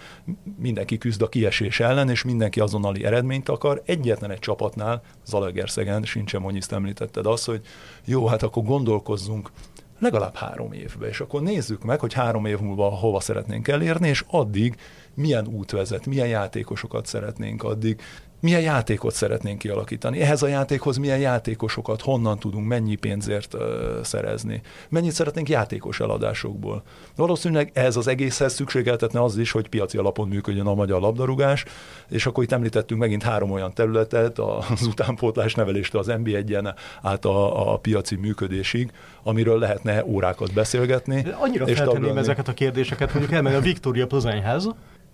mindenki 0.59 0.99
küzd 0.99 1.23
a 1.23 1.29
kiesés 1.29 1.81
ellen, 1.81 2.11
és 2.11 2.25
mindenki 2.25 2.61
azonnali 2.61 3.05
eredményt 3.05 3.49
akar. 3.49 3.83
Egyetlen 3.85 4.31
egy 4.31 4.39
csapatnál, 4.39 5.03
Zalaegerszegen, 5.27 6.03
sincsen 6.03 6.41
Monnyiszt 6.41 6.73
említetted 6.73 7.27
az, 7.27 7.45
hogy 7.45 7.61
jó, 8.05 8.27
hát 8.27 8.43
akkor 8.43 8.63
gondolkozzunk 8.63 9.51
legalább 9.99 10.35
három 10.35 10.73
évbe, 10.73 11.09
és 11.09 11.21
akkor 11.21 11.43
nézzük 11.43 11.85
meg, 11.85 12.01
hogy 12.01 12.13
három 12.13 12.45
év 12.45 12.59
múlva 12.59 12.89
hova 12.89 13.21
szeretnénk 13.21 13.69
elérni, 13.69 14.09
és 14.09 14.25
addig 14.31 14.77
milyen 15.15 15.47
út 15.47 15.71
vezet, 15.71 16.07
milyen 16.07 16.29
játékosokat 16.29 17.07
szeretnénk 17.07 17.63
addig 17.63 18.01
milyen 18.43 18.61
játékot 18.61 19.15
szeretnénk 19.15 19.59
kialakítani. 19.59 20.21
Ehhez 20.21 20.43
a 20.43 20.47
játékhoz 20.47 20.97
milyen 20.97 21.19
játékosokat, 21.19 22.01
honnan 22.01 22.39
tudunk, 22.39 22.67
mennyi 22.67 22.95
pénzért 22.95 23.55
uh, 23.55 23.61
szerezni. 24.03 24.61
Mennyit 24.89 25.13
szeretnénk 25.13 25.49
játékos 25.49 26.01
eladásokból. 26.01 26.83
Valószínűleg 27.17 27.71
ez 27.75 27.97
az 27.97 28.07
egészhez 28.07 28.55
szükségeltetne 28.55 29.23
az 29.23 29.37
is, 29.37 29.51
hogy 29.51 29.69
piaci 29.69 29.99
alapon 29.99 30.29
működjön 30.29 30.67
a 30.67 30.75
magyar 30.75 31.01
labdarúgás, 31.01 31.65
és 32.09 32.27
akkor 32.27 32.45
itt 32.45 32.53
említettünk 32.53 33.01
megint 33.01 33.23
három 33.23 33.51
olyan 33.51 33.75
területet, 33.75 34.39
az 34.39 34.87
utánpótlás 34.87 35.55
neveléstől 35.55 36.01
az 36.01 36.07
NB1-en 36.11 36.75
át 37.03 37.25
a, 37.25 37.73
a 37.73 37.77
piaci 37.77 38.17
működésig, 38.17 38.91
amiről 39.23 39.59
lehetne 39.59 40.05
órákat 40.05 40.53
beszélgetni. 40.53 41.27
Annyira 41.41 41.65
és 41.65 41.77
feltenném 41.77 42.17
ezeket 42.17 42.49
a 42.49 42.53
kérdéseket, 42.53 43.13
mondjuk 43.13 43.35
elmegy 43.35 43.55
a 43.55 43.61
Victoria 43.61 44.07
Plzenyhez, 44.07 44.69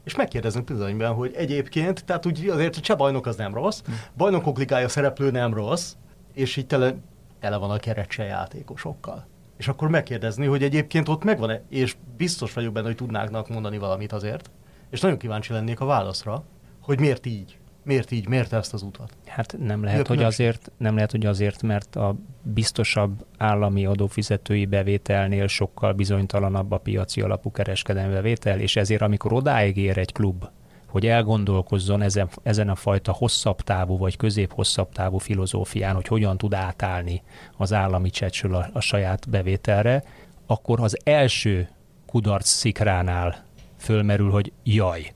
és 0.04 0.14
megkérdezünk 0.16 0.64
bizonyban, 0.64 1.14
hogy 1.14 1.32
egyébként, 1.36 2.04
tehát 2.04 2.26
úgy 2.26 2.48
azért 2.48 2.76
a 2.76 2.80
cseh 2.80 2.96
bajnok 2.96 3.26
az 3.26 3.36
nem 3.36 3.54
rossz, 3.54 3.82
bajnokok 4.16 4.58
ligája 4.58 4.88
szereplő 4.88 5.30
nem 5.30 5.54
rossz, 5.54 5.94
és 6.34 6.56
így 6.56 6.66
tele, 6.66 6.94
tele 7.40 7.56
van 7.56 7.70
a 7.70 7.78
kerecse 7.78 8.24
játékosokkal. 8.24 9.26
És 9.56 9.68
akkor 9.68 9.88
megkérdezni, 9.88 10.46
hogy 10.46 10.62
egyébként 10.62 11.08
ott 11.08 11.24
megvan-e, 11.24 11.62
és 11.68 11.96
biztos 12.16 12.52
vagyok 12.52 12.72
benne, 12.72 12.86
hogy 12.86 12.96
tudnáknak 12.96 13.48
mondani 13.48 13.78
valamit 13.78 14.12
azért, 14.12 14.50
És 14.90 15.00
nagyon 15.00 15.18
kíváncsi 15.18 15.52
lennék 15.52 15.80
a 15.80 15.84
válaszra, 15.84 16.44
hogy 16.80 17.00
miért 17.00 17.26
így. 17.26 17.57
Miért 17.88 18.10
így? 18.10 18.28
Miért 18.28 18.52
ezt 18.52 18.72
az 18.72 18.82
utat? 18.82 19.12
Hát 19.26 19.56
nem 19.58 19.84
lehet, 19.84 20.06
hogy 20.06 20.22
azért, 20.22 20.72
nem 20.76 20.94
lehet, 20.94 21.10
hogy 21.10 21.26
azért, 21.26 21.62
mert 21.62 21.96
a 21.96 22.14
biztosabb 22.42 23.24
állami 23.38 23.86
adófizetői 23.86 24.66
bevételnél 24.66 25.46
sokkal 25.46 25.92
bizonytalanabb 25.92 26.72
a 26.72 26.78
piaci 26.78 27.20
alapú 27.20 27.50
kereskedelmi 27.50 28.12
bevétel, 28.12 28.60
és 28.60 28.76
ezért 28.76 29.02
amikor 29.02 29.32
odáig 29.32 29.76
ér 29.76 29.98
egy 29.98 30.12
klub, 30.12 30.48
hogy 30.86 31.06
elgondolkozzon 31.06 32.02
ezen, 32.02 32.28
ezen 32.42 32.68
a 32.68 32.74
fajta 32.74 33.12
hosszabb 33.12 33.60
távú 33.60 33.98
vagy 33.98 34.16
közép-hosszabb 34.16 34.92
távú 34.92 35.18
filozófián, 35.18 35.94
hogy 35.94 36.06
hogyan 36.06 36.38
tud 36.38 36.54
átállni 36.54 37.22
az 37.56 37.72
állami 37.72 38.10
csecsül 38.10 38.54
a, 38.54 38.68
a 38.72 38.80
saját 38.80 39.28
bevételre, 39.28 40.04
akkor 40.46 40.80
az 40.80 40.98
első 41.04 41.68
kudarc 42.06 42.48
szikránál 42.48 43.44
fölmerül, 43.78 44.30
hogy 44.30 44.52
jaj, 44.62 45.12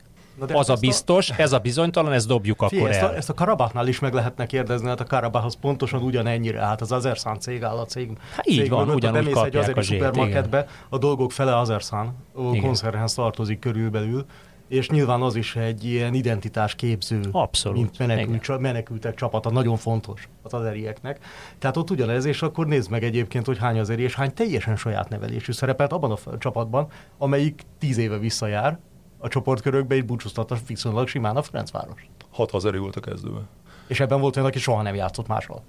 Na 0.49 0.59
az 0.59 0.71
a 0.71 0.75
biztos, 0.75 1.31
a... 1.31 1.35
ez 1.37 1.53
a 1.53 1.59
bizonytalan, 1.59 2.13
ezt 2.13 2.27
dobjuk 2.27 2.65
Fie, 2.69 2.79
akkor 2.79 2.91
ezt 2.91 3.01
el. 3.01 3.09
A, 3.09 3.17
ezt 3.17 3.31
a 3.31 3.35
Karabachnál 3.35 3.87
is 3.87 3.99
meg 3.99 4.13
lehetne 4.13 4.47
kérdezni, 4.47 4.89
hát 4.89 5.01
a 5.01 5.05
Karabachhoz 5.05 5.57
pontosan 5.61 6.03
ugyanennyire 6.03 6.61
állt 6.61 6.81
az 6.81 6.93
Azerszán 6.93 7.39
cég 7.39 7.63
áll 7.63 7.77
a 7.77 7.85
cég. 7.85 8.11
Hát 8.35 8.49
így 8.49 8.59
cég 8.59 8.71
van, 8.71 8.81
mögött, 8.81 8.95
ugyanúgy 8.95 9.25
bemész 9.25 9.43
egy 9.43 9.57
azeri 9.57 9.79
a 9.79 9.83
szupermarketbe, 9.83 10.59
igen. 10.59 10.71
a 10.89 10.99
dolgok 10.99 11.33
fele 11.33 11.59
Azerszán 11.59 12.15
koncernhez 12.61 13.15
tartozik 13.15 13.59
körülbelül, 13.59 14.25
és 14.69 14.89
nyilván 14.89 15.23
az 15.23 15.35
is 15.35 15.57
egy 15.57 15.85
ilyen 15.85 16.15
identitás 16.15 16.75
képző, 16.75 17.21
Abszolút. 17.33 17.79
mint 17.79 17.99
menekült, 17.99 18.61
menekültek 18.61 19.15
csapata, 19.15 19.51
nagyon 19.51 19.77
fontos 19.77 20.29
az 20.43 20.55
azerieknek. 20.55 21.19
Tehát 21.59 21.77
ott 21.77 21.91
ugyanez, 21.91 22.25
és 22.25 22.43
akkor 22.43 22.67
nézd 22.67 22.91
meg 22.91 23.05
egyébként, 23.05 23.47
hogy 23.47 23.59
hány 23.59 23.79
azeri 23.79 24.03
és 24.03 24.15
hány 24.15 24.35
teljesen 24.35 24.77
saját 24.77 25.09
nevelésű 25.09 25.53
szerepelt 25.53 25.93
abban 25.93 26.11
a 26.11 26.39
csapatban, 26.39 26.87
amelyik 27.19 27.63
tíz 27.79 27.99
éve 27.99 28.19
visszajár, 28.19 28.79
a 29.23 29.29
csoportkörökbe 29.29 29.95
így 29.95 30.05
búcsúztatta 30.05 30.57
viszonylag 30.67 31.09
simán 31.09 31.37
a 31.37 31.43
Ferencváros. 31.43 32.07
Hat 32.31 32.51
hazeri 32.51 32.79
volt 32.79 32.97
a 32.97 33.01
kezdőben. 33.01 33.49
És 33.87 34.01
ebben 34.01 34.21
volt 34.21 34.37
olyan, 34.37 34.49
aki 34.49 34.59
soha 34.59 34.83
nem 34.83 34.95
játszott 34.95 35.27
máshol. 35.27 35.63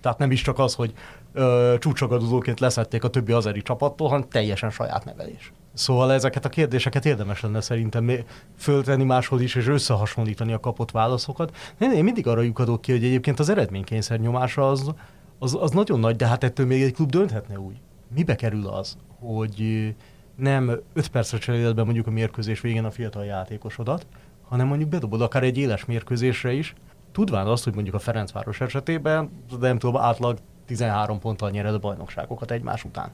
Tehát 0.00 0.18
nem 0.18 0.30
is 0.30 0.42
csak 0.42 0.58
az, 0.58 0.74
hogy 0.74 0.92
ö, 1.32 1.74
csúcsagadozóként 1.78 2.60
leszették 2.60 3.04
a 3.04 3.08
többi 3.08 3.32
azeri 3.32 3.62
csapattól, 3.62 4.08
hanem 4.08 4.28
teljesen 4.28 4.70
saját 4.70 5.04
nevelés. 5.04 5.52
Szóval 5.74 6.12
ezeket 6.12 6.44
a 6.44 6.48
kérdéseket 6.48 7.06
érdemes 7.06 7.40
lenne 7.40 7.60
szerintem 7.60 8.10
föltenni 8.56 9.04
máshol 9.04 9.40
is, 9.40 9.54
és 9.54 9.66
összehasonlítani 9.66 10.52
a 10.52 10.60
kapott 10.60 10.90
válaszokat. 10.90 11.56
Én, 11.78 11.92
én 11.92 12.04
mindig 12.04 12.26
arra 12.26 12.40
lyukadok 12.40 12.80
ki, 12.80 12.92
hogy 12.92 13.04
egyébként 13.04 13.38
az 13.38 13.48
eredménykényszer 13.48 14.18
nyomása 14.18 14.68
az, 14.68 14.92
az, 15.38 15.56
az 15.60 15.70
nagyon 15.70 16.00
nagy, 16.00 16.16
de 16.16 16.26
hát 16.26 16.44
ettől 16.44 16.66
még 16.66 16.82
egy 16.82 16.92
klub 16.92 17.10
dönthetne 17.10 17.58
úgy. 17.58 17.76
Mibe 18.14 18.34
kerül 18.34 18.66
az, 18.66 18.96
hogy 19.20 19.94
nem 20.36 20.80
5 20.92 21.08
percre 21.08 21.38
cseréled 21.38 21.74
be 21.74 21.84
mondjuk 21.84 22.06
a 22.06 22.10
mérkőzés 22.10 22.60
végén 22.60 22.84
a 22.84 22.90
fiatal 22.90 23.24
játékosodat, 23.24 24.06
hanem 24.48 24.66
mondjuk 24.66 24.88
bedobod 24.88 25.20
akár 25.20 25.42
egy 25.42 25.58
éles 25.58 25.84
mérkőzésre 25.84 26.52
is, 26.52 26.74
tudván 27.12 27.46
azt, 27.46 27.64
hogy 27.64 27.74
mondjuk 27.74 27.94
a 27.94 27.98
Ferencváros 27.98 28.60
esetében, 28.60 29.30
de 29.50 29.66
nem 29.66 29.78
tudom, 29.78 29.96
átlag 29.96 30.38
13 30.66 31.18
ponttal 31.18 31.50
nyered 31.50 31.74
a 31.74 31.78
bajnokságokat 31.78 32.50
egymás 32.50 32.84
után. 32.84 33.12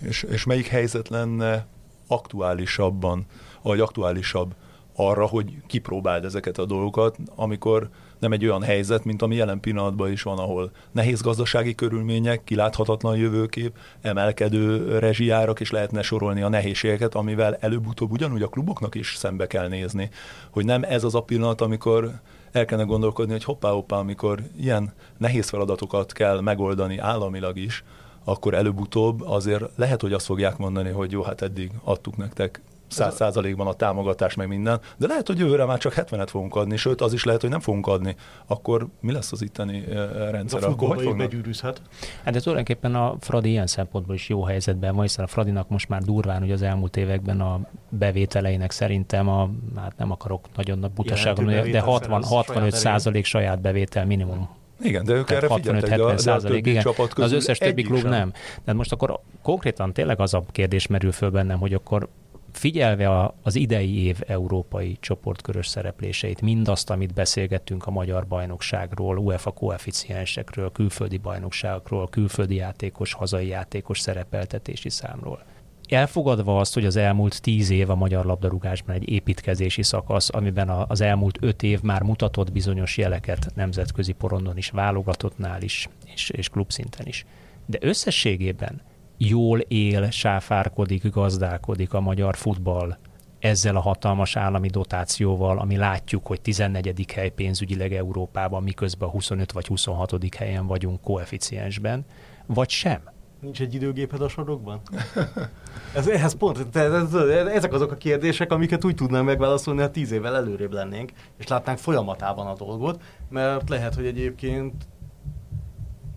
És, 0.00 0.22
és 0.22 0.44
melyik 0.44 0.66
helyzet 0.66 1.08
lenne 1.08 1.66
aktuálisabban, 2.06 3.26
vagy 3.62 3.80
aktuálisabb 3.80 4.54
arra, 4.94 5.26
hogy 5.26 5.56
kipróbáld 5.66 6.24
ezeket 6.24 6.58
a 6.58 6.64
dolgokat, 6.64 7.16
amikor 7.34 7.90
nem 8.22 8.32
egy 8.32 8.44
olyan 8.44 8.62
helyzet, 8.62 9.04
mint 9.04 9.22
ami 9.22 9.34
jelen 9.34 9.60
pillanatban 9.60 10.10
is 10.10 10.22
van, 10.22 10.38
ahol 10.38 10.70
nehéz 10.92 11.20
gazdasági 11.20 11.74
körülmények, 11.74 12.44
kiláthatatlan 12.44 13.16
jövőkép, 13.16 13.76
emelkedő 14.00 14.98
rezsijárak, 14.98 15.60
és 15.60 15.70
lehetne 15.70 16.02
sorolni 16.02 16.42
a 16.42 16.48
nehézségeket, 16.48 17.14
amivel 17.14 17.56
előbb-utóbb 17.60 18.10
ugyanúgy 18.10 18.42
a 18.42 18.48
kluboknak 18.48 18.94
is 18.94 19.14
szembe 19.16 19.46
kell 19.46 19.68
nézni, 19.68 20.10
hogy 20.50 20.64
nem 20.64 20.82
ez 20.82 21.04
az 21.04 21.14
a 21.14 21.22
pillanat, 21.22 21.60
amikor 21.60 22.10
el 22.52 22.64
kellene 22.64 22.88
gondolkodni, 22.88 23.32
hogy 23.32 23.44
hoppá-hoppá, 23.44 23.96
amikor 23.96 24.42
ilyen 24.60 24.92
nehéz 25.18 25.48
feladatokat 25.48 26.12
kell 26.12 26.40
megoldani 26.40 26.98
államilag 26.98 27.56
is, 27.56 27.84
akkor 28.24 28.54
előbb-utóbb 28.54 29.20
azért 29.20 29.64
lehet, 29.76 30.00
hogy 30.00 30.12
azt 30.12 30.26
fogják 30.26 30.56
mondani, 30.56 30.90
hogy 30.90 31.12
jó, 31.12 31.22
hát 31.22 31.42
eddig 31.42 31.70
adtuk 31.84 32.16
nektek 32.16 32.60
száz 32.92 33.14
százalékban 33.14 33.66
a 33.66 33.72
támogatás, 33.72 34.34
meg 34.34 34.48
minden, 34.48 34.80
de 34.96 35.06
lehet, 35.06 35.26
hogy 35.26 35.38
jövőre 35.38 35.64
már 35.64 35.78
csak 35.78 35.94
70-et 35.96 36.26
fogunk 36.28 36.56
adni, 36.56 36.76
sőt, 36.76 37.00
az 37.00 37.12
is 37.12 37.24
lehet, 37.24 37.40
hogy 37.40 37.50
nem 37.50 37.60
fogunk 37.60 37.86
adni. 37.86 38.16
Akkor 38.46 38.86
mi 39.00 39.12
lesz 39.12 39.32
az 39.32 39.42
itteni 39.42 39.84
rendszer? 40.30 40.64
A 40.64 40.68
akkor 40.68 40.88
hogy 40.88 41.04
fognak? 41.04 41.16
begyűrűzhet. 41.16 41.82
Hát 42.24 42.32
de 42.32 42.40
tulajdonképpen 42.40 42.94
a 42.94 43.16
Fradi 43.20 43.48
ilyen 43.48 43.66
szempontból 43.66 44.14
is 44.14 44.28
jó 44.28 44.42
helyzetben 44.44 44.94
van, 44.94 45.02
hiszen 45.02 45.24
a 45.24 45.28
Fradinak 45.28 45.68
most 45.68 45.88
már 45.88 46.02
durván, 46.02 46.40
hogy 46.40 46.52
az 46.52 46.62
elmúlt 46.62 46.96
években 46.96 47.40
a 47.40 47.60
bevételeinek 47.88 48.70
szerintem 48.70 49.28
a, 49.28 49.50
hát 49.76 49.96
nem 49.96 50.10
akarok 50.10 50.48
nagyon 50.56 50.78
nagy 50.78 50.90
butaságon, 50.90 51.70
de 51.70 51.80
60, 51.80 52.22
65 52.22 52.74
százalék 52.74 53.24
saját 53.24 53.60
bevétel 53.60 54.06
minimum 54.06 54.48
igen, 54.82 55.04
de 55.04 55.12
ők 55.12 55.30
erre 55.30 55.46
65-70 55.50 56.16
százalék, 56.16 56.66
igen. 56.66 56.82
Csapat 56.82 57.12
az 57.12 57.32
összes 57.32 57.58
többi 57.58 57.82
klub 57.82 58.00
sem. 58.00 58.10
nem. 58.10 58.32
De 58.64 58.72
most 58.72 58.92
akkor 58.92 59.20
konkrétan 59.42 59.92
tényleg 59.92 60.20
az 60.20 60.34
a 60.34 60.44
kérdés 60.50 60.86
merül 60.86 61.12
föl 61.12 61.30
bennem, 61.30 61.58
hogy 61.58 61.74
akkor 61.74 62.08
figyelve 62.56 63.08
a, 63.08 63.34
az 63.42 63.54
idei 63.54 64.04
év 64.04 64.20
európai 64.26 64.96
csoportkörös 65.00 65.66
szerepléseit, 65.66 66.40
mindazt, 66.40 66.90
amit 66.90 67.14
beszélgettünk 67.14 67.86
a 67.86 67.90
magyar 67.90 68.26
bajnokságról, 68.26 69.16
UEFA 69.16 69.50
koeficiensekről, 69.50 70.72
külföldi 70.72 71.16
bajnokságokról, 71.16 72.08
külföldi 72.08 72.54
játékos, 72.54 73.12
hazai 73.12 73.46
játékos 73.46 74.00
szerepeltetési 74.00 74.90
számról. 74.90 75.44
Elfogadva 75.88 76.58
azt, 76.58 76.74
hogy 76.74 76.84
az 76.86 76.96
elmúlt 76.96 77.40
tíz 77.40 77.70
év 77.70 77.90
a 77.90 77.94
magyar 77.94 78.24
labdarúgásban 78.24 78.94
egy 78.94 79.08
építkezési 79.08 79.82
szakasz, 79.82 80.28
amiben 80.32 80.68
az 80.68 81.00
elmúlt 81.00 81.38
öt 81.40 81.62
év 81.62 81.80
már 81.82 82.02
mutatott 82.02 82.52
bizonyos 82.52 82.96
jeleket 82.96 83.50
nemzetközi 83.54 84.12
porondon 84.12 84.56
is, 84.56 84.70
válogatottnál 84.70 85.62
is, 85.62 85.88
és, 86.14 86.30
és 86.30 86.48
klubszinten 86.48 87.06
is. 87.06 87.26
De 87.66 87.78
összességében 87.80 88.80
jól 89.28 89.58
él, 89.58 90.10
sáfárkodik, 90.10 91.10
gazdálkodik 91.10 91.92
a 91.92 92.00
magyar 92.00 92.36
futball 92.36 92.96
ezzel 93.38 93.76
a 93.76 93.80
hatalmas 93.80 94.36
állami 94.36 94.68
dotációval, 94.68 95.58
ami 95.58 95.76
látjuk, 95.76 96.26
hogy 96.26 96.40
14. 96.40 97.12
hely 97.14 97.30
pénzügyileg 97.30 97.92
Európában, 97.92 98.62
miközben 98.62 99.08
a 99.08 99.10
25 99.10 99.52
vagy 99.52 99.66
26. 99.66 100.34
helyen 100.34 100.66
vagyunk 100.66 101.00
koeficiensben, 101.00 102.04
vagy 102.46 102.68
sem? 102.68 103.00
Nincs 103.40 103.60
egy 103.60 103.74
időgéped 103.74 104.22
a 104.22 104.28
sorokban? 104.28 104.80
Ez, 105.94 106.06
ez 106.06 106.34
pont, 106.34 106.76
ez, 106.76 107.14
ezek 107.54 107.72
azok 107.72 107.92
a 107.92 107.96
kérdések, 107.96 108.52
amiket 108.52 108.84
úgy 108.84 108.94
tudnánk 108.94 109.26
megválaszolni, 109.26 109.80
ha 109.80 109.90
tíz 109.90 110.12
évvel 110.12 110.36
előrébb 110.36 110.72
lennénk, 110.72 111.12
és 111.38 111.46
látnánk 111.46 111.78
folyamatában 111.78 112.46
a 112.46 112.54
dolgot, 112.54 113.02
mert 113.28 113.68
lehet, 113.68 113.94
hogy 113.94 114.06
egyébként 114.06 114.74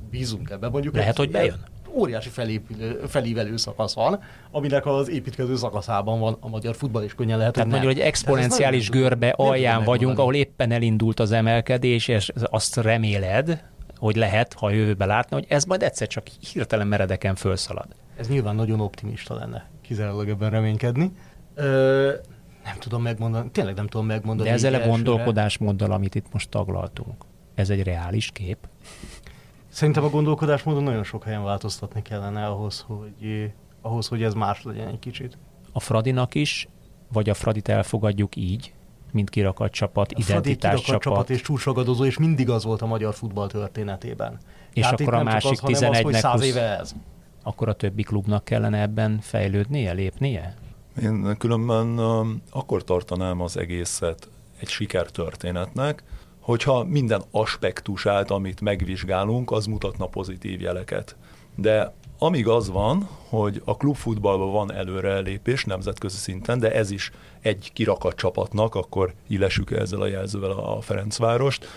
bízunk 0.10 0.50
ebben. 0.50 0.72
Mondjuk 0.72 0.96
lehet, 0.96 1.18
hogy 1.18 1.32
bejön 1.32 1.75
óriási 1.96 2.30
felépülő, 2.30 3.02
felívelő 3.08 3.58
szakasz 3.58 3.94
van, 3.94 4.20
aminek 4.52 4.86
az 4.86 5.10
építkező 5.10 5.56
szakaszában 5.56 6.20
van 6.20 6.38
a 6.40 6.50
magyar 6.50 6.76
futball, 6.76 7.04
és 7.04 7.16
könnyen 7.16 7.38
lehet, 7.38 7.54
Tehát 7.54 7.70
mondjuk, 7.70 7.92
hogy 7.92 8.02
exponenciális 8.02 8.90
görbe 8.90 9.30
alján 9.30 9.84
vagyunk, 9.84 10.20
ahol 10.20 10.36
éppen 10.36 10.72
elindult 10.72 11.20
az 11.20 11.32
emelkedés, 11.32 12.08
és 12.08 12.32
azt 12.44 12.76
reméled, 12.76 13.64
hogy 13.98 14.16
lehet, 14.16 14.54
ha 14.54 14.66
a 14.66 14.70
jövőbe 14.70 15.06
látni, 15.06 15.36
hogy 15.36 15.46
ez 15.50 15.64
majd 15.64 15.84
egyszer 15.84 16.08
csak 16.08 16.28
hirtelen 16.52 16.88
meredeken 16.88 17.36
fölszalad. 17.36 17.88
Ez 18.18 18.28
nyilván 18.28 18.56
nagyon 18.56 18.80
optimista 18.80 19.36
lenne, 19.36 19.70
kizárólag 19.82 20.30
ebben 20.30 20.50
reménykedni. 20.50 21.12
Ö, 21.56 22.12
nem 22.64 22.76
tudom 22.80 23.02
megmondani, 23.02 23.50
tényleg 23.50 23.76
nem 23.76 23.88
tudom 23.88 24.06
megmondani. 24.06 24.50
De 24.50 24.56
ezzel 24.56 24.74
a 24.74 24.88
gondolkodásmóddal, 24.88 25.92
amit 25.92 26.16
itt 26.16 26.26
most 26.32 26.50
taglaltunk, 26.50 27.26
ez 27.56 27.70
egy 27.70 27.84
reális 27.84 28.30
kép? 28.32 28.58
Szerintem 29.76 30.04
a 30.04 30.10
gondolkodásmódon 30.10 30.84
nagyon 30.84 31.04
sok 31.04 31.24
helyen 31.24 31.44
változtatni 31.44 32.02
kellene 32.02 32.46
ahhoz, 32.46 32.86
hogy, 32.88 33.52
ahhoz, 33.82 34.08
hogy 34.08 34.24
ez 34.24 34.34
más 34.34 34.64
legyen 34.64 34.88
egy 34.88 35.00
kicsit. 35.00 35.38
A 35.72 35.80
Fradinak 35.80 36.36
is, 36.36 36.68
vagy 37.14 37.30
a 37.30 37.34
Fradit 37.34 37.70
elfogadjuk 37.70 38.36
így, 38.36 38.74
mint 39.12 39.30
kirakat 39.30 39.72
csapat, 39.72 40.12
a 40.12 40.16
identitás 40.20 40.82
csapat. 40.82 41.02
csapat 41.02 41.30
és 41.30 41.42
csúcsagadozó, 41.42 42.06
és 42.06 42.18
mindig 42.18 42.50
az 42.50 42.64
volt 42.64 42.82
a 42.82 42.86
magyar 42.86 43.14
futball 43.14 43.48
történetében. 43.48 44.38
És 44.74 44.82
Tehát 44.82 45.02
akkor 45.02 45.14
a 45.14 45.24
másik 45.24 45.64
az, 45.64 45.80
11-nek 45.82 46.34
az, 46.34 46.44
éve 46.44 46.80
ez. 46.80 46.96
Akkor 47.44 47.70
a 47.70 47.74
többi 47.74 48.04
klubnak 48.04 48.44
kellene 48.44 48.82
ebben 48.82 49.20
fejlődnie, 49.22 49.92
lépnie? 49.92 50.56
Én 51.02 51.38
különben 51.38 52.00
um, 52.00 52.42
akkor 52.52 52.84
tartanám 52.84 53.42
az 53.42 53.58
egészet 53.58 54.30
egy 54.60 54.70
sikertörténetnek, 54.70 56.04
hogyha 56.46 56.84
minden 56.84 57.24
aspektusát, 57.32 58.32
amit 58.32 58.62
megvizsgálunk, 58.62 59.52
az 59.52 59.66
mutatna 59.66 60.06
pozitív 60.06 60.62
jeleket. 60.62 61.16
De 61.56 61.94
amíg 62.20 62.48
az 62.48 62.70
van, 62.70 63.10
hogy 63.30 63.62
a 63.66 63.78
klubfutballban 63.78 64.52
van 64.52 64.74
előrelépés 64.74 65.64
nemzetközi 65.64 66.18
szinten, 66.18 66.60
de 66.60 66.74
ez 66.74 66.92
is 66.92 67.12
egy 67.42 67.72
kirakat 67.74 68.16
csapatnak, 68.16 68.76
akkor 68.76 69.14
illessük 69.28 69.72
ezzel 69.72 70.02
a 70.02 70.08
jelzővel 70.08 70.52
a 70.52 70.82
Ferencvárost. 70.82 71.68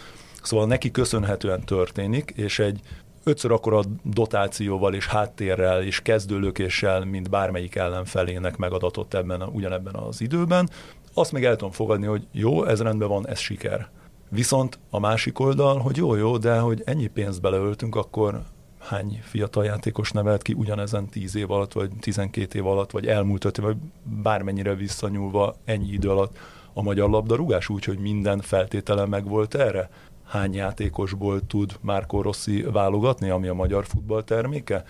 Szóval 0.42 0.66
neki 0.66 0.90
köszönhetően 0.90 1.64
történik, 1.64 2.32
és 2.36 2.58
egy 2.58 2.80
ötször 3.24 3.52
akkora 3.52 3.80
dotációval 4.02 4.94
és 4.94 5.06
háttérrel 5.06 5.82
és 5.82 6.00
kezdőlökéssel, 6.00 7.04
mint 7.04 7.30
bármelyik 7.30 7.74
ellenfelének 7.74 8.56
megadatott 8.56 9.14
ebben, 9.14 9.42
ugyanebben 9.42 9.94
az 9.94 10.20
időben, 10.20 10.70
azt 11.14 11.32
még 11.32 11.44
el 11.44 11.56
tudom 11.56 11.72
fogadni, 11.72 12.06
hogy 12.06 12.26
jó, 12.32 12.64
ez 12.64 12.82
rendben 12.82 13.08
van, 13.08 13.28
ez 13.28 13.38
siker. 13.38 13.88
Viszont 14.28 14.78
a 14.90 14.98
másik 14.98 15.38
oldal, 15.38 15.78
hogy 15.78 15.96
jó, 15.96 16.14
jó, 16.14 16.36
de 16.36 16.58
hogy 16.58 16.82
ennyi 16.84 17.06
pénzt 17.06 17.40
beleöltünk, 17.40 17.96
akkor 17.96 18.42
hány 18.78 19.20
fiatal 19.22 19.64
játékos 19.64 20.12
nevelt 20.12 20.42
ki 20.42 20.52
ugyanezen 20.52 21.08
10 21.08 21.36
év 21.36 21.50
alatt, 21.50 21.72
vagy 21.72 21.90
12 22.00 22.58
év 22.58 22.66
alatt, 22.66 22.90
vagy 22.90 23.06
elmúlt 23.06 23.44
5 23.44 23.58
év, 23.58 23.64
vagy 23.64 23.76
bármennyire 24.02 24.74
visszanyúlva 24.74 25.54
ennyi 25.64 25.92
idő 25.92 26.10
alatt 26.10 26.38
a 26.72 26.82
magyar 26.82 27.10
labdarúgás, 27.10 27.68
úgyhogy 27.68 27.98
minden 27.98 28.40
feltétele 28.40 29.06
megvolt 29.06 29.54
erre? 29.54 29.90
Hány 30.24 30.54
játékosból 30.54 31.46
tud 31.46 31.76
Márko 31.80 32.22
Rossi 32.22 32.62
válogatni, 32.62 33.30
ami 33.30 33.48
a 33.48 33.54
magyar 33.54 33.86
futball 33.86 34.22
terméke? 34.22 34.84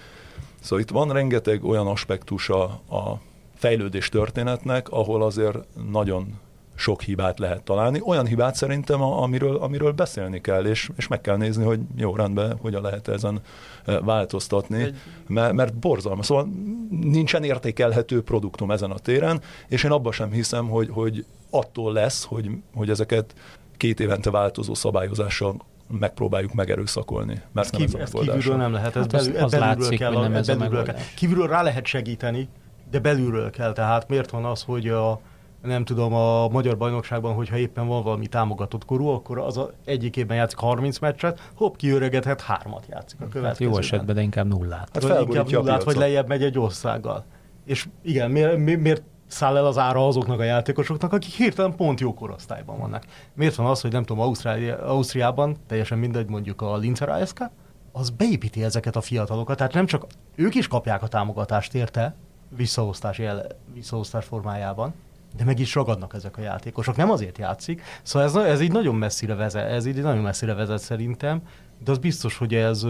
Szóval 0.61 0.80
itt 0.80 0.91
van 0.91 1.12
rengeteg 1.12 1.64
olyan 1.64 1.86
aspektusa 1.86 2.62
a 2.91 3.20
fejlődés 3.55 4.09
történetnek, 4.09 4.89
ahol 4.89 5.22
azért 5.22 5.59
nagyon 5.91 6.39
sok 6.79 7.03
hibát 7.03 7.39
lehet 7.39 7.62
találni. 7.62 8.01
Olyan 8.05 8.26
hibát 8.26 8.55
szerintem, 8.55 9.03
amiről, 9.03 9.57
amiről 9.57 9.93
beszélni 9.93 10.41
kell, 10.41 10.64
és, 10.64 10.91
és 10.97 11.09
meg 11.09 11.20
kell 11.20 11.37
nézni, 11.37 11.64
hogy 11.64 11.81
jó, 11.97 12.16
rendben, 12.16 12.57
hogyan 12.61 12.83
lehet 12.83 13.09
ezen 13.09 13.41
e, 13.85 14.01
változtatni, 14.01 14.95
mert, 15.26 15.53
mert 15.53 15.74
borzalmas. 15.74 16.26
Szóval 16.26 16.49
nincsen 16.91 17.45
értékelhető 17.45 18.22
produktum 18.22 18.70
ezen 18.70 18.91
a 18.91 18.99
téren, 18.99 19.41
és 19.68 19.85
én 19.85 19.91
abban 19.91 20.12
sem 20.12 20.31
hiszem, 20.31 20.68
hogy, 20.68 20.89
hogy 20.93 21.24
attól 21.51 21.93
lesz, 21.93 22.24
hogy, 22.24 22.51
hogy 22.74 22.91
ezeket 22.91 23.35
két 23.76 24.01
évente 24.01 24.31
változó 24.31 24.74
szabályozással 24.74 25.57
megpróbáljuk 25.99 26.55
megerőszakolni. 26.55 27.41
Mert 27.53 27.74
ez 27.74 27.91
nem 27.91 28.01
ez 28.01 28.14
a 28.14 28.18
kívülről 28.18 28.57
nem 28.57 28.72
lehet, 28.72 28.97
ez, 28.97 29.03
hát 29.03 29.11
belül, 29.11 29.37
az, 29.37 29.43
az 29.43 29.51
belülről 29.51 29.76
látszik, 29.76 29.99
kell, 29.99 30.12
nem 30.12 30.35
ez 30.35 30.47
belülről 30.47 30.83
kell. 30.83 30.97
Kívülről 31.16 31.47
rá 31.49 31.62
lehet 31.62 31.87
segíteni, 31.87 32.49
de 32.91 32.99
belülről 32.99 33.51
kell. 33.51 33.72
Tehát 33.72 34.09
miért 34.09 34.31
van 34.31 34.45
az, 34.45 34.62
hogy 34.62 34.89
a, 34.89 35.20
nem 35.63 35.85
tudom, 35.85 36.15
a 36.15 36.49
magyar 36.49 36.77
bajnokságban, 36.77 37.35
hogyha 37.35 37.57
éppen 37.57 37.87
van 37.87 38.03
valami 38.03 38.27
támogatott 38.27 38.85
korú, 38.85 39.07
akkor 39.07 39.39
az 39.39 39.57
a 39.57 39.71
egyik 39.85 40.17
évben 40.17 40.37
játszik 40.37 40.59
30 40.59 40.99
meccset, 40.99 41.51
hopp, 41.55 41.77
kiöregedhet, 41.77 42.41
hármat 42.41 42.87
játszik 42.91 43.21
a 43.21 43.23
hát 43.23 43.33
következőben. 43.33 43.75
Hát 43.75 43.83
jó 43.83 43.95
esetben, 43.95 44.15
de 44.15 44.23
inkább 44.23 44.47
nullát. 44.47 44.89
Hát 44.93 45.03
vagy 45.03 45.21
inkább 45.21 45.51
nullát, 45.51 45.85
vagy 45.85 45.97
lejjebb 45.97 46.29
megy 46.29 46.43
egy 46.43 46.59
országgal. 46.59 47.25
És 47.65 47.89
igen, 48.03 48.31
miért, 48.31 48.59
miért, 48.59 48.81
miért 48.81 49.03
száll 49.27 49.57
el 49.57 49.67
az 49.67 49.79
ára 49.79 50.07
azoknak 50.07 50.41
a 50.41 50.43
játékosoknak, 50.43 51.13
akik 51.13 51.33
hirtelen 51.33 51.77
pont 51.77 52.01
jó 52.01 52.15
korosztályban 52.15 52.79
vannak. 52.79 53.05
Miért 53.35 53.55
van 53.55 53.67
az, 53.67 53.81
hogy 53.81 53.93
nem 53.93 54.05
tudom, 54.05 54.35
Ausztriában, 54.87 55.57
teljesen 55.67 55.99
mindegy, 55.99 56.29
mondjuk 56.29 56.63
a 56.63 56.77
Linzer 56.77 57.09
ASK, 57.09 57.51
az 57.93 58.11
beépíti 58.11 58.65
ezeket 58.65 58.97
a 58.97 59.01
fiatalokat, 59.01 59.57
tehát 59.57 59.73
nem 59.73 59.87
csak 59.87 60.07
ők 60.35 60.55
is 60.55 60.69
kapják 60.69 61.03
a 61.03 61.09
támogatást 61.09 61.75
érte, 61.75 62.15
visszaosztás, 62.57 63.19
jel, 63.19 63.47
visszaosztás 63.75 64.25
formájában, 64.25 64.95
de 65.37 65.45
meg 65.45 65.59
is 65.59 65.74
ragadnak 65.74 66.14
ezek 66.14 66.37
a 66.37 66.41
játékosok. 66.41 66.97
Nem 66.97 67.11
azért 67.11 67.39
játszik. 67.39 67.83
Szóval 68.03 68.29
ez, 68.29 68.35
ez 68.35 68.61
így 68.61 68.72
nagyon 68.72 68.95
messzire 68.95 69.35
vezet, 69.35 69.70
ez 69.70 69.87
így 69.87 70.03
nagyon 70.03 70.22
messzire 70.22 70.55
vezet 70.55 70.81
szerintem, 70.81 71.43
de 71.85 71.91
az 71.91 71.99
biztos, 71.99 72.37
hogy 72.37 72.55
ez 72.55 72.87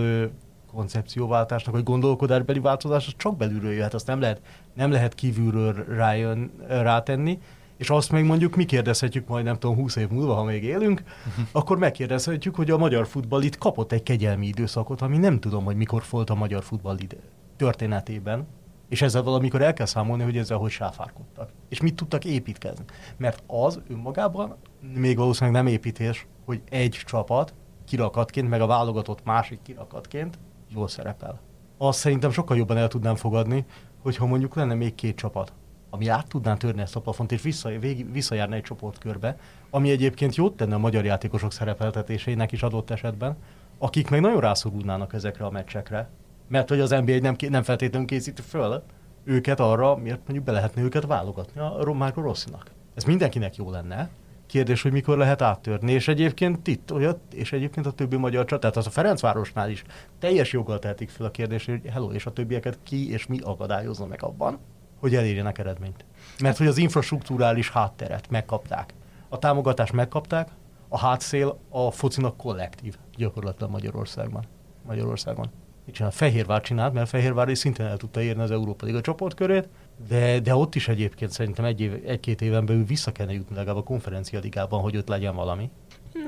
koncepcióváltásnak, 0.72 1.74
vagy 1.74 1.82
gondolkodásbeli 1.82 2.58
változás, 2.58 3.06
az 3.06 3.14
csak 3.16 3.36
belülről 3.36 3.72
jöhet, 3.72 3.94
azt 3.94 4.06
nem 4.06 4.20
lehet, 4.20 4.40
nem 4.74 4.90
lehet 4.90 5.14
kívülről 5.14 5.84
rájön, 5.88 6.50
rátenni, 6.68 7.38
és 7.76 7.90
azt 7.90 8.12
még 8.12 8.24
mondjuk 8.24 8.56
mi 8.56 8.64
kérdezhetjük 8.64 9.28
majd, 9.28 9.44
nem 9.44 9.58
tudom, 9.58 9.76
20 9.76 9.96
év 9.96 10.08
múlva, 10.08 10.34
ha 10.34 10.44
még 10.44 10.64
élünk, 10.64 11.02
uh-huh. 11.28 11.44
akkor 11.52 11.78
megkérdezhetjük, 11.78 12.54
hogy 12.54 12.70
a 12.70 12.78
magyar 12.78 13.06
futball 13.06 13.42
itt 13.42 13.58
kapott 13.58 13.92
egy 13.92 14.02
kegyelmi 14.02 14.46
időszakot, 14.46 15.00
ami 15.00 15.18
nem 15.18 15.40
tudom, 15.40 15.64
hogy 15.64 15.76
mikor 15.76 16.02
volt 16.10 16.30
a 16.30 16.34
magyar 16.34 16.62
futball 16.62 16.98
ide 16.98 17.16
történetében, 17.56 18.46
és 18.88 19.02
ezzel 19.02 19.22
valamikor 19.22 19.62
el 19.62 19.72
kell 19.72 19.86
számolni, 19.86 20.22
hogy 20.22 20.36
ezzel 20.36 20.58
hogy 20.58 20.70
sáfárkodtak. 20.70 21.50
És 21.68 21.80
mit 21.80 21.94
tudtak 21.94 22.24
építkezni. 22.24 22.84
Mert 23.16 23.42
az 23.46 23.80
önmagában 23.88 24.56
még 24.94 25.16
valószínűleg 25.16 25.62
nem 25.62 25.72
építés, 25.72 26.26
hogy 26.44 26.62
egy 26.70 27.02
csapat 27.06 27.54
kirakatként, 27.84 28.48
meg 28.48 28.60
a 28.60 28.66
válogatott 28.66 29.24
másik 29.24 29.58
kirakatként 29.62 30.38
jól 30.68 30.88
szerepel. 30.88 31.40
Azt 31.78 31.98
szerintem 31.98 32.30
sokkal 32.30 32.56
jobban 32.56 32.76
el 32.76 32.88
tudnám 32.88 33.16
fogadni, 33.16 33.64
hogyha 34.02 34.26
mondjuk 34.26 34.54
lenne 34.54 34.74
még 34.74 34.94
két 34.94 35.16
csapat, 35.16 35.52
ami 35.90 36.08
át 36.08 36.28
tudná 36.28 36.54
törni 36.54 36.80
ezt 36.80 36.96
a 36.96 37.00
plafont, 37.00 37.32
és 37.32 37.42
vissza, 37.42 37.68
végig, 37.68 38.12
visszajárna 38.12 38.54
egy 38.54 38.62
csoportkörbe, 38.62 39.38
ami 39.70 39.90
egyébként 39.90 40.34
jót 40.34 40.56
tenne 40.56 40.74
a 40.74 40.78
magyar 40.78 41.04
játékosok 41.04 41.52
szerepeltetéseinek 41.52 42.52
is 42.52 42.62
adott 42.62 42.90
esetben, 42.90 43.36
akik 43.78 44.10
meg 44.10 44.20
nagyon 44.20 44.40
rászorulnának 44.40 45.12
ezekre 45.12 45.44
a 45.44 45.50
meccsekre, 45.50 46.10
mert 46.48 46.68
hogy 46.68 46.80
az 46.80 46.90
NBA 46.90 47.18
nem, 47.18 47.36
nem 47.48 47.62
feltétlenül 47.62 48.06
készíti 48.06 48.42
föl 48.42 48.82
őket 49.24 49.60
arra, 49.60 49.96
miért 49.96 50.20
mondjuk 50.24 50.44
be 50.44 50.52
lehetne 50.52 50.82
őket 50.82 51.06
válogatni 51.06 51.60
a 51.60 51.92
Marco 51.92 52.20
Rosszinak. 52.20 52.70
Ez 52.94 53.04
mindenkinek 53.04 53.56
jó 53.56 53.70
lenne. 53.70 54.08
Kérdés, 54.46 54.82
hogy 54.82 54.92
mikor 54.92 55.18
lehet 55.18 55.42
áttörni. 55.42 55.92
És 55.92 56.08
egyébként 56.08 56.66
itt 56.66 56.92
olyat, 56.92 57.18
és 57.32 57.52
egyébként 57.52 57.86
a 57.86 57.92
többi 57.92 58.16
magyar 58.16 58.44
csat, 58.44 58.60
tehát 58.60 58.76
az 58.76 58.86
a 58.86 58.90
Ferencvárosnál 58.90 59.70
is 59.70 59.84
teljes 60.18 60.52
joggal 60.52 60.78
tehetik 60.78 61.08
fel 61.08 61.26
a 61.26 61.30
kérdés, 61.30 61.64
hogy 61.64 61.80
hello, 61.86 62.12
és 62.12 62.26
a 62.26 62.32
többieket 62.32 62.78
ki 62.82 63.12
és 63.12 63.26
mi 63.26 63.38
akadályozza 63.42 64.06
meg 64.06 64.22
abban, 64.22 64.58
hogy 65.00 65.14
elérjenek 65.14 65.58
eredményt. 65.58 66.04
Mert 66.40 66.56
hogy 66.56 66.66
az 66.66 66.78
infrastruktúrális 66.78 67.70
hátteret 67.70 68.30
megkapták. 68.30 68.94
A 69.28 69.38
támogatást 69.38 69.92
megkapták, 69.92 70.48
a 70.88 70.98
hátszél 70.98 71.58
a 71.68 71.90
focinak 71.90 72.36
kollektív 72.36 72.96
gyakorlatilag 73.16 73.70
Magyarországban. 73.70 74.44
Magyarországon 74.86 75.50
mit 75.88 75.96
csinál? 75.96 76.12
Fehérvár 76.12 76.60
csinált, 76.60 76.92
mert 76.92 77.08
Fehérvár 77.08 77.48
is 77.48 77.58
szintén 77.58 77.86
el 77.86 77.96
tudta 77.96 78.20
érni 78.20 78.42
az 78.42 78.50
Európa 78.50 78.86
Liga 78.86 79.00
csoportkörét, 79.00 79.68
de, 80.08 80.40
de 80.40 80.54
ott 80.54 80.74
is 80.74 80.88
egyébként 80.88 81.30
szerintem 81.30 81.64
egy 81.64 81.80
év, 81.80 82.02
egy-két 82.06 82.40
éven 82.40 82.66
belül 82.66 82.84
vissza 82.84 83.12
kellene 83.12 83.36
jutni 83.36 83.56
legalább 83.56 83.76
a 83.76 83.82
konferencia 83.82 84.40
ligában, 84.40 84.80
hogy 84.80 84.96
ott 84.96 85.08
legyen 85.08 85.34
valami. 85.34 85.70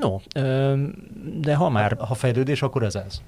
No, 0.00 0.18
de 1.40 1.54
ha 1.54 1.68
már... 1.68 1.96
Ha, 1.98 2.06
ha 2.06 2.14
fejlődés, 2.14 2.62
akkor 2.62 2.82
ez 2.82 2.94
ez. 2.94 3.22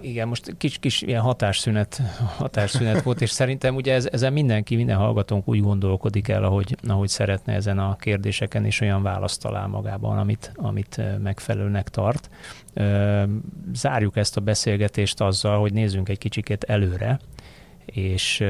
Igen, 0.00 0.28
most 0.28 0.56
kis, 0.56 0.78
kis 0.78 1.02
ilyen 1.02 1.20
hatásszünet, 1.20 2.00
hatásszünet 2.36 3.02
volt, 3.02 3.20
és 3.20 3.30
szerintem 3.30 3.74
ugye 3.74 3.94
ez, 3.94 4.08
ezen 4.12 4.32
mindenki, 4.32 4.76
minden 4.76 4.96
hallgatónk 4.96 5.48
úgy 5.48 5.60
gondolkodik 5.60 6.28
el, 6.28 6.44
ahogy, 6.44 6.76
ahogy 6.88 7.08
szeretne 7.08 7.52
ezen 7.52 7.78
a 7.78 7.96
kérdéseken, 7.96 8.64
és 8.64 8.80
olyan 8.80 9.02
választ 9.02 9.40
talál 9.40 9.66
magában, 9.66 10.18
amit, 10.18 10.52
amit 10.56 11.00
megfelelőnek 11.22 11.88
tart. 11.88 12.30
Zárjuk 13.72 14.16
ezt 14.16 14.36
a 14.36 14.40
beszélgetést 14.40 15.20
azzal, 15.20 15.60
hogy 15.60 15.72
nézzünk 15.72 16.08
egy 16.08 16.18
kicsikét 16.18 16.64
előre, 16.64 17.20
és 17.84 18.44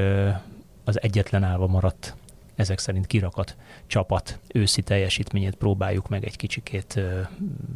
az 0.83 1.01
egyetlen 1.01 1.43
állva 1.43 1.67
maradt 1.67 2.15
ezek 2.55 2.79
szerint 2.79 3.07
kirakat 3.07 3.57
csapat 3.87 4.39
őszi 4.53 4.81
teljesítményét 4.81 5.55
próbáljuk 5.55 6.09
meg 6.09 6.25
egy 6.25 6.35
kicsikét 6.35 7.01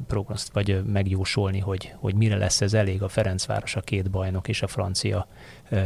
prognoszt, 0.07 0.53
vagy 0.53 0.85
megjósolni, 0.85 1.59
hogy, 1.59 1.93
hogy 1.97 2.15
mire 2.15 2.37
lesz 2.37 2.61
ez 2.61 2.73
elég 2.73 3.03
a 3.03 3.07
Ferencváros, 3.07 3.75
a 3.75 3.81
két 3.81 4.09
bajnok 4.09 4.47
és 4.47 4.61
a 4.61 4.67
francia 4.67 5.27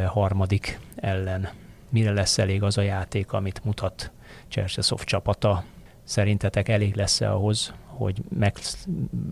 harmadik 0.05 0.79
ellen. 0.95 1.49
Mire 1.89 2.11
lesz 2.11 2.37
elég 2.37 2.63
az 2.63 2.77
a 2.77 2.81
játék, 2.81 3.31
amit 3.31 3.63
mutat 3.63 4.11
Cserszeszov 4.47 5.03
csapata. 5.03 5.63
Szerintetek 6.03 6.69
elég 6.69 6.95
lesz-e 6.95 7.31
ahhoz, 7.31 7.73
hogy 7.85 8.21
meg 8.29 8.57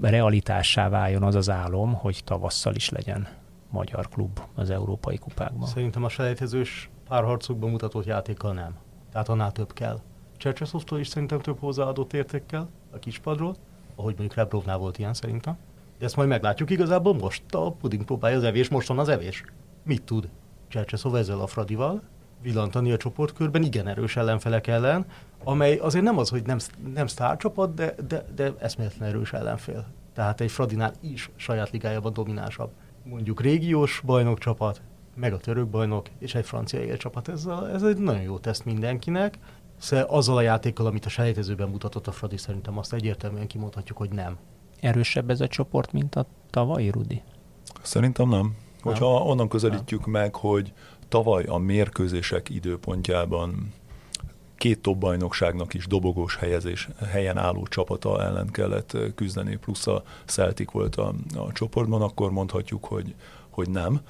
realitássá 0.01 0.89
váljon 0.89 1.23
az 1.23 1.35
az 1.35 1.49
álom, 1.49 1.93
hogy 1.93 2.21
tavasszal 2.23 2.75
is 2.75 2.89
legyen 2.89 3.27
magyar 3.69 4.09
klub 4.09 4.39
az 4.55 4.69
európai 4.69 5.17
kupákban? 5.17 5.67
Szerintem 5.67 6.03
a 6.03 6.09
selejtezős 6.09 6.89
párharcokban 7.07 7.69
mutatott 7.69 8.05
játékkal 8.05 8.53
nem. 8.53 8.75
Tehát 9.11 9.29
annál 9.29 9.51
több 9.51 9.73
kell. 9.73 9.99
Csercseszovtól 10.37 10.99
is 10.99 11.07
szerintem 11.07 11.39
több 11.39 11.59
hozzáadott 11.59 12.13
értékkel 12.13 12.69
a 12.91 12.99
kispadról, 12.99 13.55
ahogy 13.95 14.13
mondjuk 14.17 14.37
Rebrovnál 14.37 14.77
volt 14.77 14.97
ilyen 14.97 15.13
szerintem. 15.13 15.57
De 15.97 16.05
ezt 16.05 16.15
majd 16.15 16.29
meglátjuk 16.29 16.69
igazából 16.69 17.13
most 17.13 17.43
a 17.51 17.71
puding 17.71 18.03
próbálja 18.03 18.37
az 18.37 18.43
evés, 18.43 18.69
most 18.69 18.87
van 18.87 18.99
az 18.99 19.09
evés. 19.09 19.43
Mit 19.83 20.03
tud 20.03 20.29
Csercseszov 20.67 21.15
ezzel 21.15 21.39
a 21.39 21.47
Fradival? 21.47 22.01
Villantani 22.41 22.91
a 22.91 22.97
csoportkörben 22.97 23.63
igen 23.63 23.87
erős 23.87 24.15
ellenfelek 24.15 24.67
ellen, 24.67 25.05
amely 25.43 25.77
azért 25.77 26.03
nem 26.03 26.17
az, 26.17 26.29
hogy 26.29 26.45
nem, 26.45 26.57
nem 26.93 27.07
sztárcsapat, 27.07 27.73
de, 27.73 27.95
de, 28.07 28.25
de 28.35 28.53
eszméletlen 28.59 29.09
erős 29.09 29.33
ellenfél. 29.33 29.85
Tehát 30.13 30.41
egy 30.41 30.51
Fradinál 30.51 30.93
is 31.01 31.29
saját 31.35 31.69
ligájában 31.69 32.13
dominánsabb. 32.13 32.69
Mondjuk 33.03 33.41
régiós 33.41 34.01
bajnokcsapat, 34.05 34.81
meg 35.15 35.33
a 35.33 35.37
török 35.37 35.67
bajnok, 35.67 36.07
és 36.19 36.35
egy 36.35 36.45
francia 36.45 36.97
csapat. 36.97 37.27
Ez, 37.27 37.45
a, 37.45 37.69
ez 37.73 37.83
egy 37.83 37.97
nagyon 37.97 38.21
jó 38.21 38.37
teszt 38.37 38.65
mindenkinek. 38.65 39.37
Szóval 39.77 40.05
azzal 40.05 40.37
a 40.37 40.41
játékkal, 40.41 40.85
amit 40.85 41.05
a 41.05 41.09
selejtezőben 41.09 41.69
mutatott 41.69 42.07
a 42.07 42.11
Fradi, 42.11 42.37
szerintem 42.37 42.77
azt 42.77 42.93
egyértelműen 42.93 43.47
kimondhatjuk, 43.47 43.97
hogy 43.97 44.09
nem. 44.09 44.37
Erősebb 44.79 45.29
ez 45.29 45.41
a 45.41 45.47
csoport, 45.47 45.91
mint 45.91 46.15
a 46.15 46.25
tavalyi, 46.49 46.89
Rudi? 46.89 47.21
Szerintem 47.81 48.29
nem. 48.29 48.55
Hogyha 48.81 49.13
nem. 49.13 49.27
onnan 49.27 49.47
közelítjük 49.47 50.01
nem. 50.01 50.11
meg, 50.11 50.35
hogy 50.35 50.73
tavaly 51.07 51.43
a 51.43 51.57
mérkőzések 51.57 52.49
időpontjában 52.49 53.73
két 54.59 54.81
top 54.81 54.97
bajnokságnak 54.97 55.73
is 55.73 55.87
dobogós 55.87 56.35
helyezés, 56.35 56.89
helyen 57.09 57.37
álló 57.37 57.67
csapata 57.67 58.23
ellen 58.23 58.47
kellett 58.47 58.97
küzdeni, 59.15 59.55
plusz 59.55 59.87
a 59.87 60.03
Celtic 60.25 60.71
volt 60.71 60.95
a, 60.95 61.13
a 61.35 61.51
csoportban, 61.51 62.01
akkor 62.01 62.31
mondhatjuk, 62.31 62.85
hogy, 62.85 63.15
hogy 63.49 63.69
nem. 63.69 64.01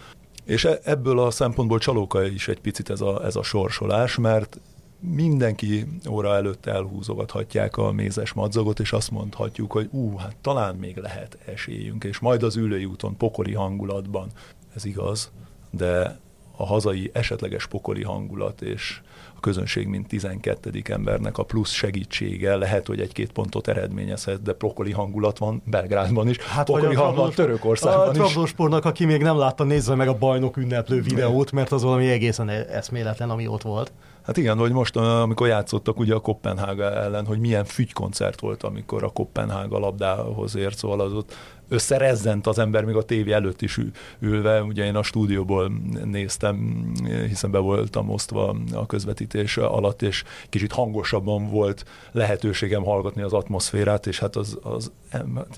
És 0.50 0.66
e, 0.66 0.80
ebből 0.84 1.20
a 1.20 1.32
szempontból 1.32 1.80
csalóka 1.80 2.24
is 2.24 2.48
egy 2.48 2.60
picit 2.60 2.90
ez 2.90 3.02
a, 3.02 3.26
ez 3.26 3.36
a 3.36 3.44
sorsolás, 3.44 4.18
mert 4.18 4.60
mindenki 5.00 5.86
óra 6.10 6.36
előtt 6.36 6.66
elhúzogathatják 6.66 7.78
a 7.78 7.92
mézes 7.92 8.34
madzagot, 8.34 8.80
és 8.80 8.92
azt 8.92 9.12
mondhatjuk, 9.12 9.72
hogy 9.72 9.88
ú, 9.92 10.18
hát 10.18 10.36
talán 10.42 10.76
még 10.76 10.98
lehet 10.98 11.38
esélyünk, 11.46 12.04
és 12.04 12.20
majd 12.20 12.44
az 12.44 12.56
ülői 12.56 12.86
úton 12.86 13.18
pokoli 13.18 13.54
hangulatban. 13.54 14.30
Ez 14.76 14.86
igaz, 14.86 15.32
de 15.70 16.20
a 16.56 16.66
hazai 16.66 17.10
esetleges 17.14 17.68
pokoli 17.68 18.04
hangulat 18.04 18.62
és 18.62 19.02
a 19.40 19.42
közönség, 19.42 19.88
mint 19.88 20.08
12. 20.08 20.82
embernek 20.84 21.38
a 21.38 21.44
plusz 21.44 21.72
segítsége 21.72 22.56
lehet, 22.56 22.88
hogy 22.88 23.00
egy-két 23.00 23.32
pontot 23.32 23.68
eredményezhet, 23.68 24.42
de 24.42 24.54
pokoli 24.54 24.92
hangulat 24.92 25.38
van 25.38 25.62
Belgrádban 25.66 26.30
is, 26.30 26.38
hát 26.38 26.66
pokoli 26.66 26.96
hangulat 26.96 27.16
van 27.16 27.32
Törökországban 27.46 28.08
a 28.08 28.12
is. 28.12 28.18
A 28.18 28.22
Trabzonsportnak, 28.22 28.86
aki 28.86 29.06
még 29.06 29.22
nem 29.22 29.38
látta, 29.38 29.64
nézze 29.64 29.96
meg 29.96 30.08
a 30.08 30.18
bajnok 30.18 30.58
ünneplő 30.58 31.02
videót, 31.02 31.52
mert 31.52 31.72
az 31.72 31.84
valami 31.84 32.10
egészen 32.10 32.50
eszméletlen, 32.50 33.30
ami 33.30 33.48
ott 33.48 33.62
volt. 33.62 33.92
Hát 34.30 34.38
igen, 34.38 34.58
hogy 34.58 34.72
most, 34.72 34.96
amikor 34.96 35.48
játszottak 35.48 36.00
ugye 36.00 36.14
a 36.14 36.20
Kopenhága 36.20 36.92
ellen, 36.92 37.26
hogy 37.26 37.40
milyen 37.40 37.66
fügykoncert 37.66 38.40
volt, 38.40 38.64
amikor 38.64 39.04
a 39.04 39.10
Kopenhága 39.10 39.80
labdához 39.80 40.56
ért, 40.56 40.78
szóval 40.78 41.00
az 41.00 41.14
ott 41.14 41.36
összerezzent 41.68 42.48
az 42.48 42.60
ember 42.60 42.86
még 42.86 42.96
a 42.96 43.04
tévé 43.04 43.32
előtt 43.32 43.62
is 43.62 43.80
ülve. 44.20 44.64
Ugye 44.64 44.86
én 44.86 44.96
a 44.96 45.04
stúdióból 45.04 45.72
néztem, 46.04 46.86
hiszen 47.28 47.52
be 47.52 47.58
voltam 47.58 48.10
osztva 48.10 48.56
a 48.74 48.86
közvetítés 48.86 49.58
alatt, 49.58 50.02
és 50.02 50.24
kicsit 50.50 50.72
hangosabban 50.72 51.50
volt 51.50 51.86
lehetőségem 52.12 52.84
hallgatni 52.84 53.22
az 53.22 53.34
atmoszférát, 53.34 54.08
és 54.08 54.20
hát 54.20 54.36
az, 54.36 54.60
az 54.62 54.92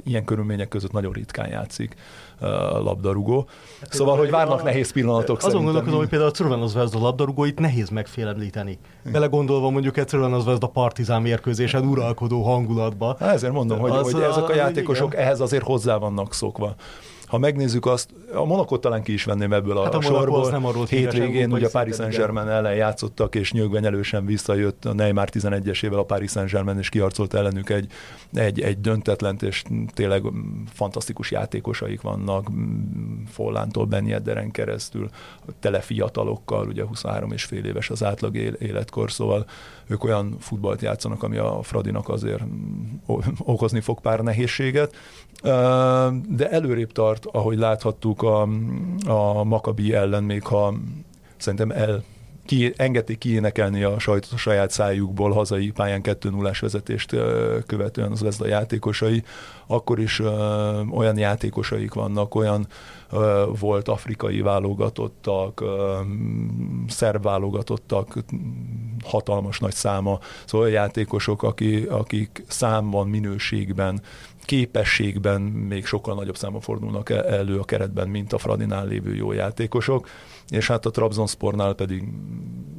ilyen 0.03 0.25
körülmények 0.25 0.67
között 0.67 0.91
nagyon 0.91 1.13
ritkán 1.13 1.49
játszik 1.49 1.95
labdarúgó. 2.83 3.45
Hát 3.81 3.93
szóval, 3.93 4.17
hogy 4.17 4.29
várnak 4.29 4.59
a, 4.59 4.63
nehéz 4.63 4.91
pillanatok 4.91 5.37
Azon 5.37 5.39
szerintem. 5.39 5.63
gondolkodom, 5.65 5.99
hogy 5.99 6.09
például 6.09 6.29
a 6.29 6.33
Crvena 6.33 6.67
Zvezda 6.67 6.99
labdarúgóit 6.99 7.59
nehéz 7.59 7.89
megfélemlíteni. 7.89 8.79
Belegondolva 9.11 9.69
mondjuk 9.69 9.97
egy 9.97 10.05
Crvena 10.05 10.39
Zvezda 10.39 10.67
partizán 10.67 11.21
mérkőzésen 11.21 11.85
uralkodó 11.85 12.43
hangulatba. 12.43 13.15
Hát 13.19 13.33
ezért 13.33 13.53
mondom, 13.53 13.79
hogy, 13.79 13.91
az, 13.91 14.11
hogy 14.11 14.21
ezek 14.21 14.49
a 14.49 14.55
játékosok 14.55 15.13
igen. 15.13 15.25
ehhez 15.25 15.39
azért 15.39 15.63
hozzá 15.63 15.97
vannak 15.97 16.33
szokva 16.33 16.75
ha 17.31 17.37
megnézzük 17.37 17.85
azt, 17.85 18.09
a 18.33 18.45
Monakot 18.45 18.81
talán 18.81 19.03
ki 19.03 19.13
is 19.13 19.23
venném 19.23 19.53
ebből 19.53 19.77
a, 19.77 19.83
hát 19.83 19.93
a 19.93 20.01
sorból. 20.01 20.49
Nem 20.49 20.65
arról 20.65 20.85
Hétvégén 20.85 21.51
ugye 21.51 21.65
a 21.65 21.69
Paris 21.69 21.95
Saint-Germain 21.95 22.47
ellen 22.47 22.75
játszottak, 22.75 23.35
és 23.35 23.51
nyögvenyelősen 23.51 24.25
visszajött. 24.25 24.85
A 24.85 24.93
Neymar 24.93 25.29
11-esével 25.31 25.97
a 25.97 26.03
Paris 26.03 26.31
Saint-Germain, 26.31 26.77
és 26.77 26.89
kiarcolt 26.89 27.33
ellenük. 27.33 27.69
Egy, 27.69 27.91
egy, 28.33 28.61
egy 28.61 28.81
döntetlent, 28.81 29.43
és 29.43 29.63
tényleg 29.93 30.23
fantasztikus 30.73 31.31
játékosaik 31.31 32.01
vannak, 32.01 32.47
Follántól 33.31 33.85
Ben 33.85 34.05
Yedderen 34.05 34.51
keresztül, 34.51 35.09
tele 35.59 35.79
fiatalokkal, 35.79 36.67
ugye 36.67 36.83
23 36.85 37.31
és 37.31 37.43
fél 37.43 37.65
éves 37.65 37.89
az 37.89 38.03
átlag 38.03 38.35
életkor, 38.35 39.11
szóval 39.11 39.45
ők 39.91 40.03
olyan 40.03 40.35
futballt 40.39 40.81
játszanak, 40.81 41.23
ami 41.23 41.37
a 41.37 41.61
Fradinak 41.61 42.09
azért 42.09 42.43
okozni 43.39 43.79
fog 43.79 44.01
pár 44.01 44.19
nehézséget, 44.19 44.95
de 46.27 46.49
előrébb 46.49 46.91
tart, 46.91 47.25
ahogy 47.25 47.57
láthattuk 47.57 48.21
a, 48.21 48.41
a 49.07 49.43
Makabi 49.43 49.93
ellen, 49.93 50.23
még 50.23 50.43
ha 50.43 50.73
szerintem 51.37 51.71
el 51.71 52.03
ki, 52.45 52.73
engedték 52.75 53.17
kiénekelni 53.17 53.83
a, 53.83 53.99
sajt, 53.99 54.27
a 54.33 54.37
saját 54.37 54.71
szájukból 54.71 55.31
hazai 55.31 55.71
pályán 55.71 56.01
2 56.01 56.29
0 56.29 56.51
vezetést 56.61 57.15
követően 57.65 58.11
az 58.11 58.41
a 58.41 58.47
játékosai, 58.47 59.23
akkor 59.67 59.99
is 59.99 60.19
ö, 60.19 60.81
olyan 60.91 61.17
játékosaik 61.17 61.93
vannak, 61.93 62.35
olyan 62.35 62.67
ö, 63.11 63.45
volt 63.59 63.87
afrikai 63.87 64.41
válogatottak, 64.41 65.61
ö, 65.61 65.99
szerb 66.87 67.23
válogatottak, 67.23 68.17
hatalmas 69.03 69.59
nagy 69.59 69.73
száma, 69.73 70.19
szóval 70.45 70.67
olyan 70.67 70.81
játékosok, 70.81 71.43
aki, 71.43 71.85
akik 71.89 72.43
számban, 72.47 73.07
minőségben 73.07 74.01
képességben 74.51 75.41
még 75.41 75.85
sokkal 75.85 76.15
nagyobb 76.15 76.37
számban 76.37 76.61
fordulnak 76.61 77.09
e- 77.09 77.23
elő 77.23 77.59
a 77.59 77.63
keretben, 77.63 78.07
mint 78.07 78.33
a 78.33 78.37
Fradinál 78.37 78.87
lévő 78.87 79.15
jó 79.15 79.31
játékosok, 79.31 80.07
és 80.49 80.67
hát 80.67 80.85
a 80.85 80.91
Trabzonspornál 80.91 81.73
pedig, 81.73 82.03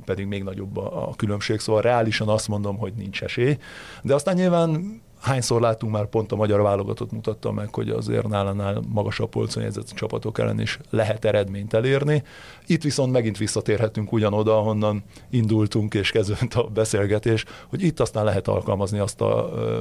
pedig 0.05 0.27
még 0.27 0.43
nagyobb 0.43 0.77
a, 0.77 1.09
a 1.09 1.15
különbség, 1.17 1.59
szóval 1.59 1.83
reálisan 1.83 2.29
azt 2.29 2.49
mondom, 2.49 2.77
hogy 2.77 2.93
nincs 2.97 3.23
esély, 3.23 3.59
de 4.03 4.15
aztán 4.15 4.35
nyilván 4.35 5.01
hányszor 5.21 5.61
látunk 5.61 5.93
már 5.93 6.07
pont 6.07 6.33
a 6.33 6.37
magyar 6.37 6.63
válogatott 6.63 7.13
mutatta 7.13 7.53
meg, 7.53 7.75
hogy 7.75 7.89
azért 7.89 8.29
nálánál 8.29 8.83
magasabb 8.89 9.29
polcon 9.29 9.63
jegyzett 9.63 9.89
csapatok 9.89 10.39
ellen 10.39 10.61
is 10.61 10.79
lehet 10.91 11.25
eredményt 11.25 11.75
elérni. 11.75 12.23
Itt 12.67 12.83
viszont 12.83 13.13
megint 13.13 13.39
visszatérhetünk 13.39 14.13
ugyanoda, 14.13 14.59
ahonnan 14.59 15.05
indultunk 15.31 15.95
és 15.95 16.11
kezdődött 16.11 16.55
a 16.55 16.63
beszélgetés, 16.63 17.45
hogy 17.69 17.83
itt 17.83 18.01
aztán 18.01 18.25
lehet 18.25 18.49
alkalmazni 18.49 18.99
azt 18.99 19.21
a 19.21 19.53
ö, 19.55 19.81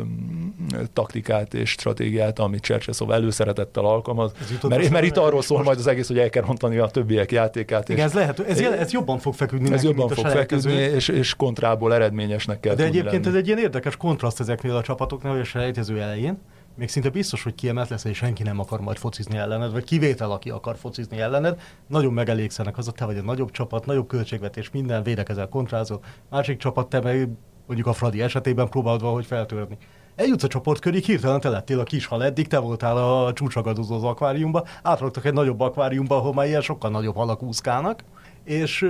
taktikát 0.94 1.54
és 1.54 1.70
stratégiát, 1.70 2.40
amit 2.40 2.62
Csercseszov 2.62 3.12
előszeretettel 3.12 3.86
alkalmaz, 3.86 4.32
mert, 4.68 4.90
mert 4.90 5.06
itt 5.06 5.18
arról 5.18 5.42
szól 5.42 5.64
majd 5.64 5.78
az 5.78 5.88
egész, 5.88 6.08
hogy 6.08 6.20
el 6.20 6.30
kell 6.30 6.44
rontani 6.44 6.78
a 6.78 6.88
többiek 6.88 7.32
játékát. 7.32 7.90
Igen, 7.90 8.06
ez 8.06 8.14
lehet, 8.14 8.40
ez, 8.40 8.60
ez 8.60 8.92
jobban 8.92 9.20
fog 9.20 9.34
feküdni. 9.34 9.66
Ez 9.66 9.72
neki, 9.72 9.86
jobban 9.86 10.08
fog 10.08 10.28
feküdni, 10.28 10.74
és, 10.74 11.08
és 11.08 11.36
kontrából 11.36 11.94
eredményesnek 11.94 12.60
kell 12.60 12.76
De 12.76 12.84
egyébként 12.84 13.26
lenni. 13.26 13.28
ez 13.28 13.42
egy 13.42 13.48
ilyen 13.48 13.60
érdekes 13.60 13.98
kontraszt 13.98 14.40
ezeknél 14.40 14.76
a 14.76 14.82
csapatoknál, 14.82 15.32
hogy 15.32 15.42
a 15.42 15.46
selejtező 15.46 16.02
elején, 16.02 16.38
még 16.82 16.90
szinte 16.90 17.10
biztos, 17.10 17.44
hogy 17.44 17.56
kiemelt 17.56 17.90
lesz, 17.90 18.04
és 18.04 18.18
senki 18.18 18.44
nem 18.44 18.60
akar 18.60 18.82
majd 18.82 18.98
focizni 18.98 19.38
ellened, 19.38 19.72
vagy 19.72 19.84
kivétel, 19.84 20.32
aki 20.32 20.50
akar 20.50 20.78
focizni 20.78 21.20
ellened, 21.20 21.62
nagyon 21.88 22.14
megelégszenek 22.14 22.78
az, 22.78 22.86
hogy 22.86 22.94
te 22.94 23.06
vagy 23.06 23.18
a 23.18 23.22
nagyobb 23.22 23.52
csapat, 23.52 23.86
nagyobb 23.86 24.08
költségvetés, 24.08 24.72
minden 24.72 25.04
védekezel, 25.04 25.50
kontrázol, 25.50 26.04
másik 26.30 26.58
csapat 26.58 26.90
te 26.90 27.02
meg 27.02 27.30
mondjuk 27.66 27.88
a 27.88 27.94
Fradi 27.94 28.22
esetében 28.22 28.70
próbálod 28.70 29.02
valahogy 29.02 29.26
feltörni. 29.26 29.78
Eljutsz 30.16 30.44
a 30.44 30.48
csoportkörig, 30.48 31.04
hirtelen 31.04 31.40
te 31.40 31.50
lettél 31.50 31.80
a 31.80 31.84
kis 31.84 32.06
hal, 32.06 32.24
eddig 32.24 32.48
te 32.48 32.58
voltál 32.58 32.98
a 32.98 33.34
csúcsagadozó 33.34 33.96
az 33.96 34.04
akváriumba, 34.04 34.66
átraktak 34.84 35.26
egy 35.26 35.34
nagyobb 35.34 35.60
akváriumba, 35.60 36.16
ahol 36.16 36.34
már 36.34 36.48
ilyen 36.48 36.62
sokkal 36.62 36.90
nagyobb 36.90 37.16
halak 37.16 37.44
úszkálnak, 37.44 38.04
és, 38.44 38.88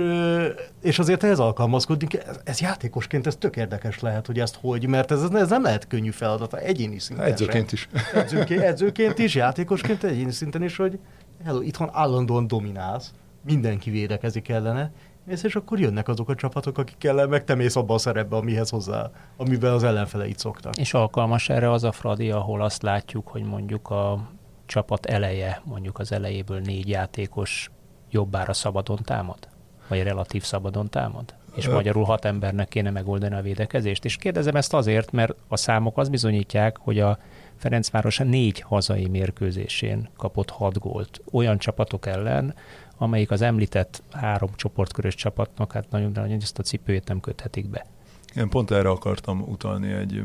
és 0.82 0.98
azért 0.98 1.22
ez 1.22 1.38
alkalmazkodni, 1.38 2.06
ez, 2.26 2.40
ez 2.44 2.60
játékosként 2.60 3.26
ez 3.26 3.36
tök 3.36 3.56
érdekes 3.56 4.00
lehet, 4.00 4.26
hogy 4.26 4.38
ezt 4.38 4.58
hogy, 4.60 4.86
mert 4.86 5.10
ez, 5.10 5.22
ez 5.22 5.48
nem 5.48 5.62
lehet 5.62 5.86
könnyű 5.86 6.10
feladata 6.10 6.58
egyéni 6.58 6.98
szinten. 6.98 7.26
Edzőként 7.26 7.72
is. 7.72 7.88
Edzőként, 8.14 8.60
edzőként 8.62 9.18
is, 9.18 9.34
játékosként 9.34 10.04
egyéni 10.04 10.32
szinten 10.32 10.62
is, 10.62 10.76
hogy 10.76 10.98
hello, 11.44 11.60
itthon 11.60 11.88
állandóan 11.92 12.46
dominálsz, 12.46 13.12
mindenki 13.44 13.90
védekezik 13.90 14.48
ellene, 14.48 14.92
és, 15.26 15.42
és 15.42 15.56
akkor 15.56 15.80
jönnek 15.80 16.08
azok 16.08 16.28
a 16.28 16.34
csapatok, 16.34 16.78
akik 16.78 17.04
ellen 17.04 17.28
meg 17.28 17.44
te 17.44 17.54
mész 17.54 17.76
abba 17.76 17.94
a 17.94 17.98
szerepbe, 17.98 18.36
amihez 18.36 18.70
hozzá, 18.70 19.10
amiben 19.36 19.72
az 19.72 19.84
ellenfeleit 19.84 20.38
szoktak. 20.38 20.76
És 20.76 20.94
alkalmas 20.94 21.48
erre 21.48 21.70
az 21.70 21.84
a 21.84 21.92
Fradi, 21.92 22.30
ahol 22.30 22.62
azt 22.62 22.82
látjuk, 22.82 23.28
hogy 23.28 23.42
mondjuk 23.44 23.90
a 23.90 24.28
csapat 24.66 25.06
eleje, 25.06 25.62
mondjuk 25.64 25.98
az 25.98 26.12
elejéből 26.12 26.60
négy 26.60 26.88
játékos 26.88 27.70
jobbára 28.12 28.52
szabadon 28.52 28.98
támad? 29.04 29.48
Vagy 29.88 30.02
relatív 30.02 30.42
szabadon 30.42 30.88
támad? 30.88 31.34
És 31.54 31.66
Ö... 31.66 31.72
magyarul 31.72 32.04
hat 32.04 32.24
embernek 32.24 32.68
kéne 32.68 32.90
megoldani 32.90 33.34
a 33.34 33.42
védekezést. 33.42 34.04
És 34.04 34.16
kérdezem 34.16 34.56
ezt 34.56 34.74
azért, 34.74 35.10
mert 35.10 35.34
a 35.48 35.56
számok 35.56 35.98
az 35.98 36.08
bizonyítják, 36.08 36.76
hogy 36.78 37.00
a 37.00 37.18
Ferencváros 37.56 38.20
a 38.20 38.24
négy 38.24 38.60
hazai 38.60 39.06
mérkőzésén 39.06 40.08
kapott 40.16 40.50
hat 40.50 40.78
gólt 40.78 41.20
olyan 41.32 41.58
csapatok 41.58 42.06
ellen, 42.06 42.54
amelyik 42.96 43.30
az 43.30 43.42
említett 43.42 44.02
három 44.10 44.50
csoportkörös 44.56 45.14
csapatnak, 45.14 45.72
hát 45.72 45.90
nagyon, 45.90 46.10
nagyon 46.14 46.38
ezt 46.40 46.58
a 46.58 46.62
cipőjét 46.62 47.08
nem 47.08 47.20
köthetik 47.20 47.66
be. 47.66 47.86
Én 48.36 48.48
pont 48.48 48.70
erre 48.70 48.88
akartam 48.88 49.40
utalni 49.40 49.92
egy, 49.92 50.22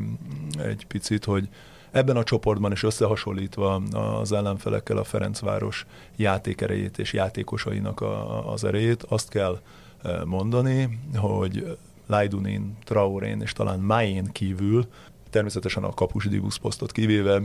egy 0.58 0.86
picit, 0.86 1.24
hogy 1.24 1.48
Ebben 1.90 2.16
a 2.16 2.24
csoportban 2.24 2.72
is 2.72 2.82
összehasonlítva 2.82 3.74
az 4.20 4.32
ellenfelekkel 4.32 4.96
a 4.96 5.04
Ferencváros 5.04 5.86
játékerejét 6.16 6.98
és 6.98 7.12
játékosainak 7.12 8.00
a, 8.00 8.52
az 8.52 8.64
erejét, 8.64 9.02
azt 9.02 9.28
kell 9.28 9.60
e, 10.02 10.24
mondani, 10.24 10.98
hogy 11.16 11.76
Lajdunin, 12.06 12.76
Traorén 12.84 13.40
és 13.40 13.52
talán 13.52 13.80
Mayen 13.80 14.32
kívül 14.32 14.86
természetesen 15.30 15.84
a 15.84 15.94
kapus 15.94 16.28
Dibusz 16.28 16.56
posztot 16.56 16.92
kivéve, 16.92 17.42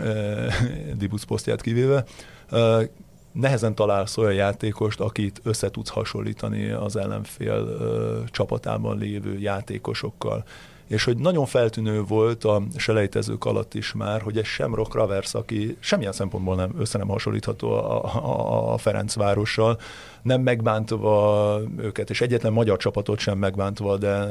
e, 0.00 0.46
Dibusz 0.96 1.24
posztját 1.24 1.60
kivéve, 1.60 2.04
e, 2.50 2.88
nehezen 3.32 3.74
találsz 3.74 4.16
olyan 4.16 4.34
játékost, 4.34 5.00
akit 5.00 5.40
össze 5.42 5.70
tudsz 5.70 5.88
hasonlítani 5.88 6.70
az 6.70 6.96
ellenfél 6.96 7.78
csapatában 8.30 8.98
lévő 8.98 9.38
játékosokkal 9.38 10.44
és 10.88 11.04
hogy 11.04 11.16
nagyon 11.16 11.46
feltűnő 11.46 12.02
volt 12.02 12.44
a 12.44 12.62
selejtezők 12.76 13.44
alatt 13.44 13.74
is 13.74 13.92
már, 13.92 14.20
hogy 14.22 14.38
egy 14.38 14.44
Semrock 14.44 14.94
Ravers, 14.94 15.34
aki 15.34 15.76
semmilyen 15.80 16.12
szempontból 16.12 16.54
nem 16.54 16.74
össze 16.78 16.98
nem 16.98 17.08
hasonlítható 17.08 17.72
a, 17.72 18.04
a, 18.04 18.72
a 18.72 18.78
Ferencvárossal, 18.78 19.78
nem 20.22 20.40
megbántva 20.40 21.60
őket, 21.76 22.10
és 22.10 22.20
egyetlen 22.20 22.52
magyar 22.52 22.76
csapatot 22.76 23.18
sem 23.18 23.38
megbántva, 23.38 23.96
de 23.96 24.26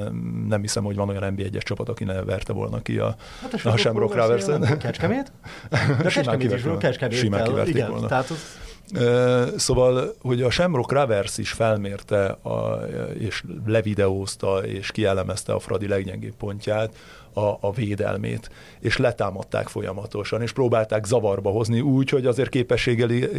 nem 0.47 0.61
hiszem, 0.61 0.83
hogy 0.83 0.95
van 0.95 1.09
olyan 1.09 1.35
NB1-es 1.37 1.61
csapat, 1.61 1.89
aki 1.89 2.03
ne 2.03 2.23
verte 2.23 2.53
volna 2.53 2.81
ki 2.81 2.97
a, 2.97 3.15
hát 3.41 3.53
a, 3.53 3.69
a 3.69 3.77
Shamrock 3.77 4.15
Ravers-en. 4.15 4.77
Kecskemét? 4.77 5.31
De 6.01 6.09
simán 6.09 6.37
kiverték, 6.37 7.11
simán 7.11 7.43
kiverték 7.43 7.75
igen, 7.75 7.89
volna. 7.89 8.07
Tehát 8.07 8.29
az 8.29 8.62
Szóval, 9.57 10.15
hogy 10.21 10.41
a 10.41 10.49
Shamrock 10.49 10.91
Ravers 10.91 11.37
is 11.37 11.51
felmérte, 11.51 12.25
a, 12.25 12.85
és 13.19 13.43
levideózta, 13.65 14.65
és 14.65 14.91
kielemezte 14.91 15.53
a 15.53 15.59
Fradi 15.59 15.87
leggyengébb 15.87 16.35
pontját, 16.35 16.95
a, 17.33 17.57
a 17.59 17.71
védelmét, 17.71 18.49
és 18.79 18.97
letámadták 18.97 19.67
folyamatosan, 19.67 20.41
és 20.41 20.51
próbálták 20.51 21.05
zavarba 21.05 21.49
hozni 21.49 21.81
úgy, 21.81 22.09
hogy 22.09 22.25
azért 22.25 22.49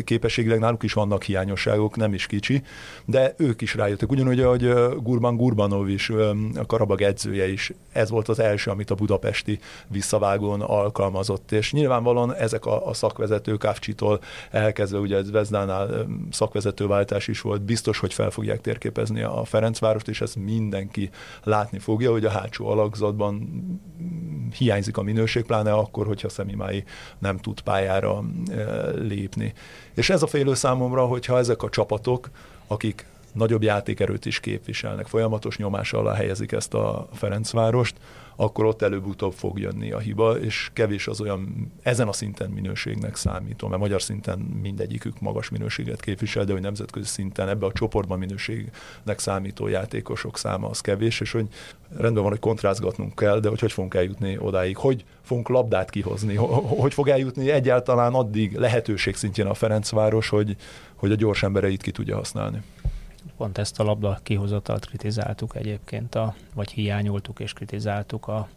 képességileg 0.04 0.58
náluk 0.58 0.82
is 0.82 0.92
vannak 0.92 1.22
hiányosságok, 1.22 1.96
nem 1.96 2.14
is 2.14 2.26
kicsi, 2.26 2.62
de 3.04 3.34
ők 3.36 3.60
is 3.60 3.74
rájöttek. 3.74 4.10
Ugyanúgy, 4.10 4.40
ahogy 4.40 4.72
Gurban 5.02 5.36
Gurbanov 5.36 5.88
is, 5.88 6.10
a 6.56 6.66
Karabag 6.66 7.02
edzője 7.02 7.48
is, 7.48 7.72
ez 7.92 8.10
volt 8.10 8.28
az 8.28 8.38
első, 8.38 8.70
amit 8.70 8.90
a 8.90 8.94
budapesti 8.94 9.58
visszavágón 9.88 10.60
alkalmazott, 10.60 11.52
és 11.52 11.72
nyilvánvalóan 11.72 12.34
ezek 12.34 12.66
a, 12.66 12.86
a 12.86 12.94
szakvezetők 12.94 13.64
Ávcsitól 13.64 14.20
elkezdve, 14.50 14.98
ugye 14.98 15.16
ez 15.16 15.30
Vezdánál 15.30 16.06
szakvezetőváltás 16.30 17.28
is 17.28 17.40
volt, 17.40 17.62
biztos, 17.62 17.98
hogy 17.98 18.14
fel 18.14 18.30
fogják 18.30 18.60
térképezni 18.60 19.22
a 19.22 19.44
Ferencvárost, 19.44 20.08
és 20.08 20.20
ezt 20.20 20.36
mindenki 20.36 21.10
látni 21.42 21.78
fogja, 21.78 22.10
hogy 22.10 22.24
a 22.24 22.30
hátsó 22.30 22.66
alakzatban 22.66 23.34
hiányzik 24.58 24.96
a 24.96 25.02
minőség, 25.02 25.44
pláne 25.44 25.72
akkor, 25.72 26.06
hogyha 26.06 26.28
Szemimái 26.28 26.84
nem 27.18 27.38
tud 27.38 27.60
pályára 27.60 28.22
e, 28.50 28.90
lépni. 28.90 29.52
És 29.94 30.10
ez 30.10 30.22
a 30.22 30.26
félő 30.26 30.54
számomra, 30.54 31.06
hogyha 31.06 31.38
ezek 31.38 31.62
a 31.62 31.68
csapatok, 31.68 32.30
akik 32.66 33.06
nagyobb 33.32 33.62
játékerőt 33.62 34.26
is 34.26 34.40
képviselnek, 34.40 35.06
folyamatos 35.06 35.56
nyomás 35.56 35.92
alá 35.92 36.14
helyezik 36.14 36.52
ezt 36.52 36.74
a 36.74 37.08
Ferencvárost, 37.12 37.96
akkor 38.36 38.64
ott 38.64 38.82
előbb-utóbb 38.82 39.32
fog 39.32 39.58
jönni 39.58 39.92
a 39.92 39.98
hiba, 39.98 40.38
és 40.38 40.70
kevés 40.72 41.06
az 41.06 41.20
olyan 41.20 41.72
ezen 41.82 42.08
a 42.08 42.12
szinten 42.12 42.50
minőségnek 42.50 43.16
számítom, 43.16 43.70
mert 43.70 43.82
magyar 43.82 44.02
szinten 44.02 44.38
mindegyikük 44.38 45.20
magas 45.20 45.48
minőséget 45.48 46.00
képvisel, 46.00 46.44
de 46.44 46.52
hogy 46.52 46.60
nemzetközi 46.60 47.06
szinten 47.06 47.48
ebbe 47.48 47.66
a 47.66 47.72
csoportban 47.72 48.18
minőségnek 48.18 49.18
számító 49.18 49.66
játékosok 49.66 50.38
száma 50.38 50.68
az 50.68 50.80
kevés, 50.80 51.20
és 51.20 51.32
hogy 51.32 51.46
rendben 51.96 52.22
van, 52.22 52.32
hogy 52.32 52.40
kontrázgatnunk 52.40 53.14
kell, 53.14 53.40
de 53.40 53.48
hogy 53.48 53.60
hogy 53.60 53.72
fogunk 53.72 53.94
eljutni 53.94 54.36
odáig, 54.38 54.76
hogy 54.76 55.04
fogunk 55.22 55.48
labdát 55.48 55.90
kihozni, 55.90 56.34
hogy 56.80 56.94
fog 56.94 57.08
eljutni 57.08 57.50
egyáltalán 57.50 58.14
addig 58.14 58.56
lehetőség 58.56 59.16
szintjén 59.16 59.46
a 59.46 59.54
Ferencváros, 59.54 60.28
hogy, 60.28 60.56
hogy 60.94 61.12
a 61.12 61.14
gyors 61.14 61.42
embereit 61.42 61.82
ki 61.82 61.90
tudja 61.90 62.16
használni 62.16 62.62
pont 63.36 63.58
ezt 63.58 63.80
a 63.80 63.82
labda 63.82 64.18
kihozatalt 64.22 64.86
kritizáltuk 64.86 65.56
egyébként, 65.56 66.14
a, 66.14 66.34
vagy 66.54 66.70
hiányoltuk 66.70 67.40
és 67.40 67.52
kritizáltuk 67.52 68.28
a 68.28 68.48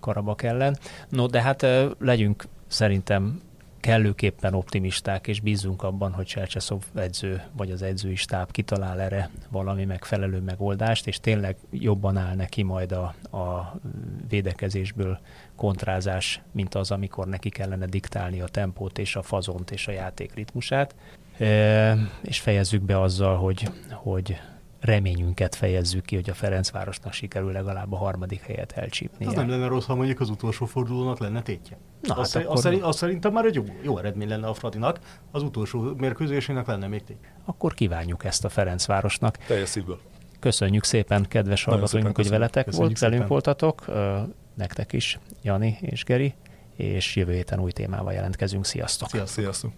Karabak 0.00 0.42
ellen. 0.42 0.78
No, 1.08 1.26
de 1.26 1.42
hát 1.42 1.66
legyünk 1.98 2.44
szerintem 2.66 3.42
kellőképpen 3.84 4.54
optimisták, 4.54 5.26
és 5.26 5.40
bízunk 5.40 5.82
abban, 5.82 6.12
hogy 6.12 6.26
Csercseszov 6.26 6.82
edző, 6.94 7.42
vagy 7.56 7.70
az 7.70 7.82
edzői 7.82 8.14
stáb 8.14 8.50
kitalál 8.50 9.00
erre 9.00 9.30
valami 9.50 9.84
megfelelő 9.84 10.40
megoldást, 10.40 11.06
és 11.06 11.20
tényleg 11.20 11.56
jobban 11.70 12.16
áll 12.16 12.34
neki 12.34 12.62
majd 12.62 12.92
a, 12.92 13.14
a 13.36 13.74
védekezésből 14.28 15.18
kontrázás, 15.56 16.40
mint 16.52 16.74
az, 16.74 16.90
amikor 16.90 17.26
neki 17.26 17.48
kellene 17.48 17.86
diktálni 17.86 18.40
a 18.40 18.48
tempót 18.48 18.98
és 18.98 19.16
a 19.16 19.22
fazont 19.22 19.70
és 19.70 19.88
a 19.88 19.92
játék 19.92 20.34
ritmusát 20.34 20.94
és 22.22 22.40
fejezzük 22.40 22.82
be 22.82 23.00
azzal, 23.00 23.36
hogy, 23.36 23.70
hogy 23.92 24.40
reményünket 24.80 25.54
fejezzük 25.54 26.04
ki, 26.04 26.14
hogy 26.14 26.30
a 26.30 26.34
Ferencvárosnak 26.34 27.12
sikerül 27.12 27.52
legalább 27.52 27.92
a 27.92 27.96
harmadik 27.96 28.40
helyet 28.40 28.72
elcsípni. 28.72 29.26
Az 29.26 29.34
nem 29.34 29.48
lenne 29.48 29.66
rossz, 29.66 29.86
ha 29.86 29.94
mondjuk 29.94 30.20
az 30.20 30.28
utolsó 30.30 30.66
fordulónak 30.66 31.18
lenne 31.18 31.42
tétje. 31.42 31.78
Na, 32.00 32.14
azt, 32.14 32.32
hát 32.32 32.42
akkor... 32.42 32.56
azt, 32.56 32.82
azt 32.82 32.98
szerintem 32.98 33.32
már 33.32 33.44
egy 33.44 33.54
jó, 33.54 33.64
jó 33.82 33.98
eredmény 33.98 34.28
lenne 34.28 34.46
a 34.46 34.54
Fradinak, 34.54 34.98
az 35.30 35.42
utolsó 35.42 35.94
mérkőzésének 35.96 36.66
lenne 36.66 36.86
még 36.86 37.04
tétje. 37.04 37.34
Akkor 37.44 37.74
kívánjuk 37.74 38.24
ezt 38.24 38.44
a 38.44 38.48
Ferencvárosnak. 38.48 39.36
Teljes 39.36 39.68
szívből. 39.68 40.00
Köszönjük 40.40 40.84
szépen, 40.84 41.26
kedves 41.28 41.64
hallgatóink, 41.64 42.16
hogy 42.16 42.28
veletek 42.28 42.70
volt, 42.70 42.98
velünk 42.98 43.26
voltatok. 43.26 43.84
Nektek 44.54 44.92
is, 44.92 45.18
Jani 45.42 45.78
és 45.80 46.04
Geri, 46.04 46.34
és 46.76 47.16
jövő 47.16 47.32
héten 47.32 47.60
új 47.60 47.70
témával 47.70 48.12
jelentkezünk. 48.12 48.64
Sziasztok! 48.64 49.08
Sziasztok! 49.08 49.42
Sziasztok. 49.42 49.72